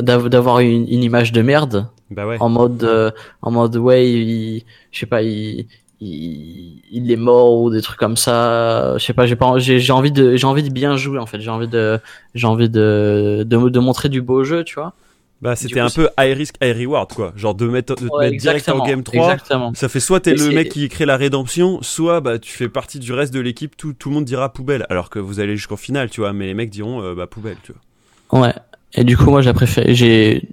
[0.00, 2.36] d'avoir une, une, image de merde bah ouais.
[2.40, 3.10] en mode euh,
[3.42, 5.66] en mode ouais il, je sais pas il,
[6.00, 9.92] il, il est mort ou des trucs comme ça je sais pas j'ai pas j'ai
[9.92, 11.98] envie de j'ai envie de bien jouer en fait j'ai envie de
[12.34, 14.94] j'ai envie de, de de montrer du beau jeu tu vois
[15.40, 17.32] bah, c'était un peu high risk, high reward, quoi.
[17.36, 19.32] Genre de mettre, de te mettre direct en game 3.
[19.32, 19.72] Exactement.
[19.74, 22.98] Ça fait soit t'es le mec qui crée la rédemption, soit bah tu fais partie
[22.98, 24.84] du reste de l'équipe, tout, tout le monde dira poubelle.
[24.90, 27.56] Alors que vous allez jusqu'au final, tu vois, mais les mecs diront euh, bah poubelle,
[27.62, 28.40] tu vois.
[28.40, 28.54] Ouais.
[28.94, 30.48] Et du coup, moi, j'ai préféré, j'ai,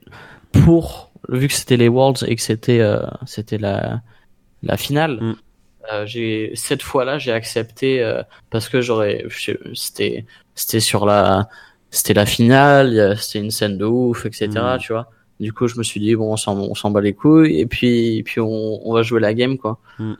[0.51, 4.01] pour, vu que c'était les Worlds et que c'était, euh, c'était la,
[4.63, 5.35] la finale, mm.
[5.93, 9.25] euh, j'ai, cette fois-là, j'ai accepté, euh, parce que j'aurais,
[9.73, 11.47] c'était, c'était sur la,
[11.91, 14.49] c'était la finale, c'était une scène de ouf, etc.
[14.49, 14.77] Mm.
[14.79, 15.09] Tu vois.
[15.39, 17.65] Du coup, je me suis dit bon, on s'en, on s'en bat les couilles et
[17.65, 19.79] puis, et puis on, on va jouer la game quoi.
[19.99, 20.13] Mm.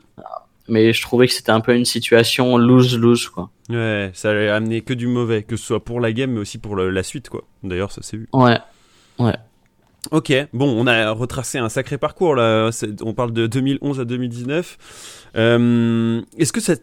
[0.68, 3.50] Mais je trouvais que c'était un peu une situation lose lose quoi.
[3.68, 6.58] Ouais, ça allait amener que du mauvais, que ce soit pour la game mais aussi
[6.58, 7.44] pour la suite quoi.
[7.62, 8.28] D'ailleurs, ça s'est vu.
[8.32, 8.58] Ouais,
[9.18, 9.34] ouais.
[10.10, 12.70] Ok, bon, on a retracé un sacré parcours là.
[13.02, 14.78] On parle de 2011 à 2019.
[15.36, 16.74] Euh, est-ce que ça,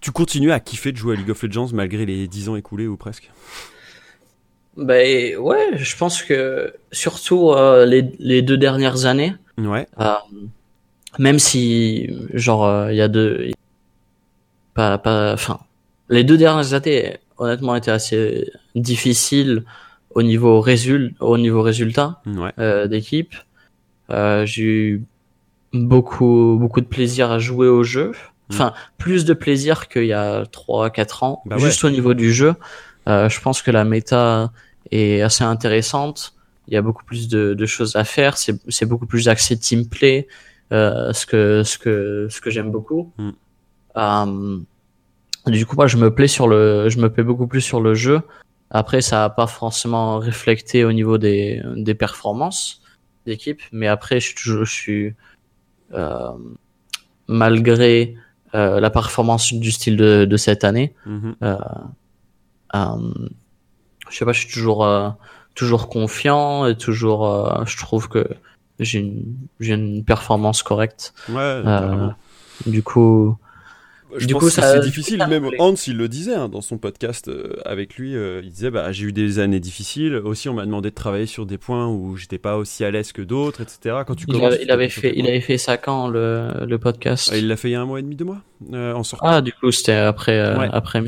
[0.00, 2.86] tu continues à kiffer de jouer à League of Legends malgré les 10 ans écoulés
[2.86, 3.30] ou presque?
[4.76, 9.34] Ben ouais, je pense que surtout euh, les, les deux dernières années.
[9.58, 9.86] Ouais.
[10.00, 10.14] Euh,
[11.18, 13.50] même si genre euh, il y a deux
[14.74, 15.60] pas pas enfin
[16.08, 19.64] les deux dernières années honnêtement étaient assez difficiles
[20.14, 22.88] au niveau résul au niveau résultat ouais.
[22.88, 23.34] d'équipe.
[24.08, 25.04] j'ai eu
[25.72, 28.08] beaucoup beaucoup de plaisir à jouer au jeu.
[28.08, 28.54] Mm.
[28.54, 32.32] Enfin, plus de plaisir qu'il y a 3 4 ans bah juste au niveau du
[32.32, 32.54] jeu.
[33.08, 34.52] Euh, je pense que la méta
[34.90, 36.34] est assez intéressante.
[36.68, 38.36] Il y a beaucoup plus de, de choses à faire.
[38.36, 40.32] C'est beaucoup plus axé team play, euh,
[40.72, 43.12] ce que ce que ce que j'aime beaucoup.
[43.18, 43.30] Mm.
[43.96, 44.58] Euh,
[45.46, 47.94] du coup, moi, je me plais sur le, je me plais beaucoup plus sur le
[47.94, 48.22] jeu.
[48.70, 52.80] Après, ça a pas forcément reflété au niveau des des performances
[53.26, 55.14] d'équipe, mais après, je suis toujours, je suis
[55.92, 56.32] euh,
[57.28, 58.14] malgré
[58.54, 60.94] euh, la performance du style de, de cette année.
[61.06, 61.34] Mm-hmm.
[61.42, 61.56] Euh,
[62.74, 63.12] euh,
[64.08, 65.10] je sais pas, je suis toujours euh,
[65.54, 68.26] toujours confiant et toujours, euh, je trouve que
[68.78, 71.14] j'ai une j'ai une performance correcte.
[71.28, 71.62] Ouais.
[72.66, 73.36] du coup,
[74.16, 75.24] je du coup, c'est difficile.
[75.28, 78.14] Même Hans, il le disait hein, dans son podcast euh, avec lui.
[78.14, 80.16] Euh, il disait bah, J'ai eu des années difficiles.
[80.16, 83.12] Aussi, on m'a demandé de travailler sur des points où j'étais pas aussi à l'aise
[83.12, 84.02] que d'autres, etc.
[84.06, 87.38] Quand tu il, il avait fait, il avait fait ça quand le, le podcast ah,
[87.38, 88.42] Il l'a fait il y a un mois et demi, deux mois
[88.72, 89.26] euh, en sortant.
[89.26, 91.02] Ah, du coup, c'était après, après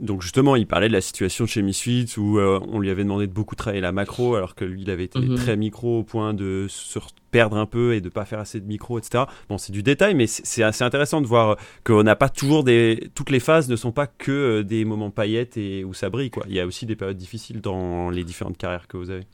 [0.00, 3.32] Donc, justement, il parlait de la situation chez Misfits où on lui avait demandé de
[3.32, 5.36] beaucoup travailler la macro alors que lui, il avait été mhm.
[5.36, 6.98] très micro au point de se
[7.30, 9.24] perdre un peu et de pas faire assez de micro, etc.
[9.48, 13.10] Bon, c'est du détail, mais c'est assez intéressant de voir qu'on n'a pas toujours des.
[13.14, 16.30] Toutes les phases ne sont pas que euh, des moments paillettes et où ça brille,
[16.30, 16.44] quoi.
[16.48, 19.24] Il y a aussi des périodes difficiles dans les différentes carrières que vous avez.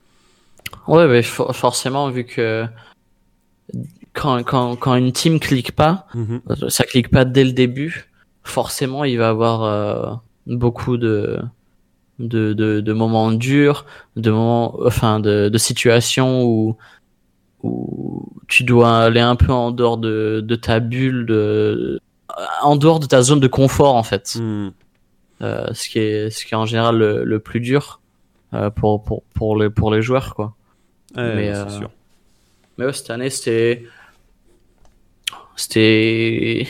[0.88, 2.66] Ouais, mais forcément, vu que
[4.12, 6.40] quand, quand, quand une team clique pas, mhm.
[6.68, 8.10] ça clique pas dès le début,
[8.44, 10.14] forcément, il va avoir euh,
[10.46, 11.40] beaucoup de,
[12.18, 13.84] de, de, de, moments durs,
[14.16, 16.76] de moments, enfin, de, de situations où
[17.62, 21.98] où tu dois aller un peu en dehors de, de ta bulle, de,
[22.62, 24.36] en dehors de ta zone de confort en fait.
[24.38, 24.68] Hmm.
[25.40, 28.00] Euh, ce qui est ce qui est en général le, le plus dur
[28.52, 30.54] euh, pour pour pour les pour les joueurs quoi.
[31.16, 31.90] mais euh, sûr.
[32.78, 33.84] mais ouais, cette année c'était
[35.56, 36.66] C'était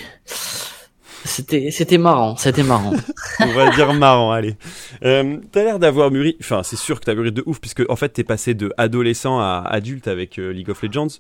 [1.25, 2.93] c'était c'était marrant, c'était marrant.
[3.41, 4.57] On va dire marrant, allez.
[5.05, 7.97] Euh, t'as l'air d'avoir mûri, enfin c'est sûr que t'as mûri de ouf puisque en
[7.97, 11.19] fait t'es passé de adolescent à adulte avec euh, League of Legends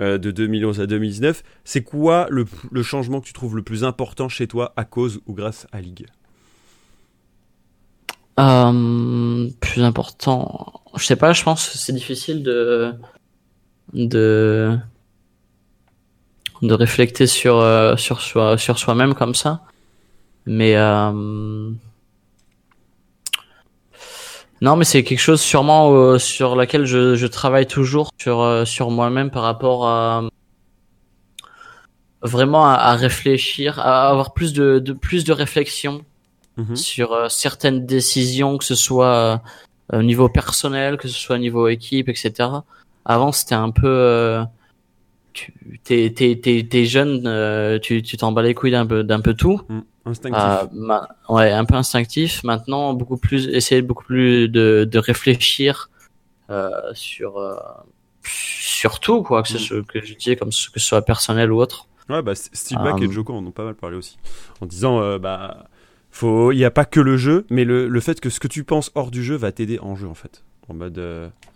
[0.00, 1.42] euh, de 2011 à 2019.
[1.64, 5.20] C'est quoi le, le changement que tu trouves le plus important chez toi à cause
[5.26, 6.06] ou grâce à League?
[8.40, 11.32] Euh, Plus important, je sais pas.
[11.32, 12.92] Je pense que c'est difficile de
[13.92, 14.76] de
[16.66, 19.60] de réfléchir sur euh, sur soi sur soi-même comme ça
[20.46, 21.70] mais euh...
[24.60, 28.64] non mais c'est quelque chose sûrement euh, sur laquelle je, je, travaille toujours sur euh,
[28.64, 30.24] sur moi-même par rapport à
[32.22, 36.02] vraiment à, réfléchir à avoir plus de, de plus de réflexion
[36.56, 36.76] mhm.
[36.76, 39.42] sur certaines décisions que ce soit
[39.92, 42.48] au niveau personnel que ce soit au niveau équipe etc
[43.04, 44.42] avant c'était un peu
[45.34, 49.20] tu t'es t'es t'es jeune euh, tu tu t'en bats les couilles d'un peu d'un
[49.20, 49.60] peu tout.
[49.68, 50.42] Mm, instinctif.
[50.42, 52.42] Euh, ouais un peu instinctif.
[52.44, 55.90] Maintenant beaucoup plus essayer beaucoup plus de de réfléchir
[56.50, 57.34] euh, sur
[58.22, 59.84] sur tout quoi que ce mm.
[59.84, 61.88] que je comme que ce soit personnel ou autre.
[62.08, 64.18] Ouais bah Steve Black et Joko en ont pas mal parlé aussi.
[64.60, 65.66] En disant bah
[66.10, 68.48] faut il y a pas que le jeu mais le le fait que ce que
[68.48, 70.44] tu penses hors du jeu va t'aider en jeu en fait.
[70.68, 70.98] En mode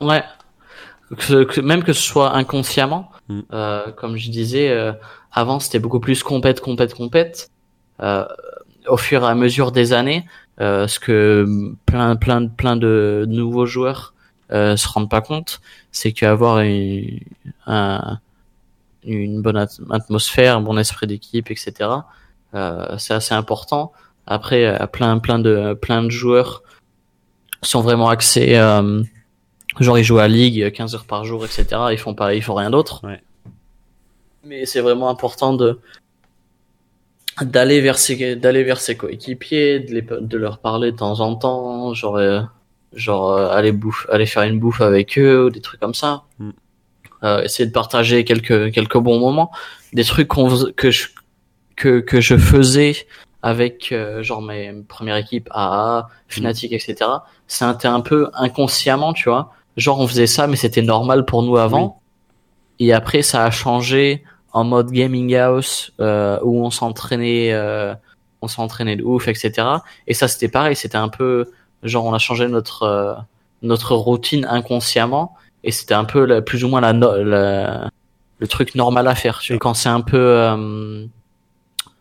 [0.01, 0.25] ouais
[1.17, 3.41] que, même que ce soit inconsciemment, mm.
[3.53, 4.93] euh, comme je disais, euh,
[5.33, 7.51] avant c'était beaucoup plus compète, compète, compète.
[8.01, 8.25] Euh,
[8.87, 10.25] au fur et à mesure des années,
[10.61, 11.47] euh, ce que
[11.87, 14.15] plein, plein, plein de nouveaux joueurs
[14.51, 15.61] euh, se rendent pas compte,
[15.93, 17.21] c'est qu'avoir une,
[17.67, 18.19] un,
[19.05, 19.57] une bonne
[19.91, 21.91] atmosphère, un bon esprit d'équipe, etc.
[22.55, 23.93] Euh, c'est assez important.
[24.27, 26.63] Après, plein, plein de, plein de joueurs
[27.63, 28.59] sont vraiment axés
[29.81, 31.67] Genre ils jouent à Ligue 15 heures par jour, etc.
[31.93, 33.01] Ils font pas, ils font rien d'autre.
[33.05, 33.21] Ouais.
[34.45, 35.79] Mais c'est vraiment important de
[37.43, 41.37] d'aller vers ses d'aller vers ses coéquipiers, de, les, de leur parler de temps en
[41.37, 42.41] temps, genre euh,
[42.93, 46.25] genre euh, aller bouffe, aller faire une bouffe avec eux ou des trucs comme ça.
[46.39, 46.51] Mm.
[47.25, 49.51] Euh, essayer de partager quelques quelques bons moments,
[49.93, 51.09] des trucs qu'on que je
[51.77, 53.07] que que je faisais
[53.43, 56.97] avec euh, genre mes premières équipes AA, Fnatic, etc.
[57.47, 61.57] C'était un peu inconsciemment, tu vois genre on faisait ça, mais c'était normal pour nous
[61.57, 62.01] avant.
[62.79, 64.23] Et après, ça a changé
[64.53, 67.95] en mode gaming house euh, où on s'entraînait, euh,
[68.43, 69.67] on s'entraînait de ouf, etc.
[70.07, 70.77] Et ça, c'était pareil.
[70.77, 71.51] C'était un peu
[71.83, 73.15] genre on a changé notre euh,
[73.63, 77.91] notre routine inconsciemment et c'était un peu la, plus ou moins la, la,
[78.39, 79.41] le truc normal à faire.
[79.61, 81.07] Quand c'est un peu euh,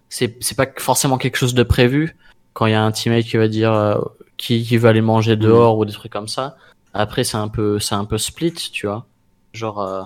[0.09, 2.15] c'est c'est pas forcément quelque chose de prévu
[2.53, 3.97] quand il y a un teammate qui va dire euh,
[4.37, 6.57] qui, qui veut aller manger dehors ou des trucs comme ça
[6.97, 9.05] après, c'est un peu, c'est un peu split, tu vois.
[9.53, 10.03] Genre, euh,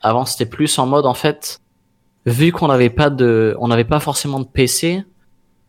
[0.00, 1.60] avant, c'était plus en mode, en fait,
[2.26, 5.04] vu qu'on n'avait pas de, on n'avait pas forcément de PC,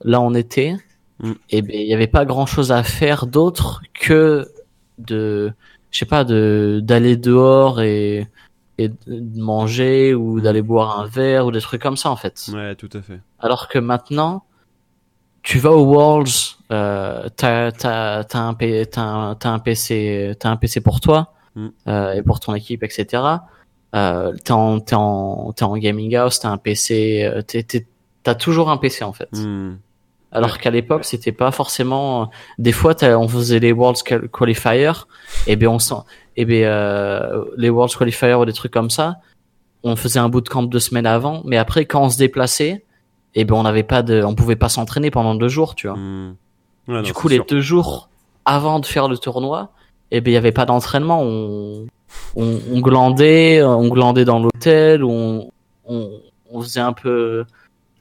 [0.04, 0.76] là, on était,
[1.20, 1.32] mm.
[1.52, 4.52] et ben, il y avait pas grand chose à faire d'autre que
[4.98, 5.54] de,
[5.92, 8.28] je sais pas, de, d'aller dehors et,
[8.80, 12.50] et de manger ou d'aller boire un verre ou des trucs comme ça, en fait.
[12.52, 13.20] Ouais, tout à fait.
[13.40, 14.44] Alors que maintenant,
[15.44, 20.82] tu vas au Worlds, euh, t'as t'as t'as un, t'as un, PC t'as un PC
[20.82, 21.68] pour toi mm.
[21.88, 23.24] euh, et pour ton équipe etc.
[23.94, 27.66] Euh, t'es en t'es en t'es en gaming house, t'as un PC, euh, t'es
[28.24, 29.32] t'as toujours un PC en fait.
[29.34, 29.78] Mm.
[30.32, 32.30] Alors qu'à l'époque c'était pas forcément.
[32.58, 34.94] Des fois on faisait les Worlds Qualifiers
[35.48, 35.96] et ben on sent
[36.38, 39.18] et ben euh, les Worlds Qualifiers ou des trucs comme ça.
[39.84, 42.86] On faisait un bootcamp deux semaines avant, mais après quand on se déplaçait
[43.36, 45.98] et ben on n'avait pas de, on pouvait pas s'entraîner pendant deux jours, tu vois.
[45.98, 46.36] Hmm.
[47.04, 48.10] du coup, les deux jours
[48.46, 49.72] avant de faire le tournoi,
[50.12, 51.22] et ben il y avait pas d'entraînement.
[51.22, 51.88] On,
[52.36, 55.50] on, on, glandait, on glandait dans l'hôtel, on,
[55.86, 56.12] on,
[56.50, 57.46] on faisait un peu,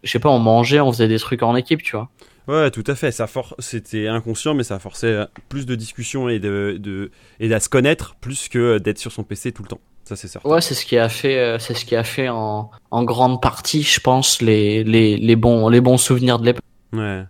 [0.03, 2.09] je sais pas, on mangeait, on faisait des trucs en équipe, tu vois.
[2.49, 3.13] Ouais, tout à fait.
[3.13, 3.55] Ça for...
[3.61, 7.13] C'était inconscient, mais ça forçait plus de discussions et de, de...
[7.38, 9.80] et à se connaître plus que d'être sur son PC tout le temps
[10.16, 10.49] c'est certain.
[10.49, 13.41] Ouais, c'est ce qui a fait, euh, c'est ce qui a fait en, en grande
[13.41, 16.64] partie, je pense, les, les, les bons, les bons souvenirs de l'époque.
[16.92, 17.24] Ouais.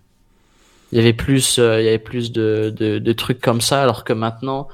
[0.93, 3.83] Il y avait plus, euh, il y avait plus de, de, de, trucs comme ça,
[3.83, 4.69] alors que maintenant,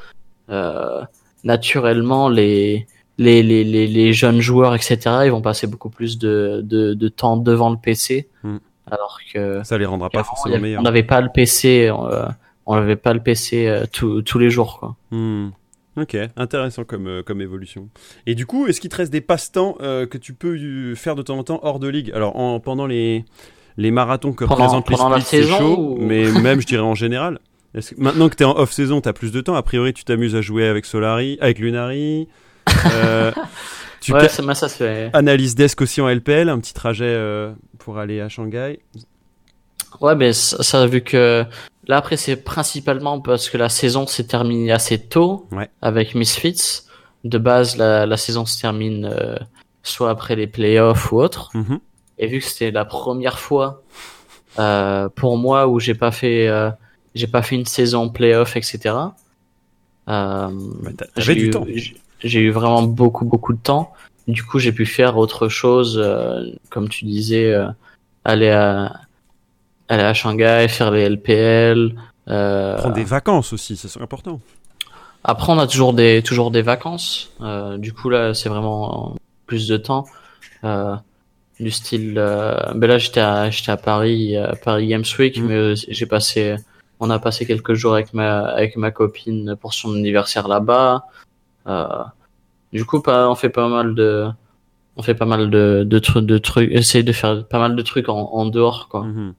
[0.48, 1.02] euh,
[1.44, 2.86] naturellement, les,
[3.18, 7.08] les, les, les, les, jeunes joueurs, etc., ils vont passer beaucoup plus de, de, de
[7.08, 8.28] temps devant le PC.
[8.42, 8.58] Hmm.
[8.90, 9.62] Alors que.
[9.64, 10.80] Ça les rendra pas forcément meilleurs.
[10.80, 12.26] On n'avait pas le PC, euh,
[12.64, 14.96] on n'avait pas le PC tous les jours, quoi.
[15.10, 15.50] Hmm.
[15.96, 17.88] Ok, intéressant comme, euh, comme évolution.
[18.26, 21.14] Et du coup, est-ce qu'il te reste des passe-temps euh, que tu peux euh, faire
[21.14, 22.12] de temps en temps hors de ligue?
[22.14, 23.24] Alors, en, pendant les,
[23.78, 27.38] les marathons que représentent les splits, c'est chaud, mais même, je dirais, en général.
[27.96, 29.54] maintenant que tu es en off-saison, tu as plus de temps?
[29.54, 32.28] A priori, tu t'amuses à jouer avec Solari, avec Lunari.
[33.98, 35.10] Tu ouais, ça, ça se fait.
[35.14, 37.18] Analyse desk aussi en LPL, un petit trajet
[37.78, 38.78] pour aller à Shanghai.
[40.00, 41.44] Ouais, mais ça, ça, vu que
[41.86, 45.68] là après c'est principalement parce que la saison s'est terminée assez tôt ouais.
[45.82, 46.82] avec Misfits.
[47.24, 49.36] De base, la, la saison se termine euh,
[49.82, 51.50] soit après les playoffs ou autre.
[51.54, 51.80] Mhm.
[52.18, 53.82] Et vu que c'était la première fois
[54.58, 56.70] euh, pour moi où j'ai pas fait euh,
[57.16, 58.94] j'ai pas fait une saison playoff, etc.
[60.08, 60.50] Euh,
[61.16, 61.50] j'ai eu,
[62.22, 63.92] J'ai eu vraiment beaucoup beaucoup de temps.
[64.28, 67.68] Du coup, j'ai pu faire autre chose, euh, comme tu disais, euh,
[68.24, 69.00] aller à
[69.88, 71.94] aller à Shanghai, faire les LPL.
[72.28, 74.40] Euh, Prendre des vacances aussi, c'est important.
[75.24, 77.30] Après, on a toujours des toujours des vacances.
[77.40, 80.06] Euh, du coup, là, c'est vraiment plus de temps.
[80.64, 80.96] Euh,
[81.58, 82.14] du style.
[82.18, 85.44] Euh, ben là, j'étais à j'étais à Paris, à Paris Games Week, Mm.
[85.46, 86.56] mais euh, j'ai passé.
[87.00, 91.04] On a passé quelques jours avec ma avec ma copine pour son anniversaire là-bas.
[91.66, 91.86] Euh,
[92.72, 94.26] du coup, pas, on fait pas mal de
[94.96, 96.70] on fait pas mal de de, trucs de trucs.
[96.72, 99.02] Essayer de faire pas mal de trucs en, en dehors, quoi.
[99.04, 99.34] Mhm.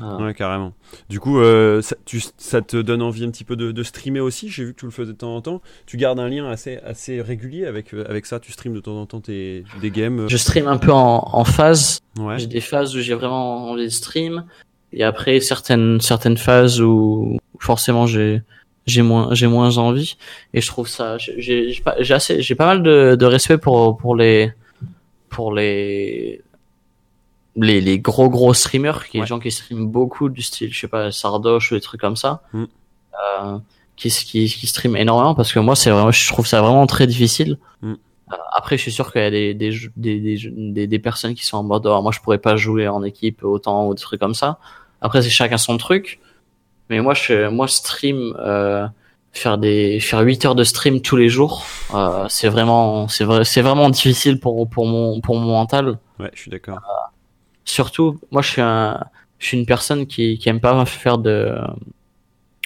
[0.00, 0.16] Ah.
[0.20, 0.72] Ouais, carrément.
[1.08, 4.20] Du coup, euh, ça, tu, ça te donne envie un petit peu de, de streamer
[4.20, 4.48] aussi?
[4.48, 5.62] J'ai vu que tu le faisais de temps en temps.
[5.86, 8.40] Tu gardes un lien assez, assez régulier avec, euh, avec ça?
[8.40, 10.26] Tu streames de temps en temps tes, des games?
[10.28, 12.00] Je stream un peu en, en phase.
[12.18, 12.38] Ouais.
[12.38, 14.44] J'ai des phases où j'ai vraiment envie de stream.
[14.92, 18.42] Et après, certaines, certaines phases où forcément j'ai,
[18.86, 20.16] j'ai moins, j'ai moins envie.
[20.54, 23.26] Et je trouve ça, j'ai, j'ai j'ai pas, j'ai assez, j'ai pas mal de, de
[23.26, 24.52] respect pour, pour les,
[25.30, 26.42] pour les,
[27.56, 29.22] les, les gros gros streamers, qui Ouais.
[29.24, 32.16] les gens qui streament beaucoup du style, je sais pas, Sardoche ou des trucs comme
[32.16, 32.42] ça.
[32.52, 32.64] Mm.
[33.42, 33.58] Euh,
[33.96, 37.06] qui, qui, qui streament énormément parce que moi, c'est vraiment, je trouve ça vraiment très
[37.06, 37.58] difficile.
[37.82, 37.92] Mm.
[38.32, 41.44] Euh, Après, je suis sûr qu'il y a des, des, des, des, des, personnes qui
[41.44, 44.18] sont en mode, oh, moi, je pourrais pas jouer en équipe autant ou des trucs
[44.20, 44.58] comme ça.
[45.00, 46.18] Après, c'est chacun son truc.
[46.90, 48.86] Mais moi, je, moi, stream, euh,
[49.32, 51.64] faire des, faire 8 heures de stream tous les jours,
[51.94, 55.98] euh, c'est vraiment, c'est vrai, c'est vraiment difficile pour, pour mon, pour mon mental.
[56.18, 56.78] Ouais, je suis d'accord.
[57.64, 59.00] Surtout, moi, je suis un,
[59.38, 61.54] je suis une personne qui, qui aime pas faire de,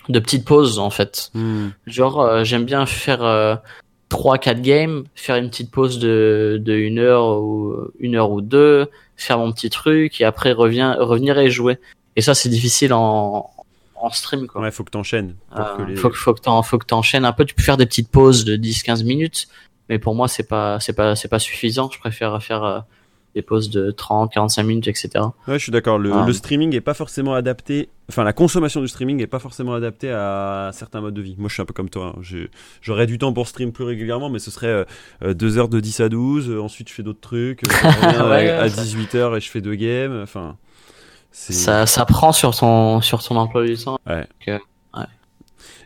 [0.08, 1.30] de petites pauses, en fait.
[1.34, 1.68] Hmm.
[1.86, 3.56] Genre, euh, j'aime bien faire euh,
[4.10, 8.88] 3-4 games, faire une petite pause de, de une heure ou une heure ou deux,
[9.16, 11.78] faire mon petit truc et après revient, revenir et jouer.
[12.16, 13.50] Et ça, c'est difficile en,
[13.96, 14.62] en stream, quoi.
[14.62, 15.34] Ouais, faut que t'enchaînes.
[15.56, 17.44] Euh, les- faut, que- faut que t'enchaînes un peu.
[17.44, 19.46] Tu peux faire des petites pauses de 10-15 minutes,
[19.88, 21.90] mais pour moi, c'est pas, c'est pas, c'est pas suffisant.
[21.92, 22.80] Je préfère faire euh,
[23.34, 25.10] des pauses de 30-45 minutes, etc.
[25.46, 25.98] Ouais, je suis d'accord.
[25.98, 26.24] Le, Ah.
[26.26, 27.88] le streaming est pas forcément adapté.
[28.08, 31.34] Enfin, la consommation du streaming est pas forcément adaptée à certains modes de vie.
[31.38, 32.14] Moi, je suis un peu comme toi.
[32.18, 32.22] hein.
[32.80, 34.86] J'aurais du temps pour stream plus régulièrement, mais ce serait
[35.22, 36.48] 2 heures de 10 à 12.
[36.50, 37.62] euh, ensuite, je fais d'autres trucs.
[37.64, 37.68] euh,
[38.30, 40.20] Ouais, à, ça- 18 heures et je fais deux games.
[40.22, 40.56] Enfin.
[41.30, 43.98] Ça, ça prend sur ton, sur ton emploi du temps.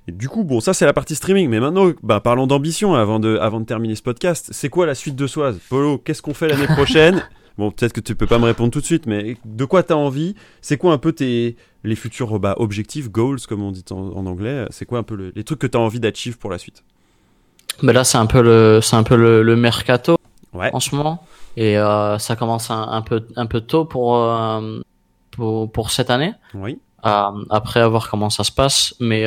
[0.09, 1.49] Et du coup, bon, ça c'est la partie streaming.
[1.49, 4.49] Mais maintenant, bah, parlons d'ambition avant de, avant de terminer ce podcast.
[4.53, 7.23] C'est quoi la suite de Soise Polo, qu'est-ce qu'on fait l'année prochaine?
[7.59, 9.95] Bon, peut-être que tu peux pas me répondre tout de suite, mais de quoi t'as
[9.95, 10.35] envie?
[10.63, 14.27] C'est quoi un peu tes les futurs bah, objectifs, goals comme on dit en, en
[14.27, 14.65] anglais?
[14.71, 16.83] C'est quoi un peu le- les trucs que t'as envie d'achieve pour la suite?
[17.83, 20.17] Mais là, c'est un peu le, c'est un peu le, le mercato
[20.55, 20.69] Ouais.
[20.75, 21.25] en ce moment,
[21.57, 24.81] et euh, ça commence un, un peu, un peu tôt pour, euh,
[25.31, 26.35] pour, pour cette année.
[26.53, 26.79] Oui.
[27.07, 29.25] Euh, après, à voir comment ça se passe, mais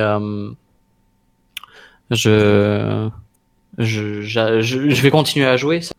[2.11, 3.09] je,
[3.77, 5.93] je, je, je vais continuer à jouer, c'est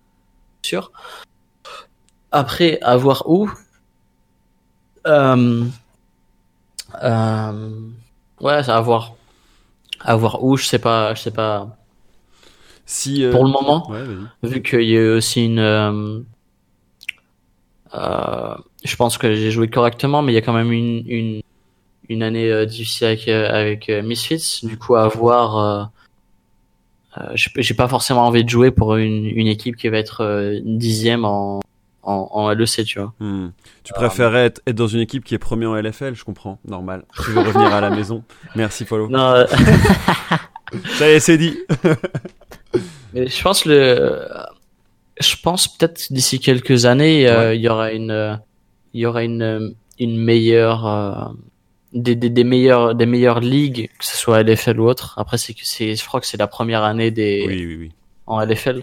[0.63, 0.93] sûr.
[2.33, 3.51] Après, à voir où.
[5.07, 5.65] Euh,
[7.03, 7.71] euh,
[8.41, 9.15] ouais, à voir.
[10.01, 11.77] À voir où, je sais pas, je sais pas.
[12.85, 14.05] Si euh, Pour le moment, Ouais,
[14.45, 16.21] vu qu'il y a eu aussi une euh,
[17.95, 18.55] euh,
[18.85, 21.43] je pense que j'ai joué correctement mais il y a quand même une une,
[22.09, 25.91] une année difficile avec avec Misfits du coup à voir
[27.35, 30.61] j'ai j'ai pas forcément envie de jouer pour une, une équipe qui va être euh,
[30.65, 31.61] dixième en,
[32.03, 33.49] en en LEC tu vois Hmm.
[33.85, 37.05] Tu préférerais être, être dans une équipe qui est premier en LFL, je comprends, normal.
[37.25, 38.23] Tu veux revenir à la maison.
[38.55, 39.09] Merci Polo.
[39.09, 39.47] non euh,
[40.99, 41.57] Ça y est, c'est dit.
[43.15, 44.27] Mais je pense le,
[45.21, 48.37] je pense peut-être d'ici quelques années, euh, il y aura une, euh,
[48.93, 51.33] il y aura une, une meilleure, euh,
[51.93, 55.15] des, des, des meilleures, des meilleures ligues, que ce soit LFL ou autre.
[55.19, 57.93] Après, c'est que c'est, je crois que c'est la première année des, Oui, oui, oui.
[58.27, 58.83] en LFL.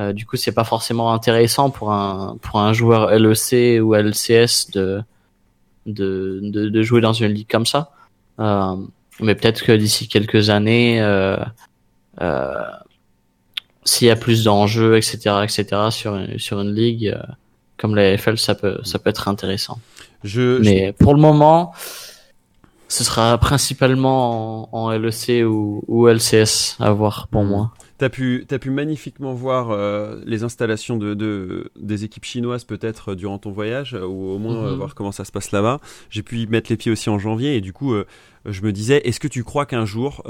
[0.00, 4.70] Euh, du coup, c'est pas forcément intéressant pour un, pour un joueur LEC ou LCS
[4.72, 5.02] de,
[5.86, 7.90] de, de, de jouer dans une ligue comme ça.
[8.38, 8.76] Euh,
[9.20, 11.36] mais peut-être que d'ici quelques années, euh,
[12.20, 12.54] euh,
[13.84, 17.20] s'il y a plus d'enjeux, etc., etc., sur une, sur une ligue euh,
[17.76, 19.78] comme la LFL, ça peut, ça peut être intéressant.
[20.24, 21.72] Je, je- Mais pour le moment,
[22.88, 27.72] ce sera principalement en, en LEC ou, ou LCS à voir pour moi.
[27.98, 33.16] T'as pu, as pu magnifiquement voir euh, les installations de, de, des équipes chinoises peut-être
[33.16, 34.76] durant ton voyage, ou au moins mhm.
[34.76, 35.80] voir comment ça se passe là-bas.
[36.08, 37.96] J'ai pu y mettre les pieds aussi en janvier, et du coup,
[38.46, 40.22] je me disais, est-ce que tu crois qu'un jour,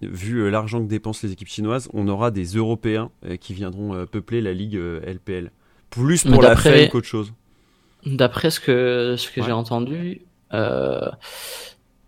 [0.00, 3.10] vu l'argent que dépensent les équipes chinoises, on aura des Européens
[3.40, 5.50] qui viendront peupler la ligue LPL
[5.90, 7.32] Plus pour la fame qu'autre chose.
[8.06, 10.22] D'après ce que, ce que j'ai entendu,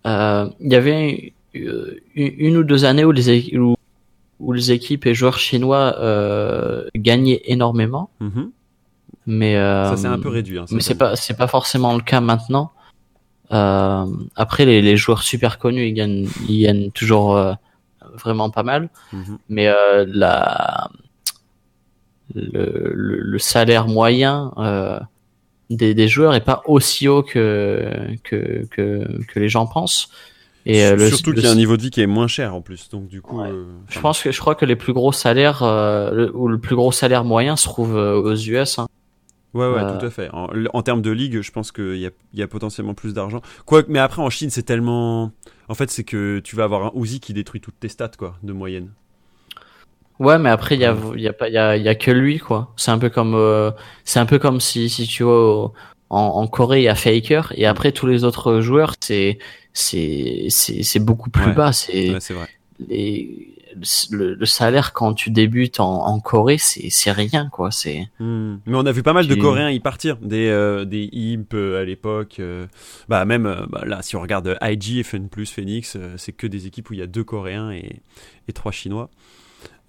[0.04, 3.76] il y avait une, ou deux années où les, où
[4.40, 8.10] où les équipes et joueurs chinois euh, gagnaient énormément.
[8.20, 8.50] Mhm.
[9.26, 10.58] Mais euh, ça s'est un peu réduit.
[10.58, 12.72] Hein, mais c'est pas c'est pas forcément le cas maintenant.
[13.52, 14.06] Euh,
[14.36, 17.52] après les, les, joueurs super connus ils gagnent ils gagnent toujours euh,
[18.22, 18.90] vraiment pas mal.
[19.12, 19.38] Mhm.
[19.48, 20.90] Mais euh, la
[22.34, 24.52] le, le, salaire moyen
[25.70, 30.08] des, des joueurs est pas aussi haut que que que, que les gens pensent.
[30.66, 32.62] Et euh, surtout qu'il y a un niveau de vie qui est moins cher en
[32.62, 33.40] plus, donc du coup.
[33.40, 36.74] Euh, je pense que je crois que les plus gros salaires euh, ou le plus
[36.74, 38.78] gros salaire moyen se trouve aux US.
[38.78, 38.86] Hein.
[39.52, 40.30] Ouais, ouais, tout à fait.
[40.32, 43.40] En, termes de ligue, je pense qu'il y a, y a potentiellement plus d'argent.
[43.66, 45.30] Quoi, mais après en Chine, c'est tellement.
[45.68, 48.36] En fait, c'est que tu vas avoir un Uzi qui détruit toutes tes stats, quoi,
[48.42, 48.90] de moyenne.
[50.20, 52.10] Ouais, mais après il y a, y a pas, il y a, y a que
[52.10, 52.72] lui, quoi.
[52.76, 53.72] C'est un peu comme,
[54.04, 55.72] c'est un peu comme si, si tu vois,
[56.10, 59.38] en, en Corée il y a Faker et après tous les autres joueurs, c'est
[59.72, 61.72] c'est c'est beaucoup plus bas.
[61.72, 62.48] C'est vrai.
[62.88, 63.54] Les,
[64.10, 67.70] le, salaire quand tu débutes en, en Corée, c'est c'est rien quoi.
[67.70, 68.08] C'est.
[68.20, 68.56] Hmm.
[68.66, 71.80] Mais on a vu pas mal de Coréens y partir, des euh, des Imp euh,
[71.80, 72.36] à l'époque.
[72.38, 72.66] Euh,
[73.08, 76.90] bah même bah, là, si on regarde IG, FN Plus, Phoenix, c'est que des équipes
[76.90, 78.00] où il y a deux Coréens et
[78.48, 79.10] et trois Chinois.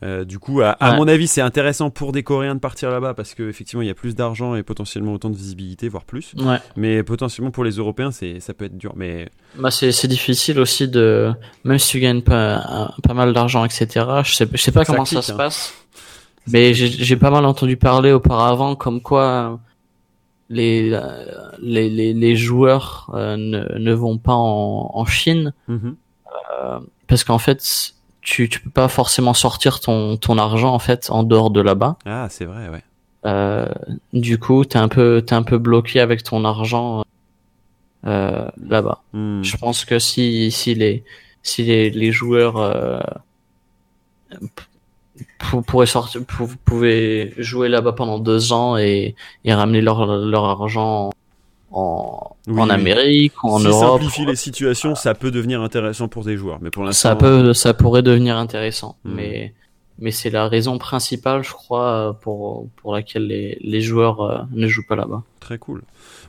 [0.04, 3.34] Euh, du coup, à, mon avis, c'est intéressant pour des Coréens de partir là-bas parce
[3.34, 6.34] qu'effectivement, il y a plus d'argent et potentiellement autant de visibilité, voire plus.
[6.76, 8.94] Mais potentiellement pour les Européens, c'est ça peut être dur.
[8.96, 11.32] Mais bah, c'est difficile aussi de
[11.64, 14.06] même si tu gagnes pas pas mal d'argent, etc.
[14.24, 15.38] Je sais je sais pas comment ça se hein.
[15.38, 15.74] passe,
[16.48, 19.60] mais j'ai pas mal entendu parler auparavant comme quoi
[20.50, 20.90] les
[21.60, 25.96] les, les, les joueurs euh, ne, ne vont pas en, en Chine mm-hmm.
[26.62, 27.94] euh, parce qu'en fait
[28.26, 31.98] tu tu peux pas forcément sortir ton ton argent en fait en dehors de là-bas.
[32.06, 32.84] Ah, c'est vrai, ouais.
[33.26, 33.68] Euh,
[34.14, 37.04] du coup, t'es un peu t'es un peu bloqué avec ton argent
[38.06, 39.04] euh, là-bas.
[39.14, 39.44] Hmm.
[39.44, 41.04] Je pense que si si les
[41.44, 43.00] si les, les joueurs euh,
[45.68, 46.22] pourraient sortir
[46.66, 51.12] pouvaient jouer là-bas pendant deux ans et et ramener leur leur argent
[51.76, 54.00] en, en Amérique, en si Europe.
[54.00, 57.10] simplifier les situations, ça peut devenir intéressant pour des joueurs, mais pour l'instant.
[57.10, 59.14] Ça peut, ça pourrait devenir intéressant, hmm.
[59.14, 59.54] mais
[60.00, 64.68] mais c'est la raison principale, je crois, pour pour laquelle les les joueurs euh, ne
[64.68, 65.24] jouent pas là-bas.
[65.42, 65.84] Très cool.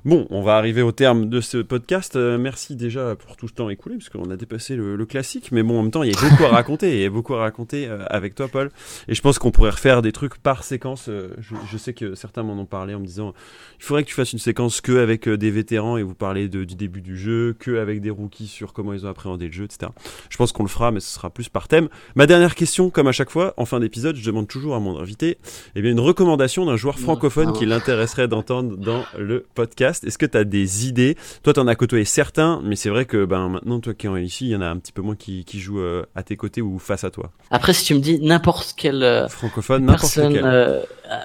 [0.07, 2.15] Bon, on va arriver au terme de ce podcast.
[2.15, 5.51] Euh, merci déjà pour tout ce temps écoulé, parce qu'on a dépassé le, classique.
[5.51, 6.95] Mais bon, en même temps, il y a beaucoup à raconter.
[6.99, 8.71] Il y a beaucoup à raconter euh, avec toi, Paul.
[9.09, 11.09] Et je pense qu'on pourrait refaire des trucs par séquence.
[11.09, 13.35] Euh, je, sais que certains m'en ont parlé en me disant
[13.81, 16.77] il faudrait que tu fasses une séquence que avec des vétérans et vous parlez du
[16.77, 19.91] début du jeu, que avec des rookies sur comment ils ont appréhendé le jeu, etc.
[20.31, 21.89] Je pense qu'on le fera, mais ce sera plus par thème.
[22.15, 25.01] Ma dernière question, comme à chaque fois, en fin d'épisode, je demande toujours à mon
[25.01, 25.37] invité
[25.75, 29.96] eh bien, une recommandation d'un joueur francophone qui l'intéresserait d'entendre dans le podcast.
[30.05, 31.17] Est-ce que tu as des idées?
[31.43, 34.25] Toi, tu en as côtoyé certains, mais c'est vrai que ben, maintenant, toi qui es
[34.25, 36.37] ici, il y en a un petit peu moins qui, qui jouent euh, à tes
[36.37, 37.31] côtés ou face à toi.
[37.51, 40.45] Après, si tu me dis n'importe quel euh, francophone, n'importe quel.
[40.45, 40.83] Euh,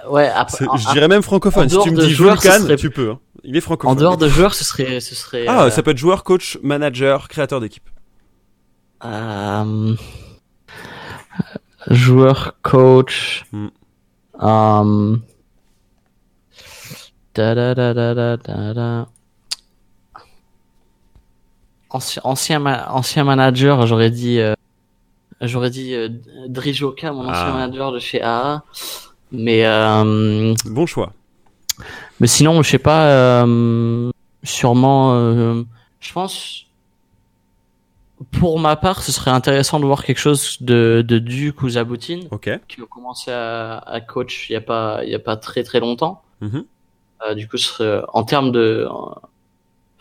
[0.10, 1.70] ouais, après, je dirais même francophone.
[1.70, 3.12] Si tu me dis Vulcan, tu peux.
[3.12, 3.20] Hein.
[3.44, 3.98] Il est francophone.
[3.98, 5.46] En dehors de joueur, ce serait, ce serait.
[5.48, 7.90] Ah, ça peut être joueur, coach, manager, créateur d'équipe.
[11.90, 13.46] joueur, coach.
[13.52, 13.68] Hmm.
[14.42, 14.84] Da,
[17.36, 19.08] da, da, da, da, da.
[21.90, 24.54] Ancien, ancien, ancien manager, j'aurais dit, euh,
[25.42, 26.10] j'aurais dit euh,
[26.48, 27.54] Drijoka, mon ancien ah.
[27.54, 28.64] manager de chez AA.
[29.32, 31.14] Mais euh, bon choix.
[32.20, 34.12] Mais sinon, je sais pas, euh,
[34.44, 35.64] sûrement, euh,
[36.00, 36.66] je pense.
[38.32, 42.28] Pour ma part, ce serait intéressant de voir quelque chose de, de Duke ou Zaboutine,
[42.30, 42.58] okay.
[42.68, 45.64] qui ont commencé à, à coach il y a pas, il y a pas très
[45.64, 46.22] très longtemps.
[46.42, 46.60] Mm
[47.36, 47.58] du coup,
[48.14, 48.88] en termes de,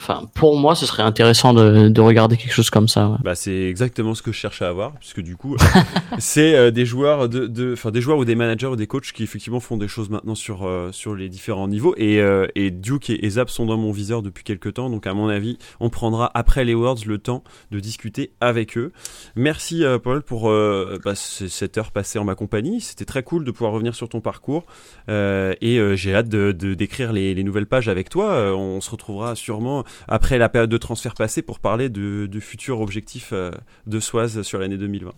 [0.01, 3.09] Enfin, pour moi, ce serait intéressant de, de regarder quelque chose comme ça.
[3.09, 3.19] Ouais.
[3.23, 5.59] Bah, c'est exactement ce que je cherchais à avoir, puisque du coup,
[6.19, 9.13] c'est euh, des joueurs de, de, enfin, des joueurs ou des managers ou des coachs
[9.13, 11.95] qui effectivement font des choses maintenant sur euh, sur les différents niveaux.
[11.99, 15.13] Et, euh, et Duke et, Zap sont dans mon viseur depuis quelques temps, donc à
[15.13, 18.93] mon avis, on prendra après les Worlds le temps de discuter avec eux.
[19.37, 22.81] Merci Paul pour bah, cette heure passée en ma compagnie.
[22.81, 24.65] C'était très cool de pouvoir revenir sur ton parcours
[25.09, 28.53] et j'ai hâte de d'écrire les, les nouvelles pages avec toi.
[28.57, 32.81] on se retrouvera sûrement après la période de transfert passée pour parler de, de futurs
[32.81, 33.51] objectifs euh,
[33.87, 35.13] de Soise sur l'année 2020.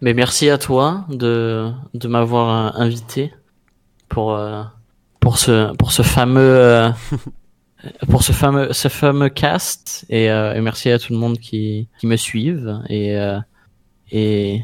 [0.00, 1.70] Mais merci à toi de,
[2.04, 3.32] m'avoir invité
[4.08, 4.38] pour,
[5.20, 6.90] pour, ce, fameux.
[8.08, 10.28] pour ce fameux ce fameux cast et,
[10.60, 14.62] merci à tout le monde qui, me suivent et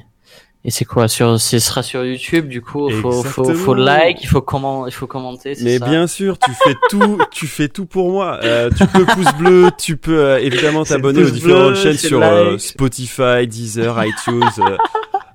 [0.64, 4.22] et c'est quoi sur ce sera sur YouTube du coup il faut, faut, faut like
[4.22, 7.68] il faut comment il faut commenter mais ça bien sûr tu fais tout tu fais
[7.68, 8.38] tout pour moi.
[8.44, 12.58] Euh, tu peux pouce bleu tu peux euh, évidemment t'abonner aux différentes chaînes sur euh,
[12.58, 14.76] Spotify Deezer iTunes euh,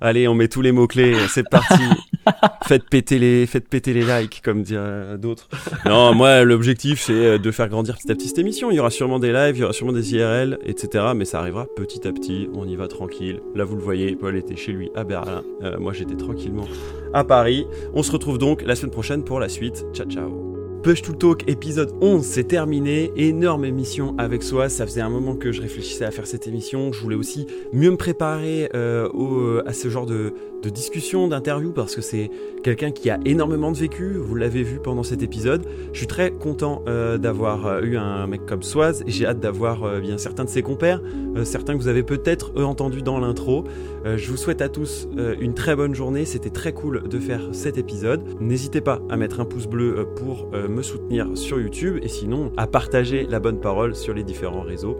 [0.02, 1.84] Allez, on met tous les mots-clés, c'est parti.
[2.68, 5.48] faites péter les, faites péter les likes, comme dire d'autres.
[5.86, 8.72] Non, moi, l'objectif, c'est euh, de faire grandir petit à petit cette émission.
[8.72, 11.06] Il y aura sûrement des lives, il y aura sûrement des IRL, etc.
[11.16, 12.50] Mais ça arrivera petit à petit.
[12.54, 13.40] On y va tranquille.
[13.56, 15.44] Là, vous le voyez, Paul était chez lui à Berlin.
[15.64, 16.68] Euh, moi, j'étais tranquillement
[17.14, 17.66] à Paris.
[17.94, 19.86] On se retrouve donc la semaine prochaine pour la suite.
[19.94, 20.57] Ciao, ciao.
[20.84, 23.12] Push to Talk épisode 11, c'est terminé.
[23.16, 24.70] Énorme émission avec soi.
[24.70, 26.94] Ça faisait un moment que je réfléchissais à faire cette émission.
[26.94, 31.96] Je voulais aussi mieux me préparer euh, à ce genre de, de discussion, d'interview, parce
[31.96, 32.30] que c'est
[32.64, 34.14] quelqu'un qui a énormément de vécu.
[34.14, 35.66] Vous l'avez vu pendant cet épisode.
[35.94, 39.04] Je suis très content euh, d'avoir euh, eu un mec comme Soaz.
[39.08, 41.02] J'ai hâte d'avoir euh, bien certains de ses compères,
[41.44, 43.66] certains que vous avez peut-être entendus dans l'intro.
[44.06, 45.08] je vous souhaite à tous
[45.40, 46.26] une très bonne journée.
[46.26, 48.22] C'était très cool de faire cet épisode.
[48.40, 52.68] N'hésitez pas à mettre un pouce bleu pour me soutenir sur YouTube et sinon à
[52.68, 54.98] partager la bonne parole sur les différents réseaux.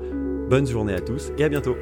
[0.50, 1.76] Bonne journée à tous et à bientôt